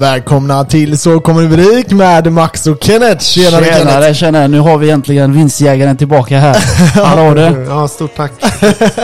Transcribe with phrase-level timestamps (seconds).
[0.00, 3.20] Välkomna till Så kommer rubrik med Max och Kenneth.
[3.24, 3.86] Tjenare, Kenneth.
[3.86, 4.48] Tjenare, tjenare.
[4.48, 6.58] Nu har vi äntligen vinstjägaren tillbaka här.
[7.04, 7.64] Hallå du.
[7.68, 8.32] Ja, stort tack.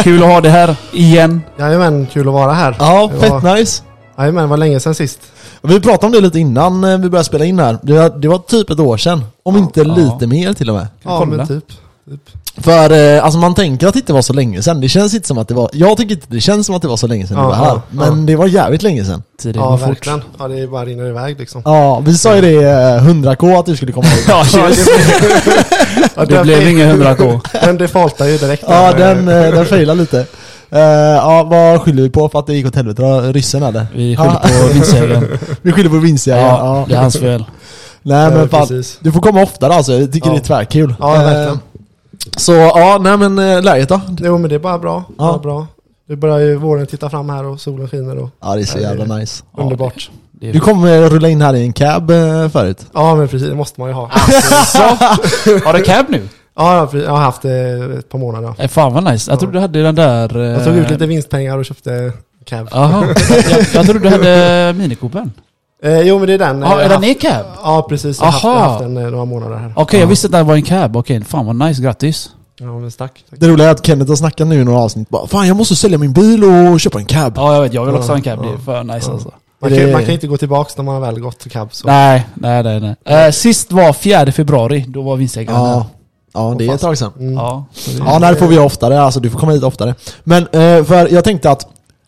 [0.03, 1.43] Kul att ha dig här igen.
[1.59, 2.77] Jajamän, kul att vara här.
[2.79, 3.83] Ja, Det fett var- nice.
[4.19, 5.19] Jajamän, var länge sedan sist.
[5.63, 7.79] Vi pratade om det lite innan eh, vi började spela in här.
[7.83, 9.25] Det var, det var typ ett år sedan.
[9.43, 9.95] Om inte Ja.
[9.95, 10.87] lite mer till och med.
[11.03, 11.37] Ja, kolla?
[11.37, 11.65] men typ.
[12.11, 12.21] Typ.
[12.65, 14.81] För eh, alltså man tänker att det inte var så länge sedan.
[14.81, 15.71] Det känns inte som att det var...
[15.73, 17.57] Jag tycker inte det känns som att det var så länge sedan Ja, du var
[17.57, 17.65] här.
[17.75, 18.27] ja, Men ja.
[18.27, 19.23] det var jävligt länge sedan.
[19.43, 19.89] Tiden Ja, fort.
[19.89, 20.23] verkligen.
[20.39, 21.63] Ja, det är bara rinner iväg liksom.
[21.65, 24.19] Ja, vi sa ju det eh, 100k att du skulle komma ihåg.
[24.29, 24.91] Ja, just.
[26.17, 27.41] Ja, Det blev ingen 100k.
[27.65, 28.65] Den defaultar ju direkt.
[28.69, 30.27] Ja, den, eh, den failade lite.
[30.71, 33.21] Eh, ja, vad skyller vi på för att det gick åt helvete då?
[33.21, 33.87] Ryssen eller?
[33.95, 34.49] Vi skyller Ja.
[34.63, 35.39] på vinstjägaren.
[35.63, 36.47] Vi skyller på vinstjägaren.
[36.49, 36.85] Ja, Ja.
[36.89, 37.45] det är hans fel.
[38.03, 38.99] Nej men fan, precis.
[39.01, 39.93] du får komma oftare alltså.
[39.93, 40.33] Jag tycker Ja.
[40.33, 40.95] det är tvärkul.
[41.01, 41.59] Ja, Eh, verkligen.
[42.37, 44.01] Så ja, nej men eh, läget då?
[44.19, 45.05] Jo, men det är bara bra.
[45.09, 45.15] Ja.
[45.25, 45.67] Bara bra.
[46.09, 48.79] Det börjar ju våren titta fram här och solen skiner och Ja det är så
[48.79, 49.45] Ja, det- jävla nice.
[49.57, 50.11] Ja, underbart.
[50.33, 52.87] Det är Du kom eh, rulla in här i en cab eh, förut.
[52.95, 53.49] Ja, men precis.
[53.49, 54.11] Det måste man ju ha.
[54.67, 54.79] så.
[55.65, 56.29] Har du cab nu?
[56.57, 57.59] Ja, ja, jag har haft det
[57.99, 58.55] ett par månader.
[58.59, 58.65] ja.
[58.65, 59.31] Eh, Fan vad nice.
[59.31, 60.37] Jag trodde du hade den där...
[60.37, 62.13] eh, Jag tog ut lite vinstpengar och köpte
[62.45, 62.69] cab.
[62.73, 63.07] Jaha.
[63.51, 65.33] Jag, jag trodde du hade minikopen.
[65.85, 66.63] Eh, jo, men det är den.
[66.63, 67.47] Ja, eh, är den är cab?
[67.63, 68.21] Ja, precis.
[68.21, 69.73] Jag har haft, den eh, några månader här.
[69.77, 70.97] Okej, jag visste att det var en cab.
[70.97, 71.83] Okej, fan vad nice.
[71.83, 72.31] Grattis.
[72.61, 73.25] Ja, men tack.
[73.31, 73.41] tack.
[73.41, 75.77] Det roliga är att Kenneth har snackat nu i några avsnitt bara Fan jag måste
[75.77, 77.33] sälja min bil och köpa en cab.
[77.37, 77.73] Ja, jag vet.
[77.73, 78.43] Jag vill också ha en cab.
[78.43, 79.13] Det är för nice ja.
[79.13, 79.33] alltså.
[79.59, 81.69] Man kan, man kan inte gå tillbaks när man har väl gått till cab.
[81.75, 81.87] Så.
[81.87, 82.97] Nej, nej, nej.
[83.05, 83.27] nej.
[83.27, 84.85] Eh, sist var 4 februari.
[84.89, 85.67] Då var vinstjägaren här.
[85.67, 85.87] Ja,
[86.35, 87.13] ja det är ett tag sedan.
[87.19, 87.35] Mm.
[87.35, 87.65] Ja,
[88.07, 89.95] Ja, det får vi oftare, alltså du får komma hit oftare.
[90.25, 91.67] Men eh, för jag tänkte att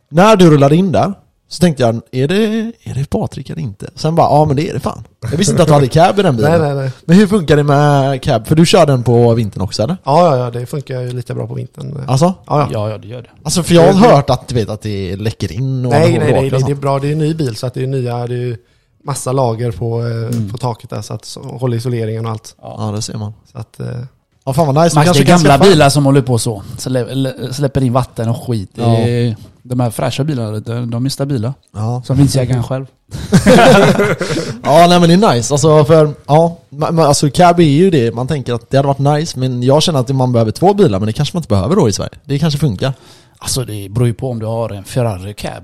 [0.08, 1.12] när du rullade in där
[1.48, 3.90] så tänkte jag, är det, är det Patrik eller inte?
[3.94, 5.04] Sen bara, ja men det är det fan.
[5.30, 6.50] Jag visste inte att du hade cab i den bilen.
[6.50, 6.90] Nej, nej, nej.
[7.04, 8.46] Men hur funkar det med cab?
[8.46, 9.96] För du kör den på vintern också eller?
[10.04, 12.04] Ja, ja, ja, det funkar ju lite bra på vintern.
[12.08, 12.24] Alltså?
[12.46, 12.68] Ja, ja.
[12.72, 13.28] Ja, ja, det gör det.
[13.42, 16.18] Alltså för jag har hört att du vet att det läcker in och Nej, nej,
[16.32, 16.98] nej, nej, det är bra.
[16.98, 18.56] Det är en ny bil så att det är nya, det är ju
[19.04, 20.50] massa lager på, eh, Mm.
[20.50, 22.54] på taket där så att så, håller isoleringen och allt.
[22.62, 23.32] Ja det ser man.
[23.52, 23.86] Så att, eh,
[24.48, 24.96] Ja fan vad nice.
[24.98, 26.62] Max, det är gamla bilar som håller på så.
[26.78, 28.70] Slä, lä- släpper in vatten och skit.
[28.74, 29.36] Det är,
[29.68, 31.54] De här fräscha bilarna, de, de är stabila.
[31.74, 32.02] Ja.
[32.04, 32.86] Som vinstjägaren själv.
[34.62, 35.54] ja nej men det är nice.
[35.54, 36.56] Alltså för, ja.
[36.70, 39.82] ma- Alltså cab är ju det, man tänker att det hade varit nice men jag
[39.82, 42.10] känner att man behöver två bilar men det kanske man inte behöver då i Sverige.
[42.24, 42.92] Det kanske funkar.
[43.38, 45.62] Alltså det beror ju på om du har en Ferrari cab.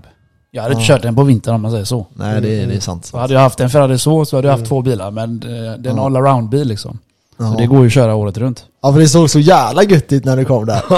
[0.51, 0.95] Jag hade inte Ja.
[0.97, 2.07] kört den på vintern om man säger så.
[2.15, 3.05] Nej det, är- det är sant.
[3.07, 4.69] Så hade jag haft en Ferrari så, så hade jag haft Mm.
[4.69, 5.11] två bilar.
[5.11, 6.07] Men eh, det är en Ja.
[6.07, 6.99] all-around bil liksom.
[7.39, 8.65] Så det går ju att köra året runt.
[8.83, 10.83] ja för det såg så jävla gött ut när du kom där.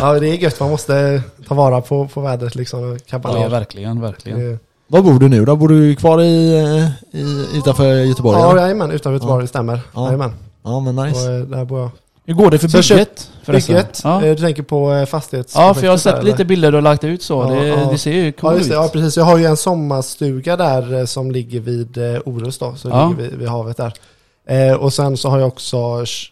[0.00, 0.60] ja, det är gött.
[0.60, 3.48] Man måste ta vara på, på vädret liksom och kabba Ja, ner.
[3.48, 4.38] verkligen, verkligen.
[4.40, 4.58] Det-
[4.88, 5.56] Var bor du nu då?
[5.56, 6.52] Bor du kvar i,
[7.12, 8.38] i utanför Göteborg?
[8.40, 8.90] Ja, jajamän.
[8.90, 9.80] Utanför Göteborg, det stämmer.
[9.94, 10.04] Ja.
[10.04, 10.32] Jajamän.
[10.64, 11.32] ja men Och nice.
[11.32, 11.90] eh, där bor jag.
[12.28, 13.30] Hur går det för bygget?
[13.46, 14.24] Bygget, Ja.
[14.24, 15.54] eh, du tänker på eh, fastighets...
[15.56, 17.34] ja, för jag har sett där, lite bilder du har lagt ut så.
[17.42, 17.88] Ja, det, ja.
[17.90, 18.66] det ser ju Ja, coolt ut.
[18.66, 19.16] ja, precis.
[19.16, 23.08] Jag har ju en sommarstuga där som ligger vid Orust då, så Ja.
[23.08, 23.92] ligger vid, vid havet där.
[24.48, 25.76] Eh, och sen så har jag också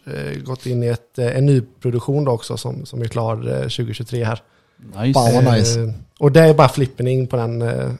[0.05, 3.33] eh, gått in i ett, eh, en ny produktion då också som, som är klar
[3.51, 4.39] eh, 2023 här.
[4.85, 5.13] Nice.
[5.13, 5.79] Fan, vad nice.
[5.79, 7.91] Eh, och det är bara flippen in på den, eh,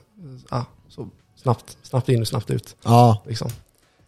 [0.50, 1.08] ja, så
[1.42, 2.76] snabbt, snabbt in och snabbt ut.
[2.84, 3.22] Ja.
[3.26, 3.50] Liksom.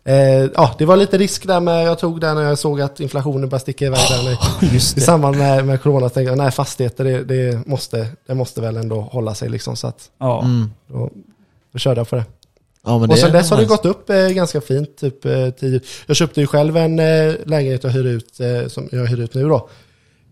[0.04, 3.00] Eh, ja, det var lite risk där med, jag tog där när jag såg att
[3.00, 4.38] inflationen började sticka iväg där.
[4.74, 8.60] Just I samband med, med corona tänkte jag, nej fastigheter det, det, måste, det måste
[8.60, 9.76] väl ändå hålla sig liksom.
[9.76, 10.44] Så att Ja.
[10.44, 10.70] Mm.
[10.86, 11.10] då,
[11.72, 12.24] då körde jag på det.
[12.84, 13.74] ja men och sen dess har det nice.
[13.76, 14.96] gått upp eh, ganska fint.
[14.98, 15.80] Typ, eh, tio.
[16.06, 19.34] Jag köpte ju själv en eh, lägenhet jag hyr ut, eh, som jag hyr ut
[19.34, 19.68] nu då.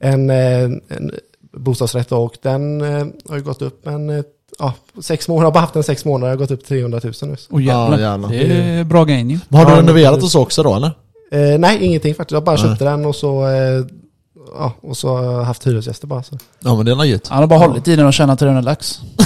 [0.01, 1.13] En, eh, en
[1.57, 4.25] bostadsrätt och den eh, har ju gått upp en, eh,
[4.59, 7.01] ja, sex månader, jag har bara haft den sex månader, jag har gått upp 300
[7.05, 7.37] 000 nu.
[7.51, 7.99] Oh, jävlar.
[7.99, 8.29] Ja, jävlar.
[8.29, 9.05] Det är bra.
[9.05, 10.91] Men Har du renoverat och så också då eller?
[11.31, 12.33] Eh, nej, ingenting faktiskt.
[12.35, 12.65] Jag bara Nej.
[12.65, 13.85] köpte den och så, eh,
[14.59, 16.23] ja, och så har jag haft hyresgäster bara.
[16.23, 16.39] Så.
[16.61, 17.29] Ja men det är gött.
[17.29, 19.01] Han har bara hållit i den och tjänat 300 lax.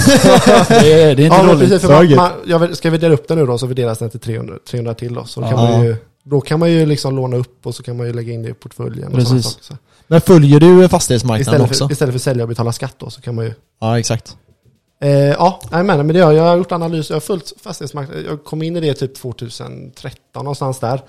[0.67, 1.69] det, är, det är inte Ja, dåligt.
[1.69, 1.89] precis.
[1.89, 4.19] Man, man, jag ska vi dela upp den nu då så vi delas den till
[4.19, 5.25] 300, 300 till då.
[5.25, 7.97] Så då kan, man ju, då kan man ju liksom låna upp och så kan
[7.97, 9.07] man ju lägga in det i portföljen.
[9.07, 9.45] Och Precis.
[9.45, 9.73] saker, så.
[10.11, 11.87] Men följer du fastighetsmarknaden Istället, också?
[11.87, 13.53] för, istället för att sälja och betala skatt då så kan man ju...
[13.81, 14.37] Ja exakt.
[15.01, 16.45] Eh, ja, nej, men, men det gör jag.
[16.45, 18.25] Jag har gjort analys, jag har följt fastighetsmarknaden.
[18.29, 21.01] Jag kom in i det typ 2013 någonstans där.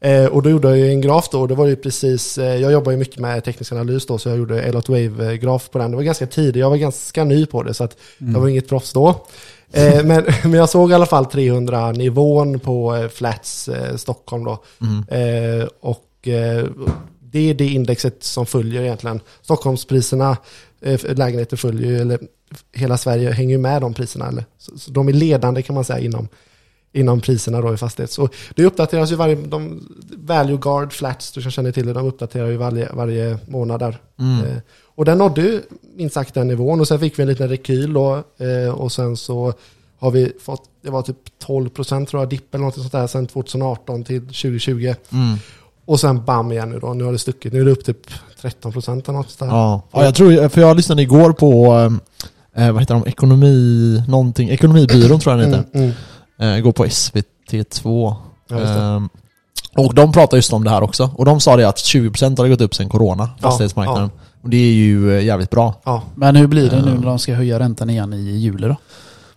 [0.00, 1.40] Eh, och då gjorde jag ju en graf då.
[1.40, 4.28] och Det var ju precis, eh, jag jobbar ju mycket med teknisk analys då så
[4.28, 5.90] jag gjorde Elot Wave-graf på den.
[5.90, 8.32] Det var ganska tidigt, jag var ganska ny på det så att Mm.
[8.34, 9.08] jag var inget proffs då.
[9.72, 14.64] Eh, men, men jag såg i alla fall 300-nivån på eh, Flats eh, Stockholm då.
[14.80, 15.60] Mm.
[15.60, 16.64] Eh, och eh,
[17.32, 19.20] det är det indexet som följer egentligen.
[19.42, 20.36] Stockholmspriserna,
[20.80, 22.18] eh, lägenheter följer ju, eller
[22.72, 24.28] hela Sverige hänger ju med de priserna.
[24.28, 26.28] Eller, så, så de är ledande kan man säga inom,
[26.92, 28.10] inom priserna då i fastighet.
[28.10, 32.46] Så det uppdateras ju varje, de, Value Guard Flats, du känner till det, de uppdaterar
[32.46, 33.98] ju varje, varje månad där.
[34.18, 34.46] Mm.
[34.46, 34.56] Eh,
[34.94, 35.62] och den nådde ju
[35.96, 39.16] minst sagt den nivån och sen fick vi en liten rekyl då eh, och sen
[39.16, 39.52] så
[39.98, 41.16] har vi fått, det var typ
[41.46, 44.94] 12% tror jag, dipp eller något sånt där sen 2018 till 2020.
[45.12, 45.36] Mm.
[45.90, 47.52] Och sen bam igen nu då, nu har det stuckit.
[47.52, 47.96] Nu är det upp typ
[48.42, 49.46] 13% eller något där.
[49.46, 49.82] Ja.
[49.92, 51.74] ja, jag tror, för jag lyssnade igår på,
[52.56, 55.94] eh, vad heter de, ekonomi, någonting, ekonomibyrån tror jag den Mm, heter.
[56.38, 56.56] mm.
[56.56, 58.14] Eh, går på SVT2.
[58.48, 58.58] Ja.
[58.58, 59.08] Ehm,
[59.76, 61.10] och de pratar just om det här också.
[61.16, 64.10] Och de sa det att 20% har det gått upp sen corona, fastighetsmarknaden.
[64.42, 65.74] Och det är ju eh, jävligt bra.
[65.84, 68.76] Ja, Men hur blir det nu när de ska höja räntan igen i juli då?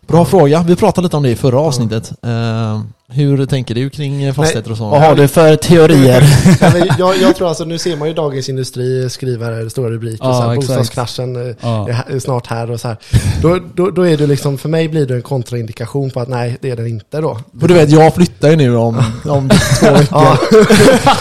[0.07, 0.63] Bra fråga.
[0.67, 2.11] Vi pratade lite om det i förra avsnittet.
[2.21, 4.89] Ehm, hur tänker du kring eh, fastigheter och så?
[4.89, 6.23] Vad har du för teorier?
[6.61, 10.33] Ja, jag, jag tror alltså, nu ser man ju Dagens Industri skriver stora rubriker, Ja,
[10.33, 11.89] så här, bostadskraschen eh, Ja.
[12.09, 12.97] är, snart här och så här.
[13.41, 16.57] Då, då, då är det liksom, för mig blir det en kontraindikation på att nej,
[16.61, 17.37] det är den inte då.
[17.59, 19.49] För du vet, jag flyttar ju nu om, om
[19.79, 20.07] två veckor.
[20.11, 20.37] Ja.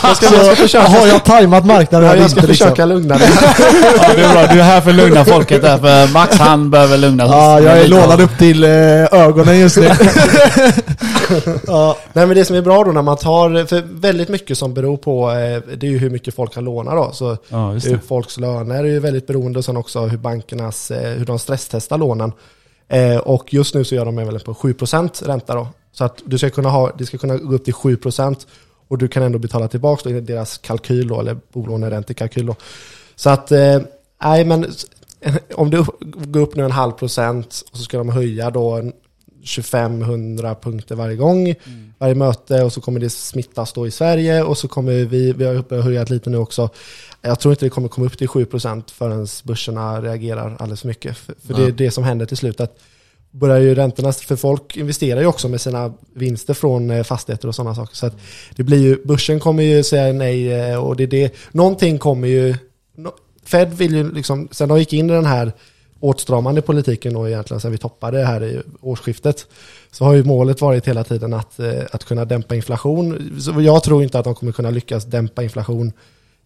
[0.03, 2.65] jag ska, Så jag ska försöka, har jag tajmat marknaden ja, jag ska inte, liksom?
[2.67, 3.29] försöka lugna dig.
[3.99, 4.53] Ja, det är bra.
[4.53, 7.37] Du är här för att lugna folket där, för Max han behöver lugna sig.
[7.37, 8.71] Ja, jag är lånad upp till eh,
[9.13, 9.91] ögonen just nu.
[11.67, 14.75] ja, Nej men det som är bra då när man tar, för väldigt mycket som
[14.75, 17.11] beror på, eh, det är ju hur mycket folk kan låna då.
[17.13, 21.25] Så Ja, folks löner är ju väldigt beroende och sen också hur bankernas, eh, hur
[21.25, 22.33] de stresstestar lånen.
[22.89, 25.69] Eh, och just nu så gör de väl på 7% ränta då.
[25.93, 28.47] Så att du ska kunna ha, det ska kunna gå upp till 7%
[28.89, 32.55] och du kan ändå betala tillbaka då deras kalkyl då, eller bolåneräntekalkyl då.
[33.17, 33.51] Så att,
[34.25, 34.67] nej men
[35.55, 38.93] om du går upp nu en halv procent och så ska de höja då
[39.45, 41.55] 2500 punkter varje gång,
[41.99, 45.45] varje möte och så kommer det smittas då i Sverige och så kommer vi, vi
[45.45, 46.69] har höja lite nu också.
[47.21, 51.17] Jag tror inte det kommer komma upp till 7% förrän börserna reagerar alldeles för mycket.
[51.17, 52.61] För, för det är det som händer till slut.
[52.61, 52.79] Att
[53.33, 57.55] börjar ju räntorna, för folk investerar ju också med sina vinster från eh, fastigheter och
[57.55, 57.97] sådana saker.
[57.97, 58.17] Så att
[58.57, 62.29] det blir ju, börsen kommer ju säga nej eh, och det är det, någonting kommer
[62.29, 62.57] ju,
[63.45, 65.53] Fed vill ju liksom, sen de gick in i den här
[66.03, 69.47] åtstramande politiken då egentligen sen vi toppade här i årsskiftet
[69.91, 73.33] så har ju målet varit hela tiden att, eh, att kunna dämpa inflation.
[73.41, 75.93] Så jag tror inte att de kommer kunna lyckas dämpa inflation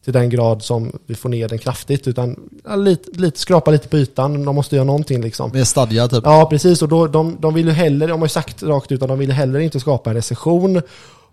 [0.05, 3.88] till den grad som vi får ner den kraftigt utan ja, lite, lite, skrapa lite
[3.88, 4.44] på ytan.
[4.44, 5.50] De måste göra någonting liksom.
[5.53, 6.25] med stadga typ.
[6.25, 6.82] Ja, precis.
[6.82, 9.19] Och då, de, de vill ju heller, de har ju sagt rakt ut att de
[9.19, 10.82] vill heller inte skapa en recession.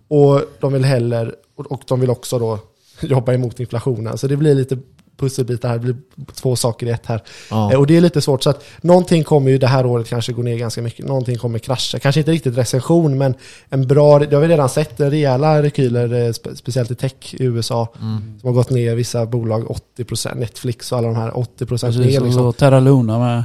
[0.08, 2.60] Och de vill heller, och, och de vill också då
[3.02, 4.18] jobba emot inflationen.
[4.18, 4.78] Så det blir lite
[5.18, 5.96] pusselbitar här, det blir
[6.36, 7.22] två saker i ett här.
[7.50, 7.72] Ja.
[7.74, 10.34] Eh, Och det är lite svårt, så att någonting kommer ju det här året kanske
[10.34, 12.00] gå ner ganska mycket, någonting kommer krascha.
[12.00, 13.34] Kanske inte riktigt recession, men
[13.70, 17.44] en bra, det har vi redan sett, rejäla rekyler, eh, spe, speciellt i tech i
[17.44, 18.40] USA, Mm.
[18.42, 22.20] som har gått ner vissa bolag 80%, Netflix och alla de här 80% Precis, ner
[22.20, 22.44] och liksom.
[22.44, 23.44] så Terra Luna med.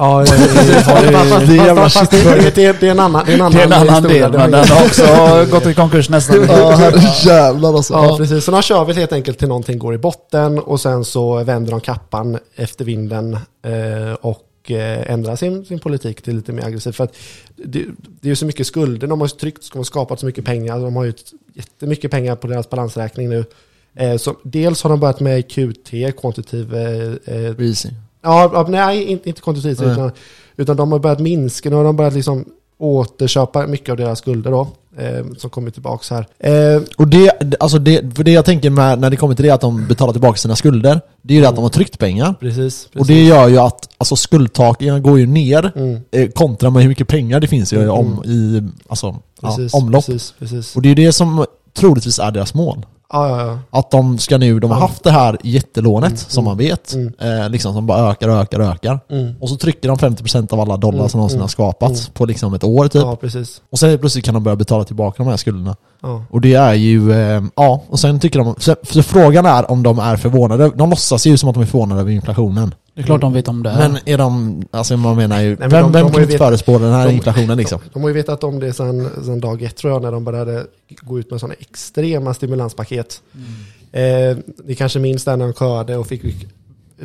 [0.00, 4.50] Ja, Det är en annan, det är en annan, Det är en annan del, men
[4.50, 5.04] den har också
[5.50, 6.46] gått i konkurs nästan.
[6.48, 7.94] Ja, herrejävlar alltså.
[7.94, 8.44] Ja, precis.
[8.44, 11.70] Så de kör väl helt enkelt till någonting går i botten och sen så vänder
[11.70, 16.96] de kappan efter vinden eh, och eh, ändrar sin, sin politik till lite mer aggressivt.
[16.96, 17.16] För att
[17.56, 17.84] det,
[18.20, 20.78] det är ju så mycket skulder, de har tryckt, de har skapat så mycket pengar,
[20.78, 21.12] de har ju
[21.54, 23.44] jättemycket pengar på deras balansräkning nu.
[23.94, 27.54] Eh, så dels har de börjat med QT, kvantitativ eh.
[28.22, 29.72] Ja, ja, nej, inte, inte Nej.
[29.92, 30.12] utan,
[30.56, 32.44] utan de har börjat minska, nu har de börjat liksom
[32.78, 34.68] återköpa mycket av deras skulder då,
[34.98, 36.26] eh, som kommer tillbaka här.
[36.76, 39.50] Eh, Och det, alltså det, för det jag tänker med när det kommer till det
[39.50, 42.34] att de betalar tillbaka sina skulder, det är ju det att de har tryckt pengar.
[42.40, 43.00] precis, precis.
[43.00, 46.88] Och det gör ju att alltså, skuldtaken går ju ner Mm, eh, kontra med hur
[46.88, 50.06] mycket pengar det finns ju om, i alltså, ja, precis, omlopp.
[50.06, 50.76] Precis, precis.
[50.76, 52.86] Och det är ju det som troligtvis är deras mål.
[53.12, 53.78] Ja, ja, ja.
[53.78, 57.12] Att de ska nu, de har haft det här jättelånet Mm, som man vet, mm.
[57.20, 59.00] eh, liksom som bara ökar och ökar och ökar.
[59.10, 59.34] Mm.
[59.40, 62.12] Och så trycker de 50% av alla dollar Mm, som någonsin mm, har skapats mm.
[62.12, 63.02] på liksom ett år typ.
[63.02, 63.44] ja.
[63.70, 65.76] Och sen plötsligt kan de börja betala tillbaka de här skulderna.
[66.30, 69.82] Och det är ju, eh, ja, och sen tycker de, så, så frågan är om
[69.82, 70.70] de är förvånade.
[70.74, 72.74] De låtsas ju som att de är förvånade över inflationen.
[73.00, 73.74] Det är klart de vet om det.
[73.78, 76.92] Men är de, alltså man menar ju, men vem, de- vem de kan förespå den
[76.92, 77.80] här de- inflationen liksom?
[77.92, 80.66] De har ju vetat om det sedan, sedan dag ett tror jag, när de började
[81.02, 83.22] gå ut med sådana extrema stimulanspaket.
[83.92, 86.24] Eh, ni kanske minns där när de körde och fick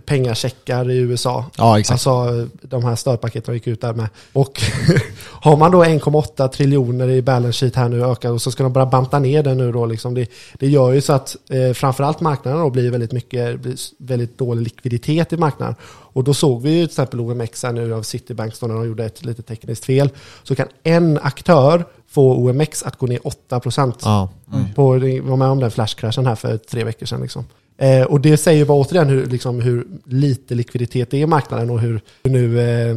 [0.05, 1.45] pengacheckar i USA.
[1.57, 1.91] Ja exakt.
[1.91, 4.07] Alltså de här stödpaketen gick ut där med.
[4.33, 4.61] Och
[5.29, 8.73] har man då 1,8 triljoner i balance sheet här nu ökar och så ska de
[8.73, 10.13] bara banta ner den nu då liksom.
[10.13, 14.37] Det, det gör ju så att eh, framförallt marknaden då blir väldigt mycket, blir väldigt
[14.37, 15.75] dålig likviditet i marknaden.
[16.15, 19.05] Och då såg vi ju till exempel OMX här nu av Citibank när de gjorde
[19.05, 20.09] ett lite tekniskt fel.
[20.43, 23.93] Så kan en aktör få OMX att gå ner 8%.
[24.01, 24.29] Ja.
[24.75, 27.21] På, jag var med om den flashcrashen här för tre veckor sedan.
[27.21, 27.45] Liksom.
[27.77, 31.69] Eh, och det säger bara återigen hur, liksom, hur lite likviditet det är i marknaden
[31.69, 32.95] och hur, nu, eh,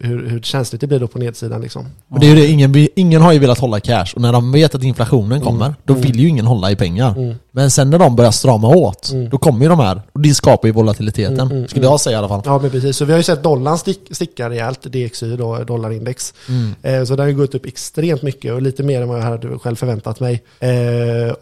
[0.00, 1.60] hur, hur känsligt det blir då på nedsidan.
[1.60, 1.86] Liksom.
[2.08, 4.74] Och det är det, ingen, ingen har ju velat hålla cash och när de vet
[4.74, 7.14] att inflationen kommer, då vill ju ingen hålla i pengar.
[7.16, 7.34] Mm.
[7.50, 9.30] Men sen när de börjar strama åt, Mm.
[9.30, 11.40] då kommer ju de här, och det skapar ju volatiliteten.
[11.40, 12.42] Mm, mm, skulle jag säga i alla fall.
[12.44, 12.96] Ja, men precis.
[12.96, 16.34] Så vi har ju sett dollarn stick, sticka rejält, DXY, då, dollarindex.
[16.48, 16.74] Mm.
[16.82, 19.24] Eh, så den har ju gått upp extremt mycket och lite mer än vad jag
[19.24, 20.42] hade själv förväntat mig.
[20.60, 21.32] Eh,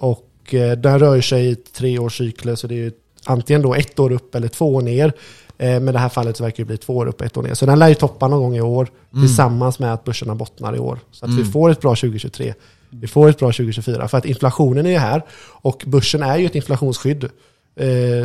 [0.46, 2.92] och eh, den rör sig i treårscykler, så det är
[3.24, 5.12] antingen då ett år upp eller två år ner.
[5.58, 7.42] Eh, men det här fallet så verkar det bli två år upp och ett år
[7.42, 7.54] ner.
[7.54, 9.26] Så den lär ju toppa någon gång i år Mm.
[9.26, 10.98] tillsammans med att börserna bottnar i år.
[11.10, 11.52] Så att vi Mm.
[11.52, 12.54] får ett bra 2023.
[12.90, 14.08] Vi får ett bra 2024.
[14.08, 15.22] För att inflationen är ju här
[15.62, 17.24] och börsen är ju ett inflationsskydd.
[17.24, 17.30] Eh,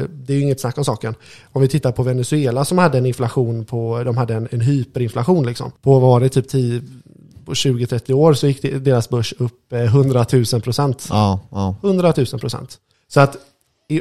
[0.09, 1.15] det är ju inget snack om saken.
[1.51, 5.45] Om vi tittar på Venezuela som hade en inflation på, de hade en, en hyperinflation
[5.45, 5.71] liksom.
[5.81, 6.81] På var det, typ 10,
[7.49, 11.07] på 20-30 år så gick deras börs upp eh, 100 000 procent.
[11.09, 11.75] Ja, ja.
[11.83, 12.77] 100 000 procent.
[13.07, 13.37] Så att,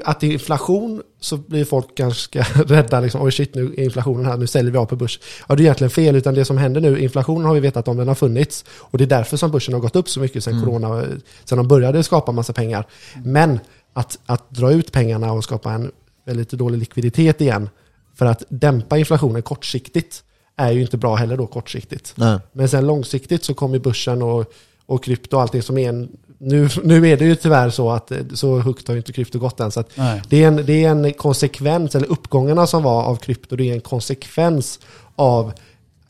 [0.05, 3.01] att inflation så blir folk ganska rädda.
[3.01, 5.21] Liksom, Oj shit, nu är inflationen här, nu säljer vi av på börs.
[5.49, 7.97] Ja, det är egentligen fel, utan det som händer nu, inflationen har vi vetat om,
[7.97, 8.65] den har funnits.
[8.71, 11.05] Och det är därför som börsen har gått upp så mycket sen corona,
[11.45, 12.87] sen de började skapa massa pengar.
[13.25, 13.61] Men
[13.93, 15.91] att, att dra ut pengarna och skapa en
[16.27, 17.69] väldigt dålig likviditet igen
[18.15, 20.25] för att dämpa inflationen kortsiktigt
[20.59, 22.13] är ju inte bra heller då kortsiktigt.
[22.15, 22.39] Nej.
[22.53, 24.53] Men sen långsiktigt så kommer börsen och,
[24.87, 26.09] och krypto och allting som är en...
[26.39, 29.61] Nu, nu är det ju tyvärr så att så högt har ju inte krypto gått
[29.61, 29.71] än.
[29.71, 29.85] Så
[30.29, 33.75] det, är en, det är en konsekvens, eller uppgångarna som var av krypto, det är
[33.75, 34.81] en konsekvens
[35.17, 35.53] av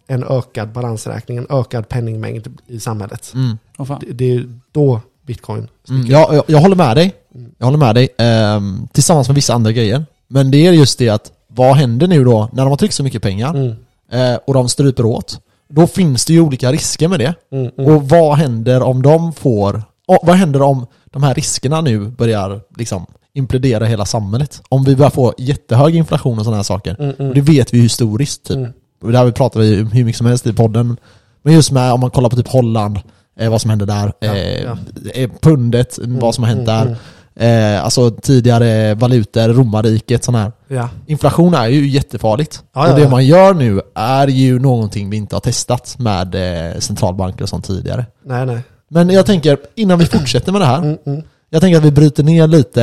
[0.06, 3.32] en ökad balansräkning, en ökad penningmängd i samhället.
[3.34, 3.58] Mm.
[3.86, 4.02] Fan.
[4.06, 6.06] Det, det är då bitcoin Mm.
[6.06, 7.14] Jag, jag, jag håller med dig.
[7.58, 8.08] Jag håller med dig.
[8.18, 10.04] ehm, tillsammans med vissa andra grejer.
[10.28, 13.02] Men det är just det att, vad händer nu då när de har tryckt så
[13.02, 13.76] mycket pengar Mm.
[14.12, 15.40] Eh, och de stryper åt?
[15.68, 17.34] Då finns det ju olika risker med det.
[17.52, 17.94] Mm, mm.
[17.94, 19.82] Och vad händer om de får...
[20.22, 24.62] vad händer om de här riskerna nu börjar liksom implodera hela samhället?
[24.68, 26.96] Om vi börjar få jättehög inflation och sådana här saker.
[26.98, 27.28] Mm, mm.
[27.28, 28.56] Och det vet vi ju historiskt typ.
[28.56, 28.72] Mm.
[29.02, 30.96] Och det här vi pratar vi hur mycket som helst i podden.
[31.42, 33.00] Men just med om man kollar på typ Holland,
[33.38, 34.12] eh, vad som hände där.
[34.20, 34.76] Ja, eh, ja.
[35.14, 36.96] eh, pundet, vad som har hänt mm, där.
[37.38, 40.52] Eh, alltså tidigare valutor, romarriket, sådana här.
[40.68, 40.88] Ja.
[41.06, 42.62] Inflation är ju jättefarligt.
[42.74, 46.34] Ja, ja, och det man gör nu är ju någonting vi inte har testat med
[46.34, 48.06] eh, centralbanker och sånt tidigare.
[48.24, 48.60] Nej, nej.
[48.88, 50.78] Men jag tänker, innan vi fortsätter med det här.
[50.78, 51.22] Mm, mm.
[51.50, 52.82] Jag tänker att vi bryter ner lite,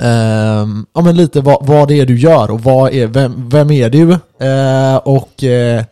[0.00, 3.70] ehm, ja men lite vad, vad det är du gör och vad är, vem, vem
[3.70, 4.12] är du?
[4.46, 5.84] Eh, och eh,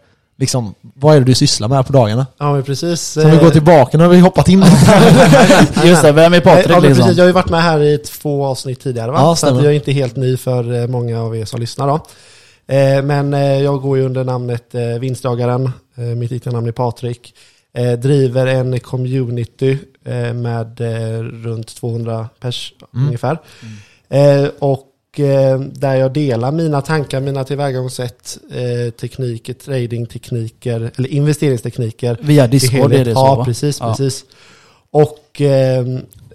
[0.44, 2.26] liksom, vad är det du sysslar med på dagarna?
[2.38, 3.00] Ja, men precis.
[3.02, 4.60] Så vi går tillbaka, nu har vi hoppat in.
[5.84, 6.96] Just det, vem är Patrik ja, liksom?
[7.04, 9.18] precis, jag har ju varit med här i två avsnitt tidigare va?
[9.20, 11.86] Ja, så att jag är inte helt ny för eh, många av er som lyssnar
[11.88, 11.94] då.
[12.74, 15.70] Eh, Men eh, jag går ju under namnet eh, Vinstjagaren.
[15.96, 17.34] Eh, Mitt riktiga namn är Patrik.
[17.76, 23.06] Eh, Driver en community eh, med eh, runt 200 pers Mm.
[23.06, 23.38] ungefär.
[24.10, 24.80] Eh, Och
[25.20, 32.92] eh, där jag delar mina tankar, mina tillvägagångssätt, eh, tekniker, tradingtekniker, eller investeringstekniker Via Discord
[32.92, 33.44] är det så Ja, va?
[33.44, 33.88] precis, Ja.
[33.96, 34.24] precis.
[34.90, 35.84] Och eh,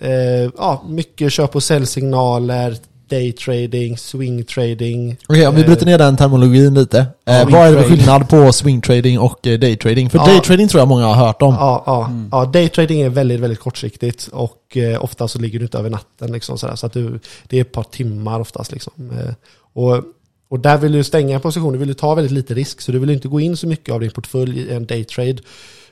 [0.01, 2.75] eh, ja, mycket köp och säljsignaler,
[3.09, 5.17] daytrading, swingtrading.
[5.27, 6.99] Okej, om vi bryter ner den terminologin lite.
[7.25, 10.09] Eh, vad är det för skillnad på swingtrading och eh, daytrading?
[10.09, 10.25] För Ja.
[10.25, 11.53] daytrading tror jag många har hört om.
[11.53, 12.29] Ja, ja, Mm.
[12.31, 16.31] ja, daytrading är väldigt, väldigt kortsiktigt och eh, ofta så ligger du inte över natten.
[16.31, 18.71] Liksom, sådär, så att du, det är ett par timmar oftast.
[18.71, 18.93] Liksom.
[19.11, 19.33] Eh,
[19.73, 20.03] och,
[20.49, 22.99] och där vill du stänga en position, du vill ta väldigt lite risk, så du
[22.99, 25.37] vill inte gå in så mycket av din portfölj i en daytrade.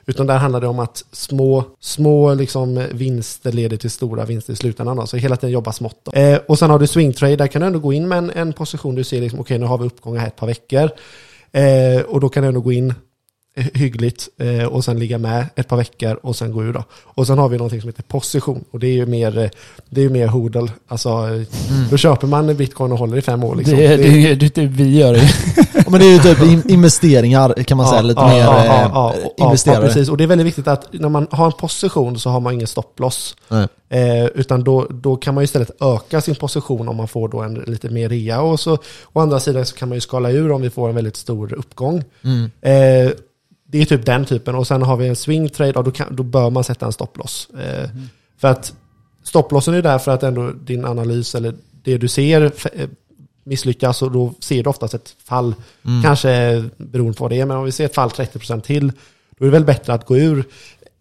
[0.08, 4.56] Utan där handlar det om att små, små liksom vinster leder till stora vinster i
[4.56, 5.06] slutändan.
[5.06, 6.00] Så hela tiden jobba smått.
[6.04, 6.12] Då.
[6.12, 8.52] Eh, och sen har du swingtrade, där kan du ändå gå in med en, en
[8.52, 10.90] position du ser, liksom, okej nu har vi uppgångar här ett par veckor.
[11.52, 12.94] Eh, och då kan du ändå gå in
[13.74, 16.84] hyggligt eh, och sen ligga med ett par veckor och sen gå ur då.
[17.04, 19.50] Och sen har vi någonting som heter position och det är ju mer, eh,
[19.90, 20.70] det är ju mer hodel.
[20.88, 21.42] Alltså, eh,
[21.90, 23.76] då köper man bitcoin och håller i fem år liksom.
[23.76, 25.30] Det, Det- det, det, det vi gör det.
[25.74, 28.66] Ja, men det är ju typ in- investeringar kan man säga, lite mer ja, eh,
[28.66, 29.80] ja, ja, ja, investerare.
[29.80, 30.08] Ja, precis.
[30.08, 32.66] Och det är väldigt viktigt att när man har en position så har man ingen
[32.66, 33.36] stopploss.
[33.90, 37.40] Eh, utan då, då kan man ju istället öka sin position om man får då
[37.40, 38.40] en lite mer rea.
[38.40, 38.78] Och så,
[39.12, 41.52] å andra sidan så kan man ju skala ur om vi får en väldigt stor
[41.54, 42.04] uppgång.
[42.24, 42.50] Mm.
[42.60, 43.12] Eh,
[43.70, 44.54] det är typ den typen.
[44.54, 46.92] Och sen har vi en swing trade, och då, kan, då bör man sätta en
[46.92, 47.48] stopploss.
[47.50, 47.90] Eh,
[48.40, 48.72] För att
[49.24, 52.42] stopplossen är där för att ändå din analys eller det du ser
[52.74, 52.88] eh,
[53.44, 55.54] misslyckas och då ser du oftast ett fall.
[55.86, 56.02] Mm.
[56.02, 58.92] Kanske beroende på vad det är, men om vi ser ett fall 30% till,
[59.38, 60.44] då är det väl bättre att gå ur.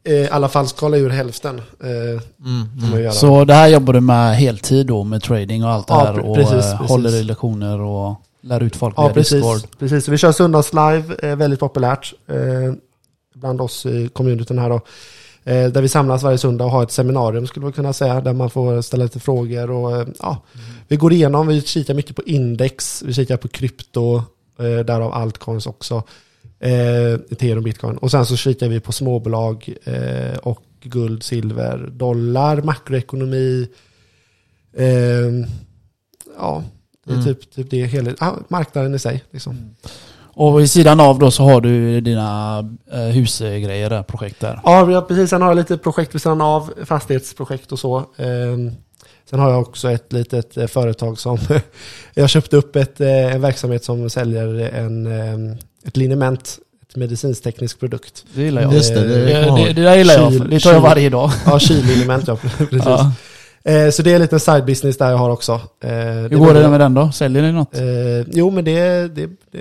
[0.04, 1.58] Eh, I alla fall skala ur hälften.
[1.84, 3.12] Eh, Mm.
[3.12, 6.20] Så det här jobbar du med heltid då med trading och allt det Ja, här
[6.20, 6.90] och precis, eh, precis.
[6.90, 8.16] håller i lektioner och
[8.48, 9.32] lär ut folk Ja, precis.
[9.34, 9.80] Discord.
[9.80, 10.06] precis.
[10.06, 12.74] Så vi kör söndagslive, eh, väldigt populärt eh,
[13.36, 14.82] bland oss i communityn här då.
[15.44, 18.22] Eh, där vi samlas varje söndag och har ett seminarium skulle man kunna säga.
[18.22, 20.44] Där man får ställa lite frågor och ja.
[20.88, 24.24] Vi går igenom, vi kikar mycket på index, vi kikar på krypto,
[24.58, 26.04] därav altcoins också.
[26.60, 27.98] Ethereum, bitcoin.
[27.98, 29.74] Och sen så kikar vi på småbolag
[30.42, 33.68] och guld, silver, dollar, makroekonomi.
[36.38, 36.64] Ja,
[37.08, 37.26] det är Mm.
[37.26, 39.24] typ, typ det hela, ja, marknaden i sig.
[39.32, 39.76] Liksom.
[40.40, 42.60] Och i sidan av då så har du dina
[42.94, 44.60] eh, husgrejer där, projekt där.
[44.64, 45.30] Ja, vi har precis.
[45.30, 48.04] Sen har jag lite projekt vid sidan av, fastighetsprojekt och så.
[48.18, 48.72] Ehm,
[49.30, 51.38] Sen har jag också ett litet eh, företag som,
[52.14, 56.60] jag köpte upp ett, eh, en verksamhet som säljer en, ehm, ett liniment,
[56.90, 58.26] ett medicinsteknisk produkt.
[58.34, 58.74] Det gillar jag.
[58.74, 60.32] Just det, det Det, jag det, det där gillar jag.
[60.34, 61.32] Kyl- Det tar jag varje dag.
[61.46, 62.82] Ja, kylliniment, ja precis.
[62.86, 63.12] Ja.
[63.68, 65.52] Eh, Så det är en liten side business där jag har också.
[65.84, 67.12] Eh, Hur går det med den då?
[67.12, 67.76] Säljer ni något?
[67.76, 67.84] Eh,
[68.32, 69.60] jo, men det, det, det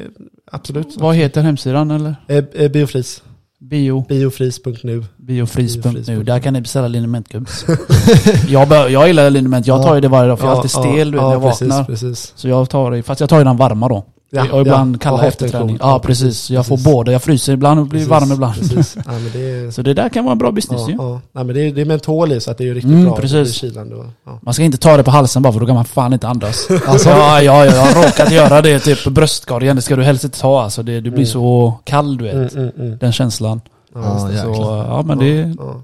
[0.53, 0.97] absolut.
[0.97, 2.17] Vad heter hemsidan eller?
[2.29, 3.23] Eh, eh, Biofris.
[3.61, 5.05] Bio, Biofris.nu.
[5.17, 6.23] biofris.nu.
[6.23, 7.67] Där kan ni beställa linementgubbs.
[8.49, 9.67] jag, bör, jag gillar liniment.
[9.67, 11.43] Jag tar ju det varje dag för jag är alltid stel du vet, när jag
[11.43, 11.85] precis, vaknar.
[11.85, 12.33] Precis.
[12.37, 14.05] Så jag tar det, fast jag tar ju den varma då.
[14.53, 15.79] Och ibland kalla Ja, efter hot and träning.
[15.79, 15.91] cold.
[15.93, 16.51] Ja precis.
[16.51, 16.93] Jag får precis.
[16.93, 17.13] båda.
[17.13, 18.55] Jag fryser ibland och blir Precis, varm ibland.
[19.07, 20.95] Ja, men det är, Så det där kan vara en bra business ja, ju.
[20.99, 21.21] ja.
[21.33, 23.05] Nej, men det, är, det är mentol i så att det är ju riktigt Mm,
[23.05, 23.17] bra.
[23.17, 23.55] precis.
[23.55, 24.39] Kylande och, ja.
[24.43, 26.69] Man ska inte ta det på halsen bara för då kan man fan inte andas.
[26.87, 29.77] Alltså, Ja, ja, ja, jag har råkat göra det typ på bröstkorgen.
[29.77, 30.83] Det ska du helst inte ta alltså.
[30.83, 31.27] Det, du blir Mm.
[31.27, 32.35] så kall du vet.
[32.35, 32.99] Mm, mm, mm.
[32.99, 33.61] Den känslan.
[33.95, 34.43] Ja, Ja.
[34.55, 35.55] Så ja men det...
[35.59, 35.83] ja.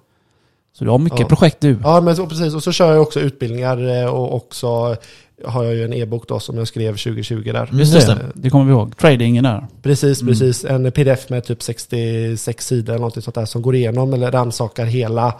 [0.79, 1.27] Så du har mycket Ja.
[1.27, 1.79] projekt du.
[1.83, 2.55] ja, men så, precis.
[2.55, 4.97] Och så kör jag också utbildningar eh, och också
[5.45, 7.69] har jag ju en e-bok då som jag skrev 2020 där.
[7.73, 8.15] Just det.
[8.15, 8.19] det.
[8.35, 8.97] Det kommer vi ihåg.
[8.97, 9.67] Tradingen där.
[9.83, 10.33] Precis, Mm.
[10.33, 10.65] precis.
[10.65, 14.85] En pdf med typ 66 sidor eller något sånt där som går igenom eller rannsakar
[14.87, 15.35] hela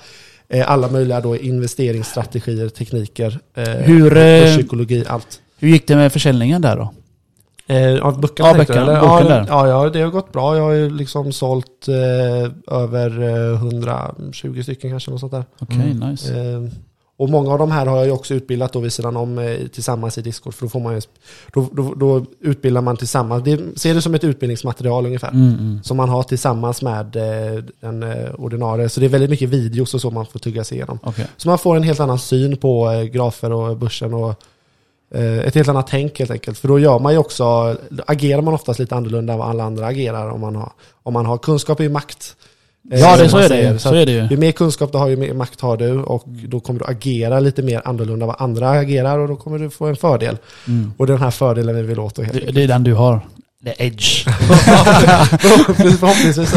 [0.49, 5.41] eh, alla möjliga då investeringsstrategier, tekniker, eh, Hur, eh, psykologi, allt.
[5.59, 6.93] Hur gick det med försäljningen där då?
[7.75, 9.01] Eh, av böckerna Ja, böckerna, eller?
[9.01, 9.47] boken ja, där.
[9.49, 10.57] Ja, ja, det har gått bra.
[10.57, 15.45] Jag har ju liksom sålt eh, över eh, 120 stycken kanske, något sånt där.
[15.59, 16.11] Okej, Mm.
[16.11, 16.35] nice.
[16.41, 16.61] Eh,
[17.23, 19.67] och många av de här har jag ju också utbildat då vid sidan om eh,
[19.67, 20.55] tillsammans i Discord.
[20.55, 21.01] För då, får man ju,
[21.53, 23.45] då, då, då utbildar man tillsammans.
[23.45, 25.29] Det, ser det som ett utbildningsmaterial ungefär.
[25.29, 25.83] Mm, mm.
[25.83, 28.89] Som man har tillsammans med eh, den eh, ordinarie.
[28.89, 30.99] Så det är väldigt mycket videos och så man får tugga sig igenom.
[31.03, 31.27] Okej.
[31.37, 34.35] Så man får en helt annan syn på eh, grafer och börsen och
[35.15, 36.59] eh, ett helt annat tänk helt enkelt.
[36.59, 37.77] För då gör man ju också,
[38.07, 41.27] agerar man oftast lite annorlunda än vad alla andra agerar om man har, om man
[41.27, 42.37] har kunskap i makt.
[42.93, 43.79] Eh, Ja, det, så är det.
[43.79, 44.27] Så Så är det ju.
[44.31, 47.41] ju mer kunskap du har, ju mer makt har du och då kommer du agera
[47.41, 50.37] lite mer annorlunda vad andra agerar och då kommer du få en fördel.
[50.69, 50.93] Mm.
[50.97, 53.21] Och den här fördelen vill vi åt då helt Det, det är den du har.
[53.65, 54.25] The edge.
[55.99, 56.55] Förhoppningsvis.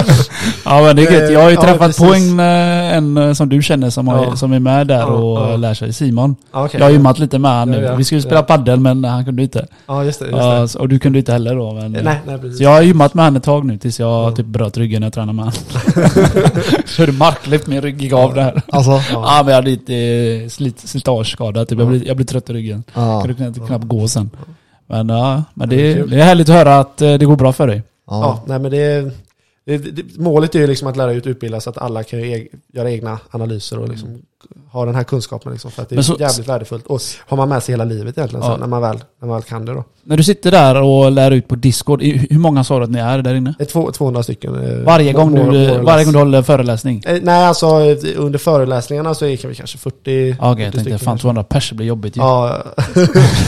[0.65, 1.31] Ja men det är gött.
[1.31, 2.31] Jag har ju Ja, träffat på precis.
[2.31, 4.35] en, eh, en eh, som du känner som, har, Ja.
[4.35, 5.51] som är med där Ja, och ja.
[5.53, 5.93] eh, lär sig.
[5.93, 6.35] Simon.
[6.53, 6.79] Ja, okej.
[6.79, 7.85] Jag har gymmat lite med han Ja, nu.
[7.85, 7.95] ja.
[7.95, 8.41] Vi skulle spela Ja.
[8.43, 9.67] paddel men han kunde inte.
[9.87, 10.25] Ja, just det.
[10.25, 10.75] Just Ja, det.
[10.79, 11.73] och du kunde inte heller då.
[11.73, 12.57] Men, Nej, nej, precis.
[12.57, 14.35] Så jag har gymmat med han ett tag nu tills jag Ja.
[14.35, 15.53] typ bröt ryggen när jag tränade med han.
[16.97, 18.61] Körde marklyft, min rygg gick av där.
[18.71, 19.01] alltså, Ja.
[19.11, 21.65] Ja men jag hade lite eh, slit, slitageskada.
[21.65, 21.79] Typ.
[21.79, 21.89] Jag, Ja.
[21.89, 22.83] blev, jag blev trött i ryggen.
[22.93, 23.21] ja.
[23.21, 24.29] Kunde knappt, knappt gå sen.
[24.87, 26.09] Men ja, men det det, är kul.
[26.09, 27.83] det är härligt att höra att eh, det går bra för dig.
[28.07, 28.43] Ja, Ja.
[28.47, 29.11] nej men det,
[29.65, 32.51] det, det, målet är ju liksom att lära ut utbilda så att alla kan eg,
[32.73, 34.21] göra egna analyser och liksom
[34.71, 36.85] ha den här kunskapen liksom, för att det är så- jävligt värdefullt.
[36.87, 38.51] Och har man med sig hela livet egentligen Ja.
[38.51, 39.83] sen, när, man väl, när man väl kan det då.
[40.07, 42.99] När du sitter där och lär ut på Discord, hur många sa du att ni
[42.99, 43.53] är där inne?
[43.57, 44.55] Det är två, 200 stycken.
[44.55, 47.03] eh, Varje gång, du, varje gång du håller föreläsning?
[47.07, 47.67] Eh, Nej, alltså
[48.15, 51.21] under föreläsningarna så är vi kanske 40, Ja, Okej, 40 jag tänkte fan kanske.
[51.21, 52.21] 200 pers blir jobbigt ju.
[52.21, 52.57] Ja,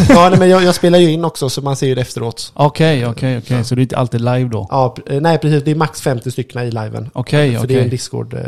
[0.10, 2.52] ja nej, men jag, jag spelar ju in också så man ser ju det efteråt.
[2.54, 3.64] Okej, okej, okej.
[3.64, 4.68] Så det är inte alltid live då?
[4.72, 5.64] Ja, eh, nej precis.
[5.64, 7.10] Det är max 50 stycken i liven.
[7.14, 7.90] Okej, För det är en okej.
[7.92, 8.34] Discord.
[8.34, 8.40] eh,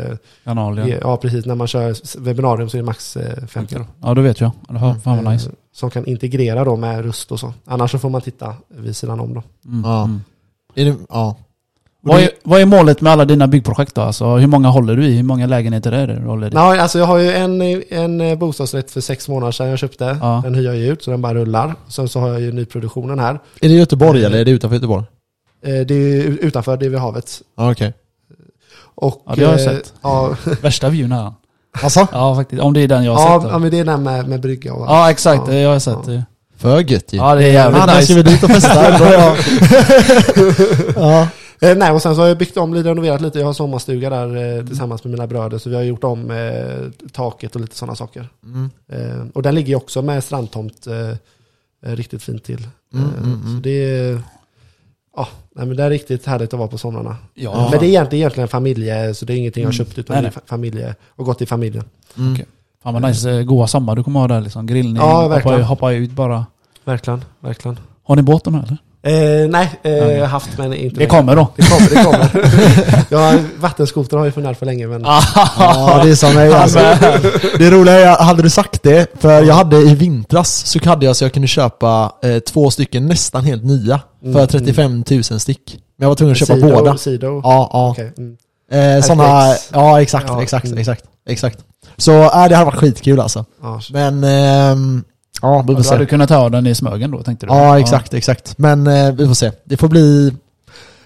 [0.44, 0.96] Kanal ja.
[1.00, 1.16] Ja.
[1.16, 1.46] precis.
[1.46, 1.94] När man kör
[2.40, 3.86] webbinarium så är det max eh, 50 då.
[4.02, 4.50] Ja, då vet jag.
[4.68, 5.48] Ja, Fan vad nice.
[5.48, 7.52] Eh, Som kan integrera då med röst och så.
[7.64, 9.42] Annars så får man titta vid sidan om då.
[9.66, 10.04] Mm, Ja.
[10.04, 10.20] mm.
[10.74, 11.36] Är det, ja.
[12.02, 14.00] Vad, är, vad är målet med alla dina byggprojekt då?
[14.00, 15.16] Alltså, hur många håller du i?
[15.16, 16.50] Hur många lägenheter är det du håller i?
[16.54, 20.18] Nej, alltså jag har ju en, en eh, bostadsrätt för sex månader sedan jag köpte.
[20.20, 20.40] Ja.
[20.44, 21.74] Den hyr jag ju ut så den bara rullar.
[21.88, 23.34] Sen så har jag ju nyproduktionen här.
[23.60, 25.04] Är det Göteborg eller är det utanför Göteborg?
[25.64, 27.42] Eh, Det är utanför, det är vid havet.
[27.56, 27.92] Ja, okej.
[28.94, 29.92] Och, Ja, det har jag eh, sett.
[30.02, 31.32] Ja, Värsta vyn här.
[31.72, 32.08] Alltså?
[32.12, 32.62] Ja, faktiskt.
[32.62, 33.48] Om det är den jag har ja, sett.
[33.48, 33.58] ja, Då.
[33.58, 35.42] men det är den med, med brygga och Ja, exakt.
[35.46, 35.52] Ja.
[35.52, 36.06] Det har jag sett.
[36.06, 36.22] Ja.
[36.56, 37.16] För gött ju.
[37.16, 38.14] Ja, det är jävligt Annars ska nice.
[38.14, 38.98] vi dit och festa.
[38.98, 39.36] Då jag...
[40.96, 41.28] ja.
[41.62, 43.38] Eh, nej, och sen så har jag byggt om, lite renoverat lite.
[43.38, 45.58] Jag har sommarstuga där eh, tillsammans med mina bröder.
[45.58, 48.28] Så vi har gjort om eh, taket och lite sådana saker.
[48.44, 48.70] Mm.
[48.92, 51.10] Eh, och den ligger ju också med strandtomt eh,
[51.90, 52.66] eh, riktigt fint till.
[52.94, 53.56] Mm, Eh, mm, mm.
[53.56, 54.22] Så det är,
[55.16, 57.16] ja, nej, men det är riktigt härligt att vara på somrarna.
[57.34, 59.86] Ja, Men det är egentligen, egentligen familje, så det är ingenting jag har Mm.
[59.86, 61.84] köpt utan Nej, fa- familje och gått i familjen.
[62.18, 62.32] Mm.
[62.32, 62.46] Okej.
[62.82, 63.30] Fan vad nice.
[63.30, 64.66] eh, Goa sommar du kommer ha där liksom.
[64.66, 66.46] Grillning, Ja, hoppa, hoppa ut bara.
[66.84, 67.78] Verkligen, verkligen.
[68.04, 68.78] Har ni båten här eller?
[69.02, 70.20] Eh, nej, eh, Okej.
[70.20, 71.48] haft men inte Det kommer då.
[71.56, 73.04] Det kommer, det kommer.
[73.08, 75.02] ja, vattenskoter har jag funderat för länge men...
[75.58, 76.78] Ja, det är som mig alltså.
[77.58, 81.16] Det roliga är, hade du sagt det, för jag hade i vintras så hade jag
[81.16, 85.78] så jag kunde köpa eh, två stycken nästan helt nya för Mm, 35 000 styck.
[85.96, 86.96] Men jag var tvungen att köpa Sido, båda.
[86.96, 87.40] Sido.
[87.44, 87.90] Ja, ja.
[87.90, 88.36] Okej, mm.
[88.72, 90.78] Eh, såna, ja exakt, Ja, exakt, mm.
[90.78, 91.58] exakt, exakt.
[91.96, 93.44] Så äh, det hade varit skitkul alltså.
[93.62, 95.04] Ja, Men, ehm,
[95.42, 96.06] ja vi får Du hade se.
[96.10, 97.52] kunnat ta den i Smögen då tänkte du?
[97.52, 98.58] Ja exakt, exakt.
[98.58, 99.52] Men eh, vi får se.
[99.64, 100.34] Det får bli...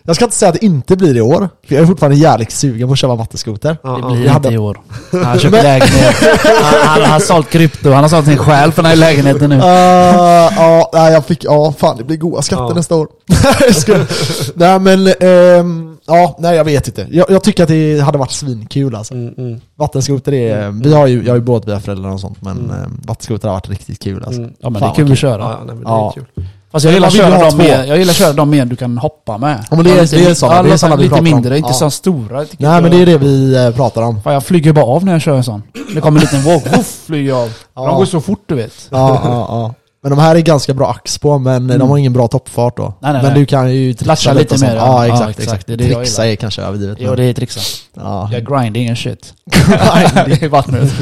[0.06, 2.50] Jag ska inte säga att det inte blir i år, för jag är fortfarande jävligt
[2.50, 3.76] sugen på att köra vattenskoter.
[3.82, 4.80] Det blir inte hade- i år.
[5.24, 6.14] Han köper lägenhet.
[6.62, 9.56] Han, han har sålt krypto, han har sålt sin själ för den här lägenheten nu.
[9.56, 9.64] Uh,
[10.56, 12.74] ja, nej, jag fick, ja fan det blir goda skatter Ja.
[12.74, 13.08] nästa år.
[14.54, 17.06] Nej men, ehm, ja, nej jag vet inte.
[17.10, 19.14] Jag, jag tycker att det hade varit svinkul alltså.
[19.14, 22.70] Mm, mm, Vattenskoter är, vi har ju, jag har ju båtbilföräldrar och sånt men Mm.
[22.70, 23.00] mm.
[23.06, 24.40] vattenskoter har varit riktigt kul alltså.
[24.40, 24.54] mm.
[24.58, 25.42] Ja men det Fan, är kul att köra.
[25.42, 26.08] Ja, nej, men det Ja.
[26.10, 26.46] är kul.
[26.74, 28.98] Fast jag gillar, att köra dem med, jag gillar att köra dem med du kan
[28.98, 29.64] hoppa med.
[29.70, 31.18] Ja, men det är- lite, det är ja, det är lite- såna vi Lite pratar
[31.28, 31.34] om.
[31.34, 31.74] mindre, inte Ja.
[31.74, 32.38] så stora.
[32.58, 34.22] Nej men det är det vi eh, pratar om.
[34.22, 35.62] Fan, jag flyger bara av när jag kör en sån.
[35.94, 37.50] Det kommer en liten våg, woof, flyger jag av.
[37.76, 37.86] Ja.
[37.86, 38.72] De går så fort du vet.
[38.90, 39.74] Ja, ja, ja.
[40.02, 42.82] Men de här är ganska bra ax på, men de har ingen bra toppfart då.
[42.82, 42.94] Mm.
[43.00, 43.40] Nej, nej, men nej.
[43.40, 45.38] du kan ju trixa lite lite mer, Ja, exakt, Ja, exakt.
[45.40, 45.66] exakt.
[45.66, 46.98] Det är det trixa är kanske överdrivet.
[47.00, 47.60] Jo det är trixa.
[47.96, 48.28] ja.
[48.32, 49.34] Jag grindar ingen shit.
[50.42, 50.92] I vattnet.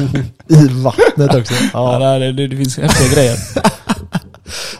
[0.49, 1.53] I vattnet också.
[1.73, 3.37] Ja, Ja, det, det, det finns häftiga grejer.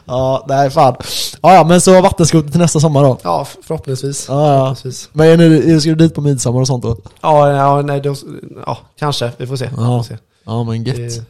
[0.06, 0.96] ja nej fan.
[1.42, 3.18] Ja, ja, men så vattenskoter till nästa sommar då.
[3.24, 4.26] Ja, förhoppningsvis.
[4.30, 4.60] Ja, ja.
[4.60, 5.10] förhoppningsvis.
[5.14, 6.98] Men är ni, ska du dit på midsommar och sånt då?
[7.22, 8.16] Ja, ja, nej, då,
[8.66, 9.32] ja, kanske.
[9.38, 9.70] Vi får se.
[9.78, 9.86] Ja.
[9.86, 10.18] får se.
[10.46, 11.28] Ja men Det gött.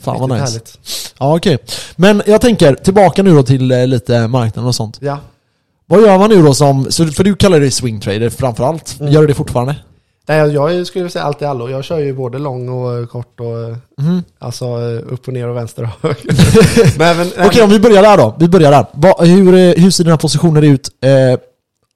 [0.00, 0.42] Fan vad nice.
[0.42, 0.78] härligt.
[1.18, 1.58] Ja okej.
[1.96, 4.98] Men jag tänker, tillbaka nu då till eh, lite marknaden och sånt.
[5.00, 5.18] Ja.
[5.86, 9.00] Vad gör man nu då som, så, för du kallar dig swingtrader framförallt.
[9.00, 9.12] Mm.
[9.12, 9.76] Gör du det fortfarande?
[10.28, 11.68] Nej, jag skulle säga allt i allo.
[11.68, 13.46] Jag kör ju både lång och eh, kort och
[14.04, 14.22] Mhm.
[14.38, 17.44] alltså eh, upp och ner och vänster och höger.
[17.46, 18.36] Okej, om vi börjar där då.
[18.38, 18.86] Vi börjar där.
[18.92, 20.88] Va, hur, hur ser dina positioner ut?
[21.04, 21.40] Eh,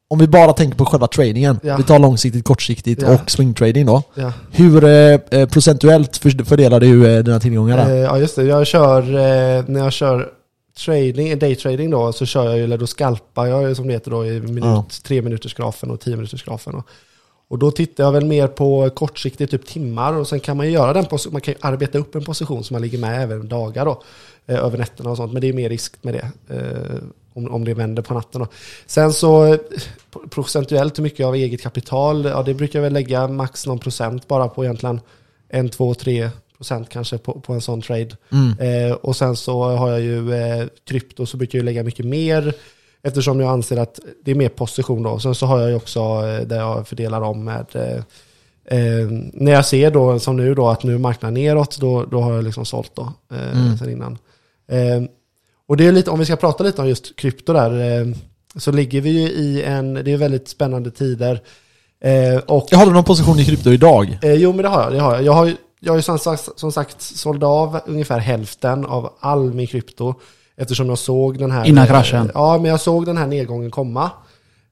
[0.09, 1.61] om vi bara tänker på själva tradingen.
[1.63, 1.77] Ja.
[1.77, 3.15] Vi tar långsiktigt, kortsiktigt Ja.
[3.15, 4.03] och swingtrading då.
[4.15, 4.33] Ja.
[4.51, 7.91] Hur eh, procentuellt för, fördelar du eh, dina tillgångar där?
[7.91, 8.43] Eh, ja, just det.
[8.45, 10.29] Jag kör, eh, när jag kör
[10.85, 14.27] trading, daytrading då, så kör jag ju, eller då skalpar jag som det heter då
[14.27, 14.85] i minut, Ja.
[15.05, 16.75] tre minuters grafen och tio minuters grafen.
[16.75, 16.87] Och,
[17.53, 20.73] och då tittar jag väl mer på kortsiktigt, typ timmar, och sen kan man ju
[20.73, 24.03] göra den, man kan arbeta upp en position så man ligger med även dagar då,
[24.47, 26.55] eh, över nätterna och sånt, men det är mer risk med det.
[26.55, 27.03] Eh,
[27.35, 28.47] om, om det vänder på natten då.
[28.87, 29.61] Sen så eh,
[30.31, 34.29] procentuellt hur mycket av eget kapital, ja det brukar jag väl lägga max någon procent
[34.29, 35.01] bara på egentligen
[35.49, 38.17] en, två, tre procent kanske på, på en sån trade.
[38.33, 38.89] Mm.
[38.89, 42.55] Eh, och sen så har jag ju eh, krypto så brukar jag lägga mycket mer
[43.05, 45.19] eftersom jag anser att det är mer position då.
[45.19, 47.97] Sen så har jag ju också eh, där jag fördelar om med eh,
[48.79, 52.33] eh, när jag ser då som nu då att nu marknaden neråt då, då har
[52.35, 53.79] jag liksom sålt då eh, Mm.
[53.79, 54.19] sen innan.
[54.71, 55.03] Eh,
[55.69, 58.07] och det är lite, om vi ska prata lite om just krypto där eh,
[58.57, 61.41] så ligger vi ju i en, det är väldigt spännande tider.
[62.47, 64.19] Och Jag håller någon position i krypto idag.
[64.23, 64.93] Jo, men det har jag.
[64.93, 65.23] Det har jag.
[65.25, 65.53] Jag har
[65.85, 70.15] jag har ju som, sagt, som sagt sålde av ungefär hälften av all min krypto.
[70.57, 71.65] Eftersom jag såg den här...
[71.65, 72.31] Innan kraschen.
[72.35, 74.11] Ja, men jag såg den här nedgången komma.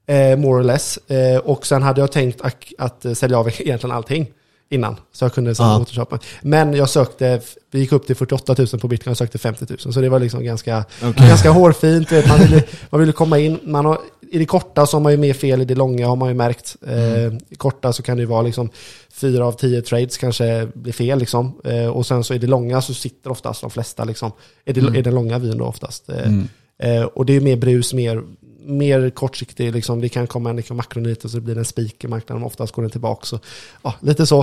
[0.05, 0.97] Eh, more or less.
[0.97, 4.27] Eh, och sen hade jag tänkt att, att sälja av egentligen allting
[4.71, 4.95] innan.
[5.11, 5.79] Så jag kunde Ja.
[5.81, 6.19] återköpa.
[6.41, 9.93] Men jag sökte, vi gick upp till 48 000 på bitcoin och sökte 50 000.
[9.93, 12.11] Så det var liksom ganska, ganska hårfint.
[12.27, 13.59] man, ville, man ville komma in.
[13.63, 13.97] Man har,
[14.31, 16.35] I det korta så har man ju mer fel, i det långa har man ju
[16.35, 16.75] märkt.
[16.87, 18.69] Eh, I korta så kan det ju vara liksom
[19.13, 21.19] fyra av tio trades kanske blir fel.
[21.19, 21.61] Liksom.
[21.63, 24.03] Eh, och sen så i det långa så sitter oftast de flesta.
[24.03, 24.31] Liksom,
[24.65, 26.09] är, det, är den långa vyn då oftast.
[26.09, 26.47] Eh, Mm.
[26.83, 28.23] Eh, och det är mer brus, mer,
[28.65, 29.73] mer kortsiktig.
[29.73, 30.01] Liksom.
[30.01, 32.43] Det kan komma en liksom, makronit och så blir det en spik i marknaden.
[32.43, 33.25] Oftast går den tillbaka.
[33.25, 33.39] Så,
[33.81, 34.39] ja, lite så.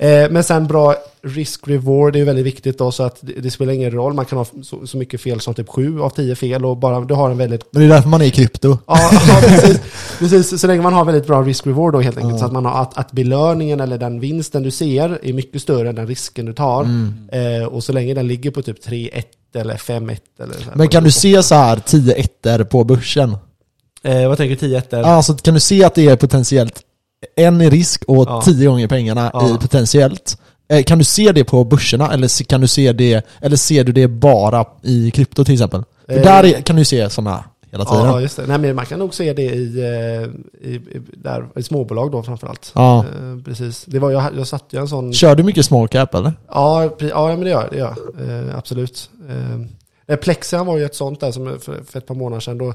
[0.00, 2.78] Eh, men sen bra risk-reward är ju väldigt viktigt.
[2.78, 4.14] Då, så att det, det spelar ingen roll.
[4.14, 6.64] Man kan ha så, så mycket fel som typ sju av tio fel.
[6.64, 8.78] Och bara du har en väldigt Men det är därför man är i krypto.
[8.86, 9.80] Ja, ja precis.
[10.18, 10.60] precis.
[10.60, 12.34] Så länge man har väldigt bra risk-reward då helt enkelt.
[12.34, 12.38] Ja.
[12.38, 15.88] Så att, man har, att, att belöningen eller den vinsten du ser är mycket större
[15.88, 16.84] än den risken du tar.
[16.84, 17.28] Mm.
[17.32, 19.22] Eh, och så länge den ligger på typ 3-1
[19.54, 20.70] eller 5-1 eller så.
[20.74, 23.36] Men kan du se så här 10 ettor på börsen?
[24.04, 25.02] Eh, vad tänker du 10-1 där?
[25.02, 26.82] Alltså kan du se att det är potentiellt
[27.36, 28.42] en i risk och Ja.
[28.44, 29.48] 10 gånger pengarna Ja.
[29.54, 30.38] i potentiellt?
[30.68, 33.92] Eh, Kan du se det på börserna eller kan du se det, eller ser du
[33.92, 35.82] det bara i krypto till exempel?
[36.08, 36.22] Eh.
[36.22, 38.04] där är, kan du se sådana hela tiden.
[38.06, 38.46] Ja, just det.
[38.46, 42.22] Nej, men man kan nog se det i, eh, i, i, där, i småbolag då
[42.22, 42.72] framförallt.
[42.74, 42.98] Ja.
[42.98, 43.84] Eh, precis.
[43.84, 45.12] Det var, jag, jag satt ju en sån...
[45.12, 46.32] Kör du mycket small cap eller?
[46.48, 47.70] Ja, ja men det gör jag.
[47.70, 48.48] Det gör.
[48.48, 49.10] Eh, absolut.
[50.08, 52.58] Eh, Plexian var ju ett sånt där som för, för ett par månader sedan.
[52.58, 52.74] Då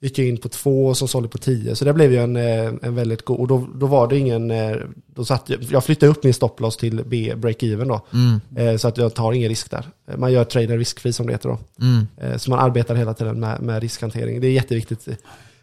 [0.00, 1.76] gick jag in på två och så sålde på tio.
[1.76, 4.50] Så det blev ju en, eh, en väldigt god, och då, då var det ingen,
[4.50, 4.76] eh,
[5.14, 8.00] då satt jag, jag flyttade upp min stopploss till B, break-even då.
[8.12, 8.40] Mm.
[8.56, 9.86] Eh, Så att jag tar ingen risk där.
[10.16, 11.58] Man gör traden riskfri som det heter då.
[11.80, 12.38] Mm.
[12.38, 14.40] Så man arbetar hela tiden med, med riskhantering.
[14.40, 15.08] Det är jätteviktigt.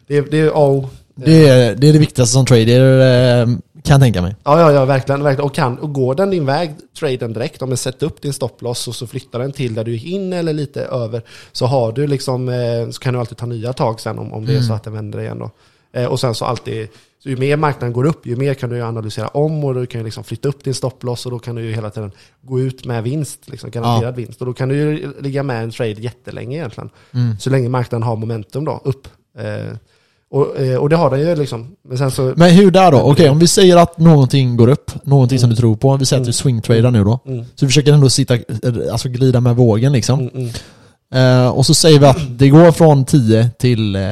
[0.06, 0.84] Det är, det är A och.
[1.14, 3.46] Det, är, det är det viktigaste som trader,
[3.84, 4.36] kan jag tänka mig.
[4.44, 5.22] Ja, ja, ja, verkligen.
[5.22, 5.46] verkligen.
[5.46, 8.88] Och, kan, och går den din väg, traden direkt, om du sätter upp din stopploss
[8.88, 12.06] och så flyttar den till där du gick in eller lite över, så har du
[12.06, 14.72] liksom, eh, så kan du alltid ta nya tag sen om, om det är så
[14.72, 15.50] att den vänder igen då.
[15.92, 16.88] Eh, och sen så alltid,
[17.22, 20.00] så ju mer marknaden går upp, ju mer kan du analysera om och du kan
[20.00, 22.84] ju liksom flytta upp din stopploss och då kan du ju hela tiden gå ut
[22.84, 24.40] med vinst, liksom garanterad vinst.
[24.40, 26.90] Och då kan du ju ligga med en trade jättelänge egentligen.
[27.12, 27.38] Mm.
[27.38, 29.08] Så länge marknaden har momentum då, upp.
[30.34, 31.66] Och, eh, och det har den ju liksom.
[31.88, 32.32] Men sen så...
[32.36, 33.00] Men hur där då?
[33.00, 36.20] Okej, om vi säger att någonting går upp, någonting som du tror på, vi säger
[36.20, 37.18] att du swingtradar nu då.
[37.26, 38.40] Mm, Så du försöker ändå sitta, eh,
[38.92, 40.20] alltså glida med vågen liksom.
[40.20, 40.50] mm, mm.
[41.44, 44.02] Eh, och så säger vi att det går från 10 till eh,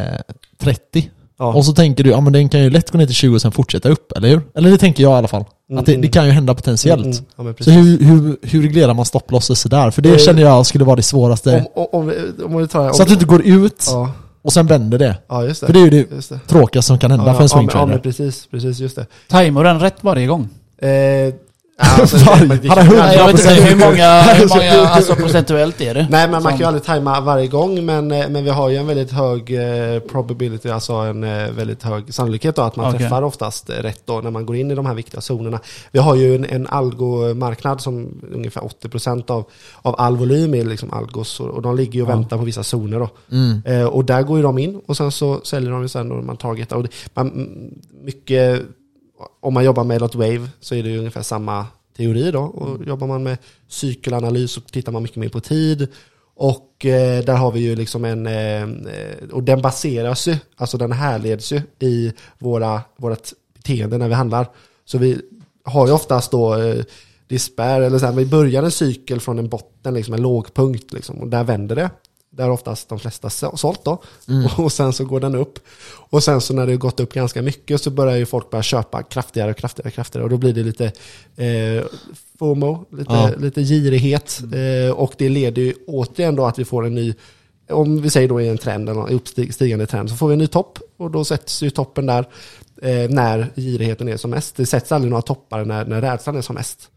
[0.61, 1.11] 30.
[1.39, 1.53] Ja.
[1.55, 3.43] Och så tänker du, ja men den kan ju lätt gå ner till 20 och
[3.43, 4.41] sen fortsätta upp, eller hur?
[4.55, 5.45] Eller det tänker jag i alla fall.
[5.79, 7.05] Att det, Mm, det kan ju hända potentiellt.
[7.05, 7.55] Mm, mm.
[7.59, 9.91] Ja, Så hur, hur, hur reglerar man stopplosses där?
[9.91, 11.65] För det Eh, känner jag skulle vara det svåraste.
[11.75, 12.13] Om, om.
[12.45, 14.11] Om, så att du inte går ut Ja,
[14.43, 15.17] och sen vänder det.
[15.29, 15.67] ja, just det.
[15.67, 16.39] För det är ju det Just det.
[16.47, 17.93] tråkigaste som kan hända ja, för en ja, men, ja, swingtrader.
[17.93, 19.07] men precis, precis, just det.
[19.29, 20.49] Tajmar den rätt varje gång?
[20.79, 21.35] Eh,
[21.77, 25.15] alltså, Varje- han har ju hundra Nej, jag vet inte hur många, hur många alltså
[25.15, 26.07] procentuellt är det?
[26.11, 28.77] Nej, men man kan ju aldrig tajma varje gång, men, eh, men vi har ju
[28.77, 32.99] en väldigt hög eh, probability, alltså en eh, väldigt hög sannolikhet då att man Okej.
[33.01, 35.61] träffar oftast rätt då när man går in i de här viktiga zonerna.
[35.93, 39.45] Vi har ju en, en algomarknad som ungefär 80% av,
[39.83, 42.15] av all volym är liksom algos och, och de ligger ju och Ja.
[42.15, 43.09] väntar på vissa zoner då.
[43.33, 43.63] Mm.
[43.67, 46.15] Eh, och där går ju de in och sen så säljer de ju sen då
[46.15, 46.77] man targetar.
[46.77, 47.49] Och det, man,
[48.05, 48.63] mycket,
[49.41, 52.41] om man jobbar med något wave så är det ju ungefär samma teori då.
[52.41, 55.89] Och jobbar man med cykelanalys så tittar man mycket mer på tid.
[56.35, 60.79] Och eh, där har vi ju liksom en, eh, eh, och den baseras ju, alltså
[60.79, 64.47] den härleds ju i våra, vårat beteende när vi handlar.
[64.85, 65.21] Så vi
[65.65, 66.85] har ju oftast då eh,
[67.29, 71.19] dispär, eller så här, vi börjar en cykel från en botten, liksom en lågpunkt, liksom,
[71.19, 71.91] och där vänder det.
[72.37, 74.03] Där oftast de flesta så- sålt då.
[74.59, 75.59] Och sen så går den upp.
[76.11, 78.63] Och sen så när det har gått upp ganska mycket så börjar ju folk börja
[78.63, 80.25] köpa kraftigare och kraftigare och kraftigare.
[80.25, 80.85] Och då blir det lite
[81.37, 81.85] eh,
[82.39, 83.31] FOMO, lite, Ja.
[83.39, 84.41] lite girighet.
[84.53, 87.15] Eh, och det leder ju återigen då att vi får en ny,
[87.71, 90.47] om vi säger då i en trend, en uppstigande trend, så får vi en ny
[90.47, 90.79] topp.
[90.97, 92.25] Och då sätts ju toppen där
[92.83, 94.57] eh, när girigheten är som mest.
[94.57, 96.89] Det sätts aldrig några toppar när, när rädslan är som mest.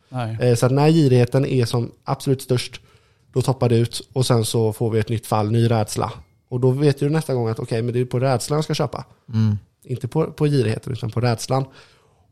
[0.42, 2.82] Eh, Så att när girigheten är som absolut störst,
[3.36, 6.12] då toppar det ut och sen så får vi ett nytt fall, ny rädsla.
[6.50, 8.74] Och då vet du nästa gång att okej, men det är på rädslan jag ska
[8.74, 9.06] köpa.
[9.34, 9.58] Mm.
[9.84, 11.66] Inte på, på girigheten utan på rädslan.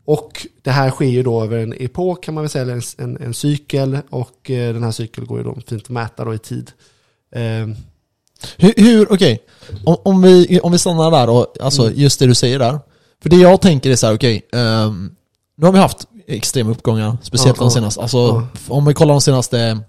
[0.06, 2.82] Och det här sker ju då över en epok kan man väl säga, eller en,
[2.98, 3.98] en, en cykel.
[4.10, 6.72] Och eh, den här cykeln går ju då fint att mäta då i tid.
[7.36, 7.68] Eh,
[8.58, 9.39] Hur, hur okej,
[9.86, 11.94] om, om, vi, om vi stannar där och alltså Mm.
[12.00, 12.80] just det du säger där.
[13.22, 15.16] För det jag tänker är så här, okej, ehm,
[15.56, 17.70] nu har vi haft extrema uppgångar, speciellt Ja, de ja.
[17.70, 18.48] senaste, alltså Ja.
[18.68, 19.80] om vi kollar de senaste,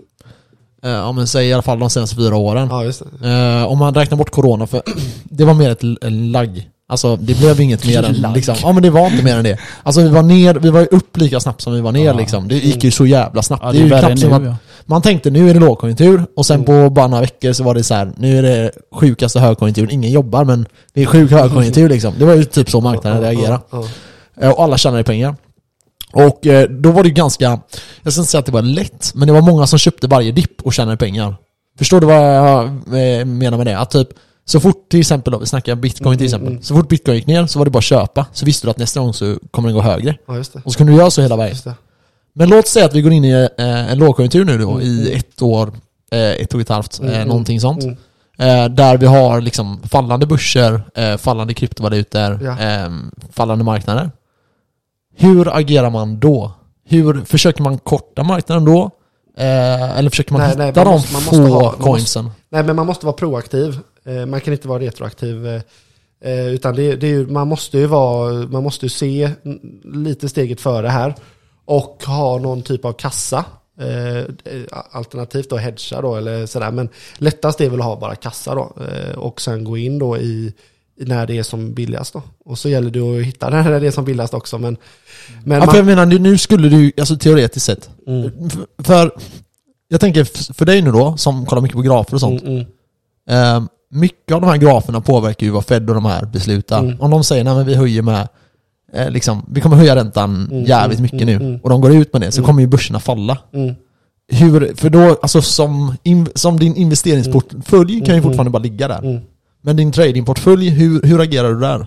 [0.84, 2.68] eh, om man säger i alla fall de senaste fyra åren.
[2.70, 3.28] ja, just det.
[3.30, 4.82] Eh, om man räknar bort corona, för
[5.24, 6.70] det var mer ett lagg.
[6.88, 9.58] Alltså det blev inget mer än liksom, ja men det var inte mer än det.
[9.82, 12.12] Alltså vi var ner, vi var ju upp lika snabbt som vi var ner Ja.
[12.12, 12.48] liksom.
[12.48, 13.62] Det gick ju så jävla snabbt.
[13.64, 14.56] Ja, det är ju knappt som att ja.
[14.86, 17.82] man tänkte nu är det lågkonjunktur och sen på bara några veckor så var det
[17.82, 22.14] så här, nu är det sjukaste högkonjunkturen, ingen jobbar men det är sjuk högkonjunktur liksom.
[22.18, 23.60] Det var ju typ så marknaden Ja, reagerade.
[23.70, 23.84] ja,
[24.40, 25.36] Eh, Och alla tjänade pengar.
[26.14, 27.44] Och eh, då var det ju ganska,
[28.02, 30.32] jag ska inte säga att det var lätt, men det var många som köpte varje
[30.32, 31.36] dipp och tjänade pengar.
[31.78, 32.64] Förstår du vad jag
[33.18, 33.78] eh, menar med det?
[33.78, 34.08] Att typ,
[34.44, 36.62] så fort till exempel då, vi snackar bitcoin till Mm, exempel, mm.
[36.62, 38.78] så fort bitcoin gick ner så var det bara att köpa, så visste du att
[38.78, 40.16] nästa gång så kommer den gå högre.
[40.26, 40.42] ja.
[40.64, 41.56] Och så kunde du göra så hela vägen.
[42.32, 45.00] Men låt säga att vi går in i eh, en lågkonjunktur nu då, Mm, i
[45.06, 45.18] mm.
[45.18, 45.72] ett år,
[46.10, 47.82] ett och ett halvt, Mm, mm, någonting sånt.
[47.84, 47.96] Mm.
[48.74, 50.82] Där vi har liksom fallande börser,
[51.16, 52.56] fallande kryptovalutor, Ja.
[53.32, 54.10] fallande marknader.
[55.16, 56.52] Hur agerar man då?
[56.88, 58.90] Hur försöker man korta marknaden då?
[59.38, 61.64] Eh, eller försöker man Nej, hitta nej, man de måste- man måste få ha- man
[61.64, 62.30] måste- coinsen?
[62.50, 63.78] Nej, men man måste vara proaktiv.
[64.04, 65.46] Eh, Man kan inte vara retroaktiv.
[65.46, 65.60] eh,
[66.24, 69.30] eh, Utan det, det är man måste ju vara, man måste ju se
[69.84, 71.14] lite steget före här.
[71.64, 73.44] Och ha någon typ av kassa.
[73.80, 74.24] Eh,
[74.90, 76.70] Alternativt då hedga då eller sådär.
[76.70, 78.72] Men lättast är väl att ha bara kassa då.
[78.82, 80.52] eh, Och sen gå in då i
[80.96, 82.22] när det är som billigast då.
[82.44, 84.58] Och så gäller det att hitta när det är som billigast också.
[84.58, 84.76] Men,
[85.44, 88.30] men Ja, för jag menar, nu- skulle du, alltså teoretiskt sett, mm,
[88.78, 89.10] för,
[89.88, 92.66] jag tänker för dig nu då, som kollar mycket på grafer och sånt, mm, mm,
[93.30, 96.78] Eh, mycket av de här graferna påverkar ju vad Fed och de här beslutar.
[96.78, 97.00] Mm.
[97.00, 98.28] Om de säger att vi höjer med,
[98.92, 101.94] eh, liksom, vi kommer höja räntan Mm, jävligt mm, mycket mm, nu, och de går
[101.94, 102.46] ut med det, så Mm.
[102.46, 103.38] kommer ju börserna falla.
[104.28, 109.22] Hur, för då, alltså som, in, som din investeringsportfölj kan ju fortfarande bara ligga där.
[109.66, 111.86] Men din tradingportfölj, hur, hur agerar du där?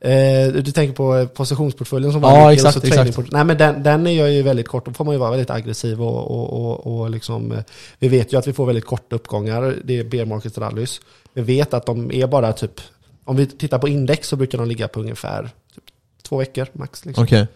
[0.00, 2.94] Eh, du tänker på eh, positionsportföljen som Ja, var exakt, exakt.
[2.94, 5.30] tradingport- Nej men den, den är jag ju väldigt kort, då får man ju vara
[5.30, 6.52] väldigt aggressiv och, och,
[6.86, 7.58] och, och liksom, eh,
[7.98, 11.00] vi vet ju att vi får väldigt korta uppgångar, det är bear market rallys.
[11.34, 12.80] Vi vet att de är bara typ,
[13.24, 15.42] om vi tittar på index så brukar de ligga på ungefär
[15.74, 15.84] typ,
[16.22, 17.04] två veckor max.
[17.06, 17.24] Liksom.
[17.24, 17.46] Okej.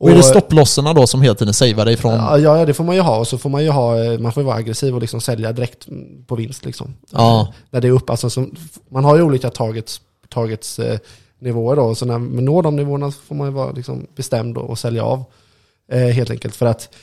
[0.00, 2.12] Och är det stopplosserna då som hela tiden savear dig från...
[2.12, 3.18] Ja, ja, det får man ju ha.
[3.18, 5.88] Och så får man ju ha, eh, man får vara aggressiv och liksom sälja direkt
[5.88, 6.64] mm, på vinst.
[6.64, 6.94] Liksom.
[7.10, 7.52] Ja.
[7.70, 8.46] När det är upp, alltså, så,
[8.88, 10.98] man har ju olika targets, targets eh,
[11.38, 11.94] nivåer då.
[11.94, 15.04] Så när man når de nivåerna får man ju vara liksom, bestämd och, och sälja
[15.04, 15.24] av.
[15.92, 16.94] Eh, helt enkelt för att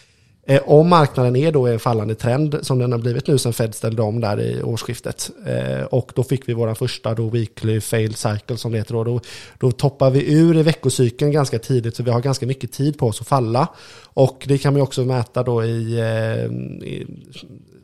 [0.47, 3.53] eh, om marknaden är då i en fallande trend som den har blivit nu sen
[3.53, 5.29] Fed ställde om där i årsskiftet.
[5.45, 9.03] Eh, och då fick vi vår första då weekly fail cycle som det heter då.
[9.03, 9.21] Då,
[9.59, 13.07] då toppar vi ur i veckocykeln ganska tidigt så vi har ganska mycket tid på
[13.07, 13.67] oss att falla.
[14.03, 16.45] Och det kan man också mäta då i, eh,
[16.87, 17.07] i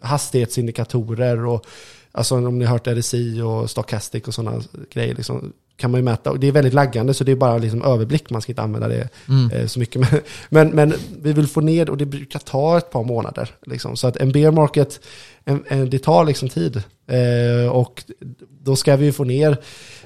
[0.02, 1.66] hastighetsindikatorer och
[2.12, 4.62] alltså om ni har hört RSI och Stochastic och sådana
[4.94, 6.32] grejer liksom, kan man ju mäta.
[6.32, 8.88] Och det är väldigt laggande så det är bara liksom överblick, man ska inte använda
[8.88, 9.52] det Mm.
[9.52, 10.02] eh, så mycket.
[10.50, 13.50] Men, men, men vi vill få ner och det brukar ta ett par månader.
[13.66, 13.98] Liksom.
[13.98, 15.00] Så att en bear market,
[15.46, 16.84] en, en, det tar liksom tid.
[17.08, 18.04] Eh, och
[18.50, 19.58] då ska vi få ner,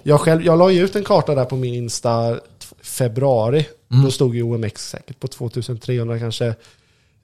[0.03, 2.39] jag, själv, jag la ju ut en karta där på min Insta
[2.81, 3.65] februari.
[3.91, 4.03] Mm.
[4.03, 6.45] Då stod ju OMX säkert på 2300 kanske.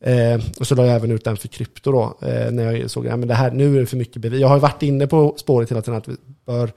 [0.02, 3.08] Eh, och så la jag även ut den för krypto då, eh, när jag såg
[3.08, 4.42] att det här, nu är det för mycket bevis.
[4.42, 6.72] Jag har ju varit inne på spåret hela tiden att vi bör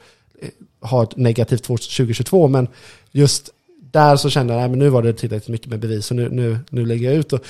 [0.81, 2.69] ha ett negativt 2022, men
[3.13, 3.51] just
[3.93, 6.59] där så kände jag att nu var det tillräckligt mycket med bevis, så nu, nu,
[6.71, 7.33] nu lägger jag ut.
[7.33, 7.41] Och,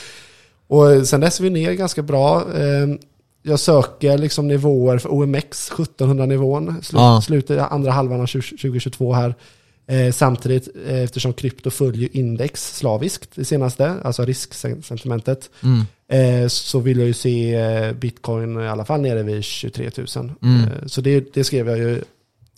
[0.66, 2.40] och sen dess är vi ner ganska bra.
[2.54, 2.86] Eh,
[3.42, 7.20] jag söker liksom nivåer för OMX, 1700-nivån, slu, Ja.
[7.26, 9.34] slutet, andra halvan av 20, 2022 här.
[9.88, 15.84] Eh, samtidigt, eh, eftersom krypto följer index slaviskt, det senaste, alltså risksentimentet, Mm.
[16.42, 20.32] eh, så vill jag ju se bitcoin i alla fall nere vid 23 000.
[20.42, 20.88] Mm.
[20.88, 22.02] Så det, det skrev jag ju,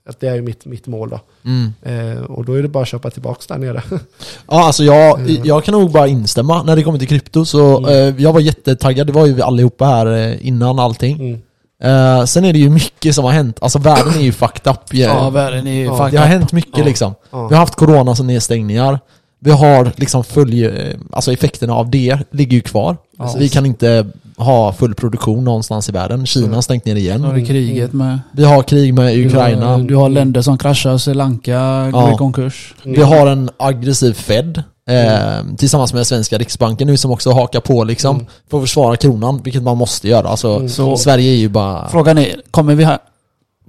[0.09, 1.21] att det är ju mitt, mitt mål då.
[1.45, 1.73] Mm.
[2.17, 3.83] Eh, och då är det bara att köpa tillbaka där nere.
[4.49, 5.41] Ja, alltså jag, Mm.
[5.45, 7.45] jag kan nog bara instämma när det kommer till krypto.
[7.45, 7.91] Så Mm.
[7.91, 11.15] eh, jag var jättetaggad, det var ju vi allihopa här eh, innan allting.
[11.21, 11.41] Mm.
[11.83, 13.59] Eh, sen är det ju mycket som har hänt.
[13.63, 14.81] Alltså världen är ju fucked up.
[14.91, 16.33] Ja, Ja, världen är ju Ja, fucked det har up.
[16.33, 16.85] hänt mycket Ja.
[16.85, 17.15] liksom.
[17.31, 17.49] Ja.
[17.49, 19.01] Vi har haft corona som nedstängningar.
[19.41, 22.97] Vi har liksom följ, eh, alltså effekterna av det ligger ju kvar.
[23.19, 23.35] Ja.
[23.39, 24.07] Vi kan inte
[24.39, 26.27] ha full produktion någonstans i världen.
[26.27, 26.63] Kina har Mm.
[26.63, 27.35] stängt ner Så har igen.
[27.35, 28.21] vi kriget med.
[28.33, 29.79] Vi har krig med Ukraina.
[29.79, 32.15] Du har, länder som kraschar, Sri Lanka går Ja.
[32.15, 32.75] i konkurs.
[32.85, 37.85] Vi har en aggressiv Fed eh, tillsammans med svenska riksbanken nu som också hakar på
[37.85, 38.17] liksom.
[38.17, 38.27] Mm.
[38.51, 40.29] För att försvara kronan, vilket man måste göra.
[40.29, 40.97] Alltså, Mm.
[40.97, 41.89] Sverige är ju bara...
[41.89, 42.99] Frågan är, kommer vi ha,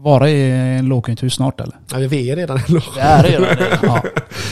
[0.03, 1.75] vara i en lågkonjunktur snart eller?
[1.91, 2.83] Ja, vi är redan en låg.
[2.95, 3.79] Det är redan det.
[3.83, 4.03] Ja.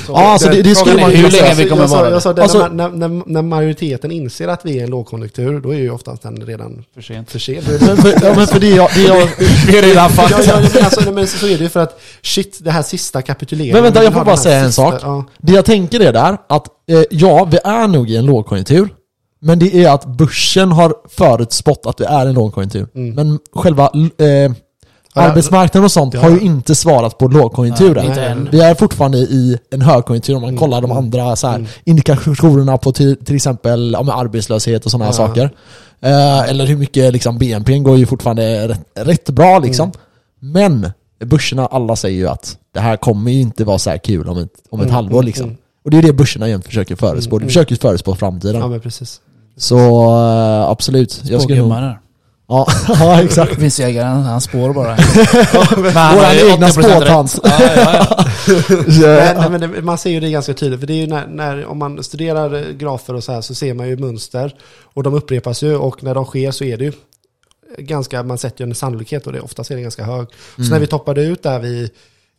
[0.06, 1.54] Så, Ja, alltså det, det skulle är man hur ju länge säga.
[1.54, 4.48] vi kommer jag sa, vara jag sa det, Alltså- när, när, när, när majoriteten inser
[4.48, 7.32] att vi är i en lågkonjunktur, då är ju oftast den redan för sent.
[7.32, 7.68] för sent.
[7.82, 8.90] Men för, ja, men för det jag...
[8.96, 9.18] Det jag
[9.68, 11.80] Det är redan Ja, ja, ja, men alltså, men så så är det ju för
[11.80, 13.74] att shit, det här sista kapituleringen.
[13.74, 15.00] Men vänta, jag vi får bara säga en sista- sak.
[15.04, 18.90] Ja, Det jag tänker är där, att eh, ja, vi är nog i en lågkonjunktur.
[19.42, 22.88] Men det är att börsen har förutspått att vi är i en lågkonjunktur.
[22.96, 23.16] Mm.
[23.16, 23.84] Men själva
[24.20, 24.50] eh, Ja,
[25.18, 26.20] arbetsmarknaden och sånt ja.
[26.22, 28.06] har ju inte svarat på lågkonjunkturen.
[28.16, 28.36] Nej.
[28.52, 31.56] Vi är fortfarande i en högkonjunktur om man Mm, kollar de mm, andra så här,
[31.56, 31.68] mm.
[31.84, 35.28] indikatorerna på till, till exempel ja, arbetslöshet och sådana här Ja.
[35.28, 35.50] saker.
[36.02, 39.92] Eh, eller hur mycket liksom, BNP går ju fortfarande rätt, rätt bra liksom.
[40.42, 40.54] Mm.
[40.54, 40.92] Men
[41.30, 44.38] börserna, alla säger ju att det här kommer ju inte vara så här kul om
[44.38, 45.46] ett, om ett Mm, halvår mm, liksom.
[45.46, 45.58] mm.
[45.86, 47.36] Och det är det börserna igen försöker förutspå.
[47.36, 47.50] Mm, De mm.
[47.50, 48.62] försöker ju förutspå framtiden.
[48.62, 49.22] ja, men precis.
[49.58, 49.78] Så
[50.10, 51.22] eh, absolut.
[51.26, 51.74] Jag skulle nog...
[52.48, 53.58] Ja, ja exakt.
[53.58, 54.96] Vinstjägaren, han spår bara.
[56.16, 57.40] Våran egna spåtant.
[57.44, 58.26] Ja, ja, ja.
[58.88, 61.28] Nej, nej, men det, man ser ju det ganska tydligt, för det är ju när,
[61.28, 65.14] när, om man studerar grafer och så här så ser man ju mönster och de
[65.14, 66.92] upprepas ju och när de sker så är det ju
[67.78, 70.28] ganska, man sätter ju en sannolikhet och det oftast är det ganska hög.
[70.56, 70.70] Så Mm.
[70.72, 71.90] när vi toppade ut där vi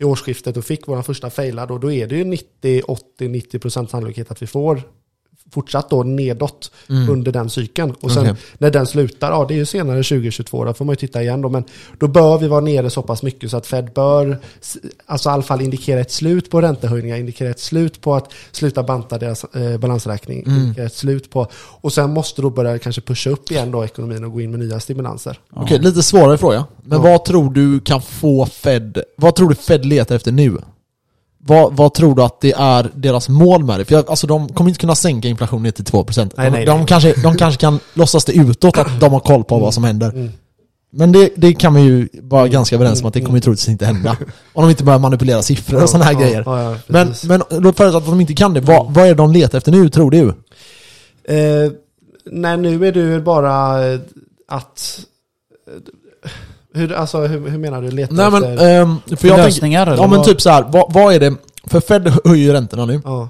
[0.01, 3.59] i årsskiftet och fick vår första failad och då är det ju 90, 80, 90
[3.59, 4.83] procent sannolikhet att vi får
[5.51, 7.09] fortsatt då nedåt Mm.
[7.11, 7.95] under den cykeln.
[8.01, 8.35] Och sen Okej.
[8.59, 11.43] när den slutar, ja det är ju senare 2022, då får man ju titta igen
[11.43, 11.65] då, men
[11.99, 14.39] då bör vi vara nere så pass mycket så att Fed bör,
[15.07, 18.83] alltså i alla fall indikera ett slut på räntehöjningar, indikera ett slut på att sluta
[18.83, 20.59] banta deras eh, balansräkning, Mm.
[20.63, 24.25] indikera ett slut på, och sen måste då börja kanske pusha upp igen då ekonomin
[24.25, 25.39] och gå in med nya stimulanser.
[25.53, 26.65] Okej, lite svårare fråga.
[26.85, 27.11] Men Ja.
[27.11, 30.57] vad tror du kan få Fed, vad tror du Fed letar efter nu?
[31.41, 33.85] Vad, vad tror du att det är deras mål med det?
[33.85, 36.33] För jag, alltså de kommer inte kunna sänka inflationen ner till 2%.
[36.37, 36.87] Nej, nej, de, de, nej.
[36.87, 40.11] Kanske, de kanske kan låtsas det utåt att de har koll på vad som händer.
[40.11, 40.31] Mm.
[40.91, 43.69] Men det, det kan man ju vara ganska överens om att det kommer ju troligtvis
[43.69, 44.17] inte hända.
[44.53, 46.43] Om de inte börjar manipulera siffror och sådana här Ja, grejer.
[46.47, 48.61] ja, ja, Men, men låt förutsätta att de inte kan det.
[48.61, 50.29] Vad, vad är det de letar efter nu, tror du?
[51.35, 51.73] Eh,
[52.31, 53.77] nej, nu är det ju bara
[54.49, 55.01] att...
[56.75, 57.91] Hur, alltså, hur, hur menar du?
[57.91, 58.81] Leta Nej men, efter...
[58.83, 60.27] ehm, för jag Lösningar ja men vad?
[60.27, 63.29] typ så här, vad, vad är det, för Fed höjer ju räntorna nu, ja.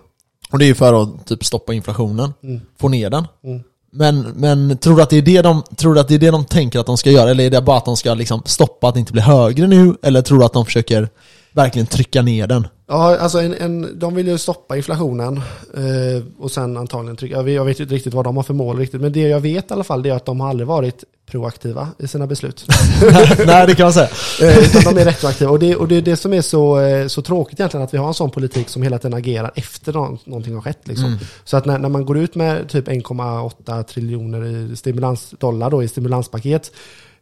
[0.50, 2.60] och det är ju för att typ stoppa inflationen, Mm.
[2.80, 3.26] få ner den.
[3.44, 3.62] Mm.
[3.92, 6.30] Men, men tror, du att det är det de, tror du att det är det
[6.30, 7.30] de tänker att de ska göra?
[7.30, 9.96] Eller är det bara att de ska liksom stoppa att det inte blir högre nu?
[10.02, 11.08] Eller tror du att de försöker
[11.52, 12.66] verkligen trycka ner den?
[12.90, 15.36] Ja, alltså en, en, de vill ju stoppa inflationen
[15.74, 18.54] eh, och sen antagligen trycka, jag vet, jag vet inte riktigt vad de har för
[18.54, 20.66] mål riktigt, men det jag vet i alla fall det är att de har aldrig
[20.66, 22.66] varit proaktiva i sina beslut.
[23.46, 24.08] Nej det kan man säga.
[24.42, 25.50] Eh, utan de är retroaktiva.
[25.50, 27.98] Och det, och det är det som är så, eh, så tråkigt egentligen, att vi
[27.98, 30.80] har en sån politik som hela tiden agerar efter nå- någonting har skett.
[30.84, 31.06] Liksom.
[31.06, 31.18] Mm.
[31.44, 35.82] Så att när, när man går ut med typ 1,8 triljoner i stimulans, dollar då,
[35.82, 36.72] i stimulanspaket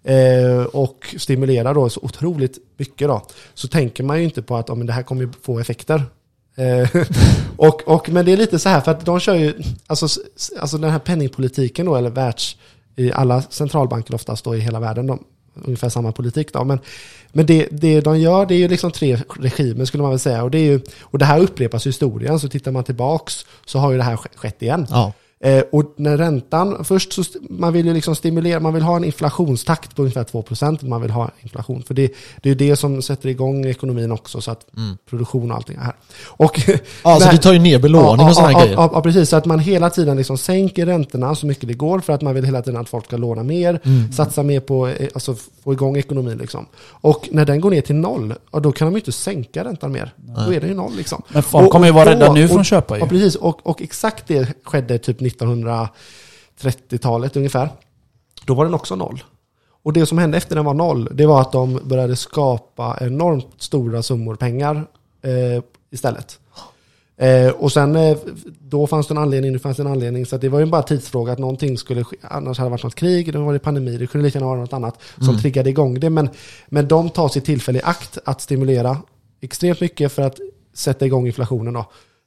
[0.06, 3.22] eh, och stimulerar då så otroligt mycket då,
[3.54, 6.02] så tänker man ju inte på att ja, men det här kommer ju få effekter.
[6.56, 6.88] Eh,
[7.56, 9.54] och, och, men det är lite så här, för att de kör ju,
[9.86, 10.20] alltså,
[10.60, 12.56] alltså den här penningpolitiken då, eller världs,
[12.96, 15.24] i alla centralbanker oftast då i hela världen, de,
[15.64, 16.64] ungefär samma politik då.
[16.64, 16.78] Men,
[17.32, 20.42] men det, det de gör, det är ju liksom tre regimer skulle man väl säga.
[20.42, 23.78] Och det, är ju, och det här upprepas i historien, så tittar man tillbaks så
[23.78, 24.86] har ju det här skett igen.
[24.90, 25.12] Ja.
[25.46, 29.04] Eh, och när räntan, först så, man vill ju liksom stimulera, man vill ha en
[29.04, 31.82] inflationstakt på ungefär 2%, man vill ha inflation.
[31.82, 32.06] För det,
[32.42, 34.66] det är ju det som sätter igång ekonomin också, så att
[35.10, 35.94] produktion och allting är här.
[36.26, 36.60] Och,
[37.04, 38.74] när- du tar ju ner belåning och sådana ja, grejer.
[38.74, 39.28] Ja, ja, precis.
[39.28, 42.34] Så att man hela tiden liksom sänker räntorna så mycket det går för att man
[42.34, 44.12] vill hela tiden att folk ska låna mer, Mm.
[44.12, 45.34] satsa mer på eh, alltså
[45.64, 46.38] få igång ekonomin.
[46.38, 46.66] Liksom.
[46.88, 49.92] Och när den går ner till noll, ja, då kan de ju inte sänka räntan
[49.92, 50.14] mer.
[50.46, 50.92] Då är den ju noll.
[50.96, 51.22] Liksom.
[51.28, 53.00] Men folk Och- kommer ju vara rädda nu från att köpa ju.
[53.02, 53.34] Ja, precis.
[53.34, 57.68] Och, och exakt det skedde typ 1930-talet ungefär.
[58.44, 59.24] Då var den också noll.
[59.82, 63.48] Och det som hände efter den var noll, det var att de började skapa enormt
[63.58, 64.86] stora summor pengar
[65.22, 66.38] eh, istället.
[67.16, 68.16] Eh, och sen, eh,
[68.60, 70.66] då fanns det en anledning, nu fanns det en anledning, så att det var ju
[70.66, 73.58] bara tidsfråga att någonting skulle ske, annars hade det varit något krig, det var det
[73.58, 76.10] pandemi, det kunde lika gärna vara något annat som triggade igång det.
[76.10, 76.28] Men,
[76.66, 78.98] men de tar sitt tillfälle i akt att stimulera
[79.40, 80.38] extremt mycket för att
[80.74, 81.84] sätta igång inflationen då.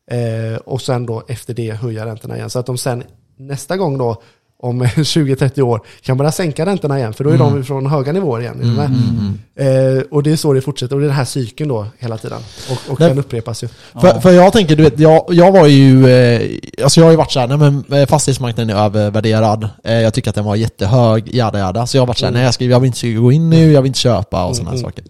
[0.09, 2.49] Eh, och sen då efter det höja räntorna igen.
[2.49, 3.03] Så att de sen
[3.37, 4.21] nästa gång då,
[4.61, 7.13] om 20-30 år, kan börja sänka räntorna igen.
[7.13, 8.61] För då är de från höga nivåer igen.
[8.61, 9.97] är du med?
[9.97, 10.95] Eh, och det är så det fortsätter.
[10.95, 12.39] Och det är den här cykeln då hela tiden.
[12.69, 13.09] Och, och Nej.
[13.09, 13.67] den upprepas ju.
[14.01, 17.17] För, för jag tänker, du vet, jag, jag var ju, eh, alltså jag har ju
[17.17, 21.35] varit såhär, nej men eh, fastighetsmarknaden är övervärderad, eh, jag tycker att den var jättehög,
[21.35, 21.87] jada jada.
[21.87, 23.81] Så jag har varit såhär, nej jag, ska, jag vill inte gå in nu, jag
[23.81, 25.03] vill inte köpa och sådana här saker.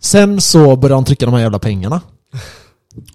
[0.00, 2.00] Sen så började de trycka de här jävla pengarna.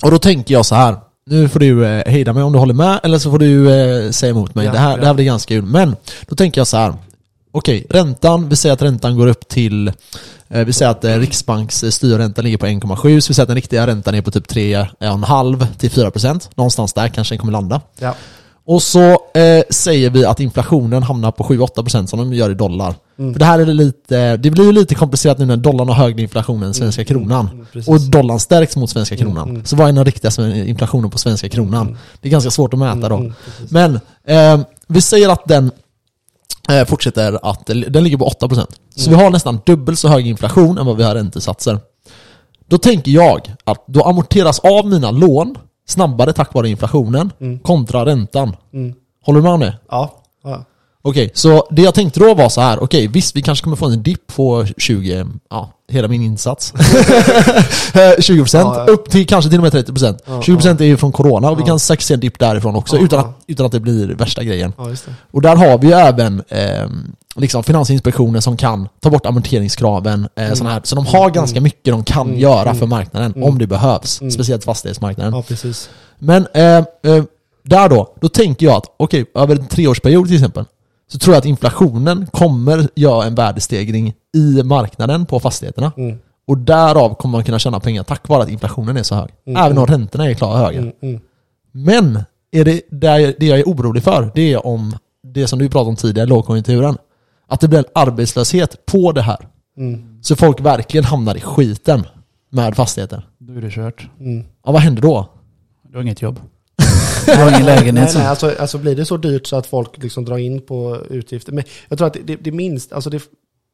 [0.01, 0.97] Och då tänker jag så här.
[1.25, 4.11] Nu får du eh, hejda mig om du håller med, eller så får du eh,
[4.11, 4.65] säga emot mig.
[4.65, 4.97] Ja, det, här, ja.
[4.97, 5.65] det här blir ganska kul.
[5.65, 5.95] Men,
[6.27, 6.93] då tänker jag så här.
[7.51, 9.87] Okej, räntan, vi säger att räntan går upp till,
[10.49, 13.55] eh, vi säger att eh, Riksbanks styrränta ligger på 1,7, så vi säger att den
[13.55, 16.49] riktiga räntan är på typ 3,5 till 4%.
[16.55, 17.81] Någonstans där kanske den kommer landa.
[17.99, 18.15] Ja.
[18.65, 18.99] Och så
[19.33, 22.95] eh, säger vi att inflationen hamnar på 7-8% som de gör i dollar.
[23.19, 23.33] Mm.
[23.33, 26.21] För det här är lite, det blir ju lite komplicerat nu när dollarn har högre
[26.21, 27.49] inflation än svenska kronan.
[27.73, 29.49] mm, och dollarn stärks mot svenska kronan.
[29.49, 29.65] mm.
[29.65, 31.97] Så vad är den riktiga inflationen på svenska kronan?
[32.21, 33.15] Det är ganska svårt att mäta då.
[33.15, 33.33] Mm.
[33.69, 35.71] Men eh, vi säger att den
[36.69, 38.65] eh, fortsätter att, den ligger på 8%.
[38.95, 39.19] Så Mm.
[39.19, 41.79] vi har nästan dubbelt så hög inflation än vad vi har räntesatser.
[42.67, 45.55] Då tänker jag att då amorteras av mina lån
[45.85, 47.31] snabbare tack vare inflationen
[47.63, 48.55] kontra räntan.
[48.73, 48.93] Mm.
[49.25, 49.79] Håller du med om det?
[49.89, 50.23] Ja.
[50.43, 50.65] ja.
[51.05, 52.83] Okej, så det jag tänkte då var så här.
[52.83, 56.73] okej visst vi kanske kommer få en dipp på 20, ja, hela min insats.
[57.95, 58.93] Eh, 20% Ja, ja.
[58.93, 60.19] upp till kanske till och med 30%.
[60.25, 62.97] Ja, 20% är ju från corona och vi kan säkert se en dipp därifrån också
[62.97, 64.73] utan, att, utan att det blir värsta grejen.
[65.31, 66.89] Och där har vi ju även eh,
[67.35, 70.27] liksom Finansinspektionen som kan ta bort amorteringskraven.
[70.35, 70.81] Eh, såna här.
[70.83, 73.43] Så de har ganska mycket de kan Mm, göra mm, för marknaden mm.
[73.49, 74.21] om det behövs.
[74.21, 74.31] Mm.
[74.31, 75.33] Speciellt fastighetsmarknaden.
[75.33, 75.89] Ja, precis.
[76.19, 77.23] Men eh, eh,
[77.63, 80.65] där då, då tänker jag att okej, över en treårsperiod till exempel
[81.13, 85.91] så tror jag att inflationen kommer göra en värdestegring i marknaden på fastigheterna.
[85.97, 86.17] Mm.
[86.47, 89.29] Och därav kommer man kunna tjäna pengar tack vare att inflationen är så hög.
[89.47, 90.79] Mm, Även om räntorna är klart höga.
[90.79, 91.21] Mm, mm.
[91.71, 94.95] Men är det, där, det jag är orolig för, det är om
[95.33, 96.97] det som du pratade om tidigare, lågkonjunkturen.
[97.47, 99.47] Att det blir en arbetslöshet på det här.
[99.77, 100.23] Mm.
[100.23, 102.03] Så folk verkligen hamnar i skiten
[102.49, 103.27] med fastigheter.
[103.37, 104.09] Då är det kört.
[104.19, 104.45] Mm.
[104.65, 105.29] Ja, vad händer då?
[105.89, 106.39] Du har inget jobb.
[107.25, 108.09] Du har ingen lägenhet.
[108.13, 110.97] Nej, nej, alltså, alltså blir det så dyrt så att folk liksom drar in på
[111.09, 111.51] utgifter.
[111.51, 113.23] Men jag tror att det, det minst, alltså det,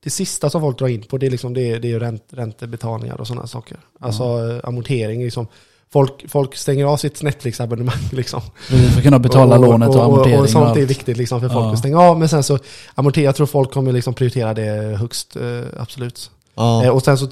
[0.03, 2.23] det sista som folk drar in på det är, liksom, det är, det är ränt,
[2.31, 3.77] räntebetalningar och sådana saker.
[3.99, 5.47] Alltså eh, amortering liksom.
[5.91, 8.41] Folk, folk stänger av sitt Netflix-abonnemang liksom.
[8.67, 11.65] För att kunna betala lånet och, amortering och, och, sånt är viktigt liksom för folk
[11.65, 11.71] Ja.
[11.73, 12.19] att stänga av.
[12.19, 12.59] Men sen så
[12.95, 16.31] amortera, jag tror folk kommer liksom prioritera det högst, eh, absolut.
[16.55, 16.83] Ja.
[16.83, 17.27] Eh, och sen så,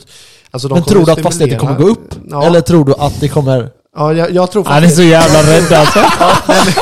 [0.51, 2.15] alltså de Men tror du att fastigheter kommer gå upp?
[2.29, 3.69] Ja, Eller tror du att det kommer...
[3.95, 5.99] ja jag, jag tror Han är så jävla rädd alltså.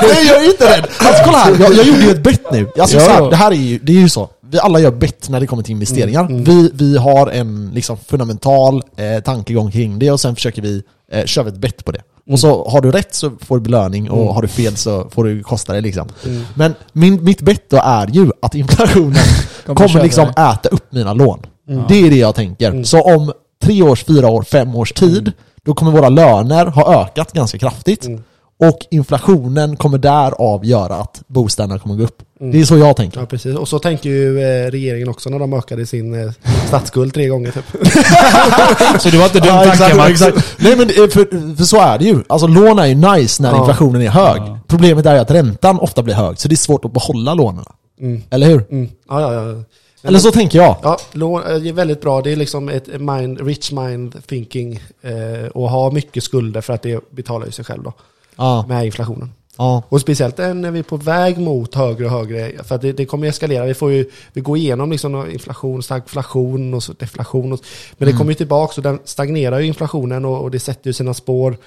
[0.01, 0.87] Nej jag är inte rädd!
[0.99, 2.67] Alltså kolla här, jag, jag gjorde ju ett bett nu.
[2.79, 4.29] Alltså, så här, det här är ju, det är ju så.
[4.51, 6.21] vi alla gör bett när det kommer till investeringar.
[6.21, 6.43] Mm, mm.
[6.43, 11.25] Vi, vi har en liksom fundamental eh, tankegång kring det och sen försöker vi eh,
[11.25, 11.99] köra ett bett på det.
[12.27, 12.33] Mm.
[12.33, 14.33] Och så har du rätt så får du belöning och Mm.
[14.33, 16.07] har du fel så får du kosta det liksom.
[16.25, 16.43] Mm.
[16.53, 19.23] Men min, mitt bett då är ju att inflationen
[19.65, 21.45] Kommer liksom äta upp mina lån.
[21.69, 21.83] Mm.
[21.87, 22.69] Det är det jag tänker.
[22.71, 22.85] Mm.
[22.85, 23.31] Så om
[23.63, 25.31] tre års, fyra år, fem års tid,
[25.65, 28.05] då kommer våra löner ha ökat ganska kraftigt.
[28.05, 28.23] Mm.
[28.59, 32.21] Och inflationen kommer därav göra att bostäderna kommer gå upp.
[32.39, 32.51] Mm.
[32.51, 33.19] Det är så jag tänker.
[33.19, 33.55] Ja, precis.
[33.55, 36.31] Och så tänker ju eh, regeringen också när de ökade sin eh,
[36.67, 37.65] statsskuld tre gånger typ.
[39.01, 40.11] Så det var inte dum Ja, tanke exakt, Max.
[40.11, 40.55] exakt.
[40.57, 42.23] Nej men det- för, för så är det ju.
[42.29, 43.59] Alltså lån är ju nice när Ja.
[43.59, 44.41] inflationen är hög.
[44.41, 44.59] Ja.
[44.67, 47.65] Problemet är ju att räntan ofta blir hög, så det är svårt att behålla lånen.
[48.01, 48.21] Mm.
[48.29, 48.65] Eller hur?
[48.71, 48.89] Mm.
[49.09, 49.63] Ja, ja, ja.
[50.07, 50.77] Eller så tänker jag.
[50.83, 52.21] Ja, lån är väldigt bra.
[52.21, 54.79] Det är liksom ett mind, rich mind thinking.
[55.01, 57.93] Eh, och ha mycket skulder för att det betalar ju sig själv då.
[58.35, 59.31] Ja, Med inflationen.
[59.57, 59.83] ja.
[59.89, 62.63] Och speciellt när vi är på väg mot högre och högre.
[62.63, 63.65] För att det, det kommer ju eskalera.
[63.65, 67.53] Vi får ju vi går igenom liksom inflation, stagflation och deflation.
[67.53, 67.59] Och,
[67.97, 68.17] men det Mm.
[68.17, 71.57] kommer ju tillbaka och den stagnerar ju inflationen och, och det sätter ju sina spår.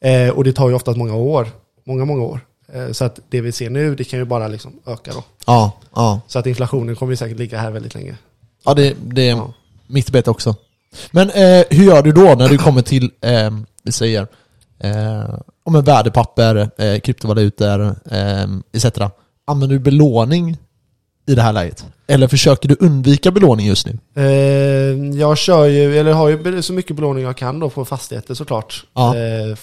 [0.00, 1.48] Eh, och det tar ju oftast många år.
[1.84, 2.40] Många, många år.
[2.72, 5.24] Eh, så att det vi ser nu, det kan ju bara liksom öka då.
[5.46, 6.20] Ja, ja.
[6.26, 8.14] Så att inflationen kommer ju säkert ligga här väldigt länge.
[8.64, 9.52] Ja, det, det är Ja.
[9.86, 10.54] mitt bett också.
[11.10, 13.50] Men eh, hur gör du då när du kommer till, eh,
[13.82, 14.26] vi säger,
[14.80, 18.86] eh, om en värdepapper, eh, kryptovalutor eh, etc.
[19.46, 20.56] Använder du belåning
[21.26, 21.86] i det här läget?
[22.06, 23.98] Eller försöker du undvika belåning just nu?
[24.14, 28.34] Eh, jag kör ju, eller har ju så mycket belåning jag kan då på fastigheter
[28.34, 28.86] såklart.
[28.94, 29.16] Ja.
[29.16, 29.56] Eh,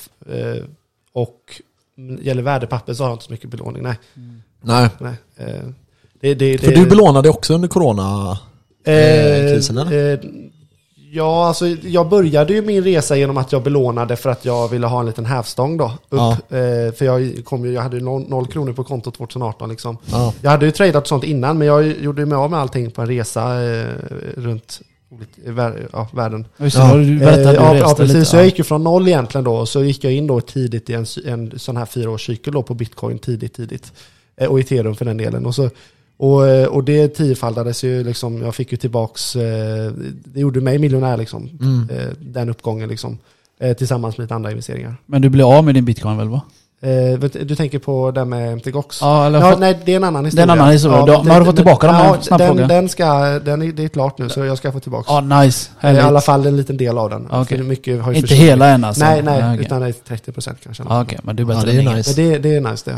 [1.14, 1.62] och
[2.22, 3.96] gäller värdepapper så har jag inte så mycket belåning, nej.
[4.62, 4.90] Nej.
[5.00, 5.14] nej.
[5.38, 5.46] Eh,
[6.22, 8.38] det, det, För det, du belånade också under corona?
[8.86, 10.14] eh, krisen, eller?
[10.14, 10.20] eh,
[11.12, 14.88] ja, alltså jag började ju min resa genom att jag belånade för att jag ville
[14.88, 15.86] ha en liten hävstång då.
[15.86, 16.32] Upp, Ja.
[16.32, 19.98] eh, för jag, kom ju, jag hade ju noll, noll kronor på kontot 2018 liksom.
[20.06, 20.34] Ja.
[20.42, 23.02] Jag hade ju tradat sånt innan, men jag gjorde ju mig av med allting på
[23.02, 23.86] en resa eh,
[24.38, 25.42] runt olika,
[25.94, 26.48] ja, världen.
[26.58, 26.96] Just det, Ja.
[26.96, 28.14] du berättade Eh, du ja, ja, precis.
[28.14, 28.26] lite.
[28.26, 30.90] Så jag gick ju från noll egentligen då, och så gick jag in då tidigt
[30.90, 33.94] i en, en sån här fyraårscykel då på bitcoin, tidigt, tidigt.
[34.38, 35.46] Eh, Och ethereum för den delen.
[35.46, 35.70] Och, så,
[36.18, 39.34] och, eh, och det tiofaldades ju liksom, jag fick ju tillbaks,
[40.14, 41.88] det gjorde mig miljonär liksom, Mm.
[42.20, 43.18] den uppgången liksom.
[43.78, 44.96] Tillsammans med lite andra investeringar.
[45.06, 46.42] Men du blev av med din bitcoin väl va?
[46.86, 49.02] Eh, vet- Du tänker på det med MTGOX?
[49.02, 50.44] Ja, eller Ja, fått- nej, det är en annan Det är historia.
[50.44, 51.06] en annan historia.
[51.06, 51.96] Då- men har du fått tillbaka dem?
[51.96, 53.06] Ja, En snabb den, den ska,
[53.40, 55.06] den är, det är klart nu, så jag ska få tillbaka.
[55.14, 55.70] Ja, nice.
[55.82, 56.04] I Härligt.
[56.04, 57.28] alla fall en liten del av den.
[57.32, 57.46] Ja.
[57.46, 58.52] För mycket har ju Inte försvunnit.
[58.52, 59.04] hela än alltså?
[59.06, 59.66] Nej, nej, Ja, okej.
[59.66, 60.84] utan det är 30% kanske.
[60.90, 62.14] Ja, Okej, men du är bättre Ja, det är nice.
[62.22, 62.98] Det, det är nice det.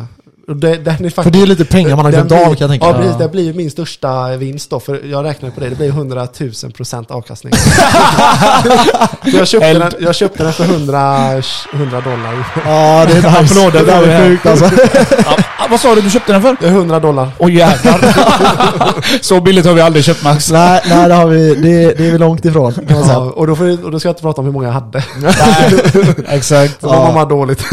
[0.56, 2.70] Det, den är För faktiskt, det är lite pengar man har glömt av kan jag
[2.70, 3.12] tänka Ja, precis.
[3.12, 3.18] Ja.
[3.18, 4.80] Det blir min största vinst då.
[4.80, 5.70] För jag räknar på det.
[5.70, 6.28] Det blir 100
[6.64, 7.54] 000 procent avkastning.
[9.24, 11.42] För jag, köpte den, jag köpte den för 100,
[11.74, 12.46] 100 dollar.
[12.66, 13.28] Ja, det är nice.
[13.28, 14.66] Applåder, det där är sjukt alltså.
[15.18, 16.58] Ja, ah, vad sa du du köpte den för?
[16.62, 17.30] 100 dollar.
[17.38, 18.00] Åh jävlar.
[19.22, 20.52] Så billigt har vi aldrig köpt Max.
[20.52, 23.48] nej, nej, det har vi, det, det är vi långt ifrån kan man Ja, och,
[23.48, 25.04] då får, jag- och då ska jag inte prata om hur många jag hade.
[26.28, 26.82] Exakt.
[26.82, 27.12] Så ja.
[27.14, 27.64] man dåligt.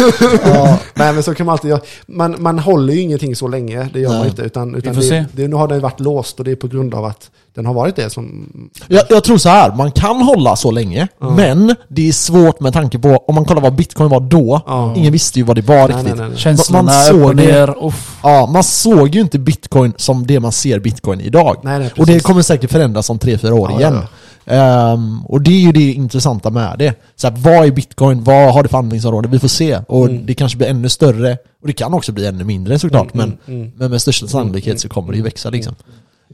[0.45, 0.79] Ja.
[0.95, 1.81] Nej men så kan man alltid göra.
[2.07, 4.19] Man, man håller ju ingenting så länge, det gör Nej.
[4.19, 4.43] man inte.
[4.43, 7.05] Utan, utan det, det, nu har den varit låst och det är på grund av
[7.05, 8.49] att den har varit det som...
[8.89, 11.31] Jag, jag tror så här, man kan hålla så länge, Ja.
[11.37, 14.95] men det är svårt med tanke på, om man kollar vad bitcoin var då, Ja.
[14.97, 16.05] ingen visste ju vad det var Nej, riktigt.
[16.05, 16.39] nej, nej, nej.
[16.39, 17.75] Känslorna Man såg ner.
[18.23, 21.57] Ja, man såg ju inte bitcoin som det man ser bitcoin idag.
[21.63, 23.99] Nej, nej, och det kommer säkert förändras om 3-4 år Ja, igen.
[24.47, 26.95] Ehm, och det är ju det intressanta med det.
[27.17, 28.25] Så här, vad är bitcoin?
[28.25, 29.29] Vad har det för användningsområde?
[29.29, 29.81] Vi får se.
[29.89, 30.27] Och Mm.
[30.27, 31.39] det kanske blir ännu större.
[31.61, 33.15] Och det kan också bli ännu mindre såklart.
[33.15, 33.73] Mm, men, mm, mm.
[33.77, 35.75] men med största sannolikhet mm, så kommer det ju mm, växa liksom.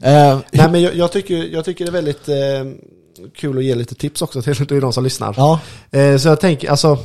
[0.01, 3.75] Ehm, Nej men jag, jag, tycker, jag tycker det är väldigt eh, kul att ge
[3.75, 5.33] lite tips också till, till de som lyssnar.
[5.37, 5.59] ja,
[5.91, 6.97] Eh, så jag tänker, alltså,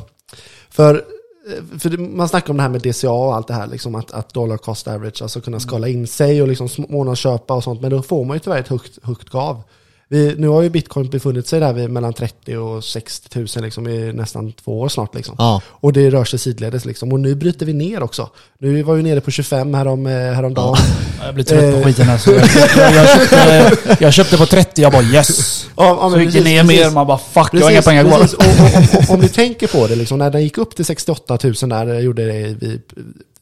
[0.71, 3.95] för, eh, för man snackar om det här med DCA och allt det här, liksom
[3.95, 7.81] att, att dollar cost average, alltså kunna skala in sig och liksom månadsköpa och sånt,
[7.81, 9.63] men då får man ju tyvärr ett högt, högt gav.
[10.09, 13.89] Vi, nu har ju bitcoin befunnit sig där vid mellan 30 och 60 000 liksom,
[13.89, 15.15] i nästan två år snart.
[15.15, 15.35] Liksom.
[15.39, 15.63] ja.
[15.67, 17.13] Och det rör sig sidledes liksom.
[17.13, 18.31] Och nu bryter vi ner också.
[18.59, 20.77] Nu var vi nere på 25 härom, eh, häromdagen.
[21.25, 21.85] Jag blir trött på Eh.
[21.85, 22.31] skiten alltså.
[22.33, 25.67] Jag, jag, jag, köpte, jag köpte på 30, jag bara yes.
[25.77, 26.81] Ja, ja, Så gick det precis, ner precis.
[26.85, 28.19] mer, man bara fuck, jag har inga pengar kvar.
[28.19, 28.35] precis.
[28.35, 31.39] Och, och, och, om ni tänker på det, liksom, när den gick upp till 68
[31.45, 32.81] 000 där, jag gjorde det i,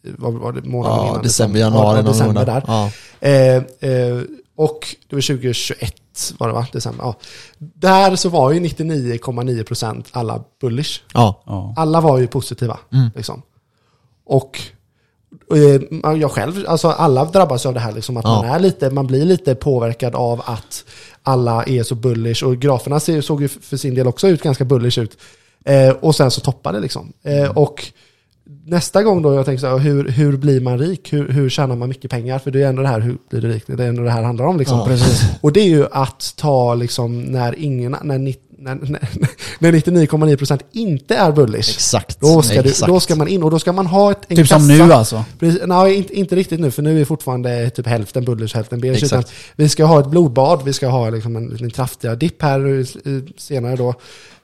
[0.03, 1.23] vad var det, månaden ja innan?
[1.23, 1.75] december, liksom.
[1.75, 2.53] januari ja, december där.
[2.53, 2.63] där.
[2.67, 2.91] Ja.
[3.21, 3.57] Eh,
[3.91, 4.21] eh,
[4.57, 5.95] och det var 2021
[6.39, 6.67] var det va?
[6.73, 7.05] December.
[7.05, 7.15] Ja.
[7.59, 11.01] Där så var ju 99,9% alla bullish.
[11.15, 11.43] Ja.
[11.47, 11.75] Ja.
[11.77, 12.79] Alla var ju positiva.
[12.93, 13.11] Mm.
[13.17, 13.43] Liksom.
[14.27, 14.61] Och
[15.55, 18.43] eh, jag själv, alltså alla drabbas av det här liksom att Ja.
[18.43, 20.85] man är lite, man blir lite påverkad av att
[21.23, 24.99] alla är så bullish och graferna såg ju för sin del också ut ganska bullish
[24.99, 25.17] ut.
[25.65, 27.13] Eh, och sen så toppade liksom.
[27.23, 27.85] Eh, och
[28.67, 31.13] nästa gång då jag tänker så här, hur, hur blir man rik?
[31.13, 32.39] Hur, hur tjänar man mycket pengar?
[32.39, 33.65] För det är ändå det här, hur blir du rik?
[33.67, 34.79] Det är ändå det här handlar om liksom.
[34.79, 34.87] Ja.
[34.87, 35.23] Precis.
[35.41, 39.09] Och det är ju att ta liksom när ingen, när, nitt- när, när,
[39.59, 41.71] när 99,9% inte är bullish.
[41.75, 42.21] Exakt.
[42.21, 42.89] Då ska, du, Exakt.
[42.93, 44.85] då ska man in och då ska man ha ett, en Typ som kassa.
[44.85, 45.25] nu alltså.
[45.39, 49.03] Precis, nej, inte, inte riktigt nu, för nu är fortfarande typ hälften bullish, hälften bearish.
[49.03, 49.29] Exakt.
[49.29, 52.87] Utan vi ska ha ett blodbad, vi ska ha liksom en liten kraftigare dipp här
[53.41, 53.95] senare då.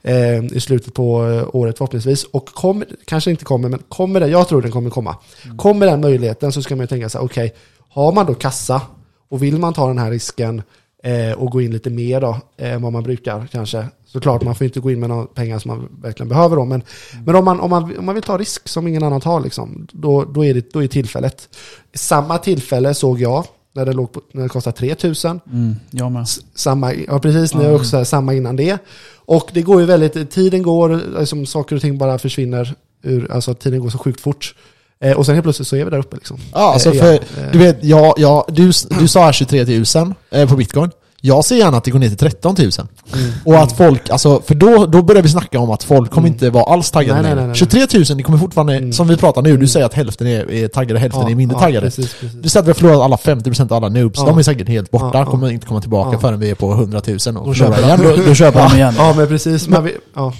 [0.03, 2.23] Eh, I slutet på eh, året förhoppningsvis.
[2.23, 5.15] Och kommer, kanske inte kommer, men kommer det, jag tror den kommer komma.
[5.57, 7.53] Kommer den möjligheten så ska man ju tänka så här, okej,
[7.89, 8.81] har man då kassa
[9.29, 10.61] och vill man ta den här risken
[11.03, 13.85] eh, och gå in lite mer då, eh, än vad man brukar kanske.
[14.05, 16.83] Såklart, man får inte gå in med några pengar som man verkligen behöver då, men,
[17.25, 19.87] men om, man, om, man, om man vill ta risk som ingen annan tar, liksom,
[19.91, 21.49] då, då, är det, då är tillfället.
[21.93, 25.39] Samma tillfälle såg jag när det, låg på, när det kostade 3000.
[25.51, 26.27] Mm, jag med.
[26.55, 28.77] Samma, ja precis, nu också här, samma innan det.
[29.15, 33.53] Och det går ju väldigt, tiden går, liksom, saker och ting bara försvinner ur, alltså
[33.53, 34.55] tiden går så sjukt fort.
[35.01, 36.37] Eh, och sen helt plötsligt så är vi där uppe liksom.
[36.53, 37.19] Ja, alltså Eh, för, ja,
[37.51, 40.91] du vet, ja, ja, du, du sa här 23 000 eh, på bitcoin.
[41.23, 42.69] Jag ser gärna att det går ner till 13 000.
[43.13, 43.31] Mm.
[43.45, 46.49] Och att folk, alltså, för då, då börjar vi snacka om att folk kommer inte
[46.49, 47.55] vara alls taggade Nej, nej, nej, nej.
[47.55, 48.93] 23 000, det kommer fortfarande, Mm.
[48.93, 51.85] som vi pratar nu, du säger att hälften är, är taggade, hälften är mindre taggade.
[51.85, 52.41] Precis, precis.
[52.41, 54.25] Du säger att vi har förlorat alla 50% av alla noobs, Ja.
[54.25, 55.25] de är säkert helt borta, Ja, ja.
[55.25, 56.19] kommer inte komma tillbaka Ja.
[56.19, 57.99] förrän vi är på 100 000 och Då köper igen.
[58.01, 58.07] de.
[58.07, 58.75] Då, då köper de.
[58.75, 58.93] igen.
[58.97, 60.33] Ja men precis, men vi, ja.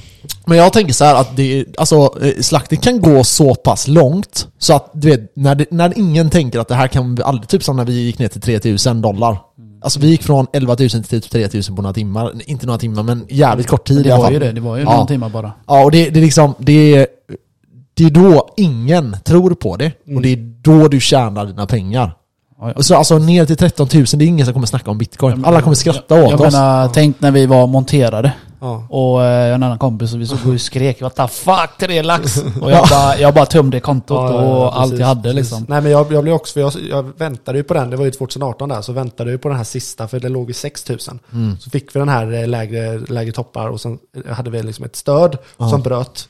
[0.46, 4.48] Men jag tänker så här att det, alltså, eh, slakten kan gå så pass långt
[4.58, 7.48] så att du vet, när, det, när ingen tänker att det här kan bli aldrig,
[7.50, 9.38] typ som när vi gick ner till 3000 dollar.
[9.84, 13.04] Alltså vi gick från 11 000 till typ 3000 på några timmar, inte några timmar
[13.04, 14.34] men jävligt kort tid Det i alla var fall.
[14.34, 14.92] ju det, det var ju Ja.
[14.94, 15.52] några timmar bara.
[15.68, 17.08] Ja och det, det är liksom, det är,
[17.94, 22.14] det är då ingen tror på det och det är då du tjänar dina pengar.
[22.60, 22.74] Ja, ja.
[22.74, 25.46] Och så alltså ner till 13 000, det är ingen som kommer snacka om bitcoin.
[25.46, 26.54] Alla kommer skratta jag, åt jag oss.
[26.54, 28.32] menar, tänk när vi var monterade.
[28.62, 28.86] Ja.
[28.90, 32.38] Och eh, en annan kompis och vi såg och skrek What the fuck, tre lax!
[32.62, 35.36] Och jag bara, jag bara tömde kontot Ja, ja, ja, och allt jag hade precis.
[35.36, 35.66] liksom.
[35.70, 38.06] Nej men jag, jag blev också, för jag, jag väntade ju på den, det var
[38.06, 40.54] ju 2018 där, så väntade jag ju på den här sista, för det låg i
[40.54, 41.20] 6000.
[41.34, 41.58] Mm.
[41.60, 44.00] Så fick vi den här eh, lägre, lägre toppar och sen
[44.30, 46.30] hade vi liksom ett stöd som bröt.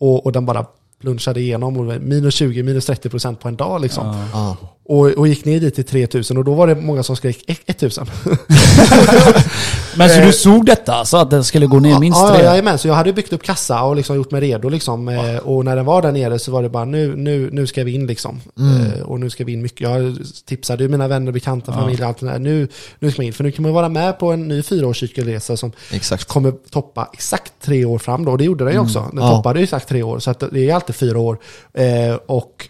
[0.00, 0.66] Och, och den bara
[1.02, 4.24] plunchade igenom, och minus 20, minus 30 procent på en dag liksom.
[4.32, 4.56] Ja.
[4.84, 8.06] Och, och gick ner dit till 3000 och då var det många som skrek 1000.
[9.96, 12.38] Men så du såg detta, så att den skulle gå ner minst ja, tre?
[12.38, 15.08] Ja, jajamän, så jag hade byggt upp kassa och liksom gjort mig redo liksom.
[15.08, 17.84] Eh, Och när den var där nere så var det bara nu, nu, nu ska
[17.84, 18.40] vi in liksom.
[18.58, 18.92] Mm.
[18.92, 19.80] Eh, Och nu ska vi in mycket.
[19.80, 22.38] Jag tipsade ju mina vänner, bekanta, familj, allt det där.
[22.38, 23.32] Nu, nu ska vi in.
[23.32, 26.24] För nu kan man vara med på en ny fyraårscykelresa som Exakt.
[26.24, 28.30] kommer toppa exakt tre år fram då.
[28.32, 29.04] Och det gjorde den ju också.
[29.12, 29.30] Den Ja.
[29.36, 30.18] toppade ju exakt tre år.
[30.18, 31.38] Så att det är alltid fyra år.
[31.72, 32.68] Eh, och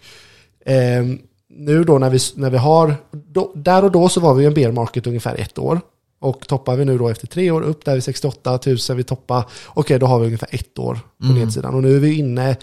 [0.65, 1.19] ehm,
[1.49, 4.53] nu då när vi, när vi har, då, där och då så var vi en
[4.53, 5.81] bear market ungefär ett år.
[6.19, 9.43] Och toppar vi nu då efter tre år upp där vid 68 000, vi toppar,
[9.67, 11.39] okej då har vi ungefär ett år på Mm.
[11.39, 11.75] nedsidan.
[11.75, 12.55] Och nu är vi inne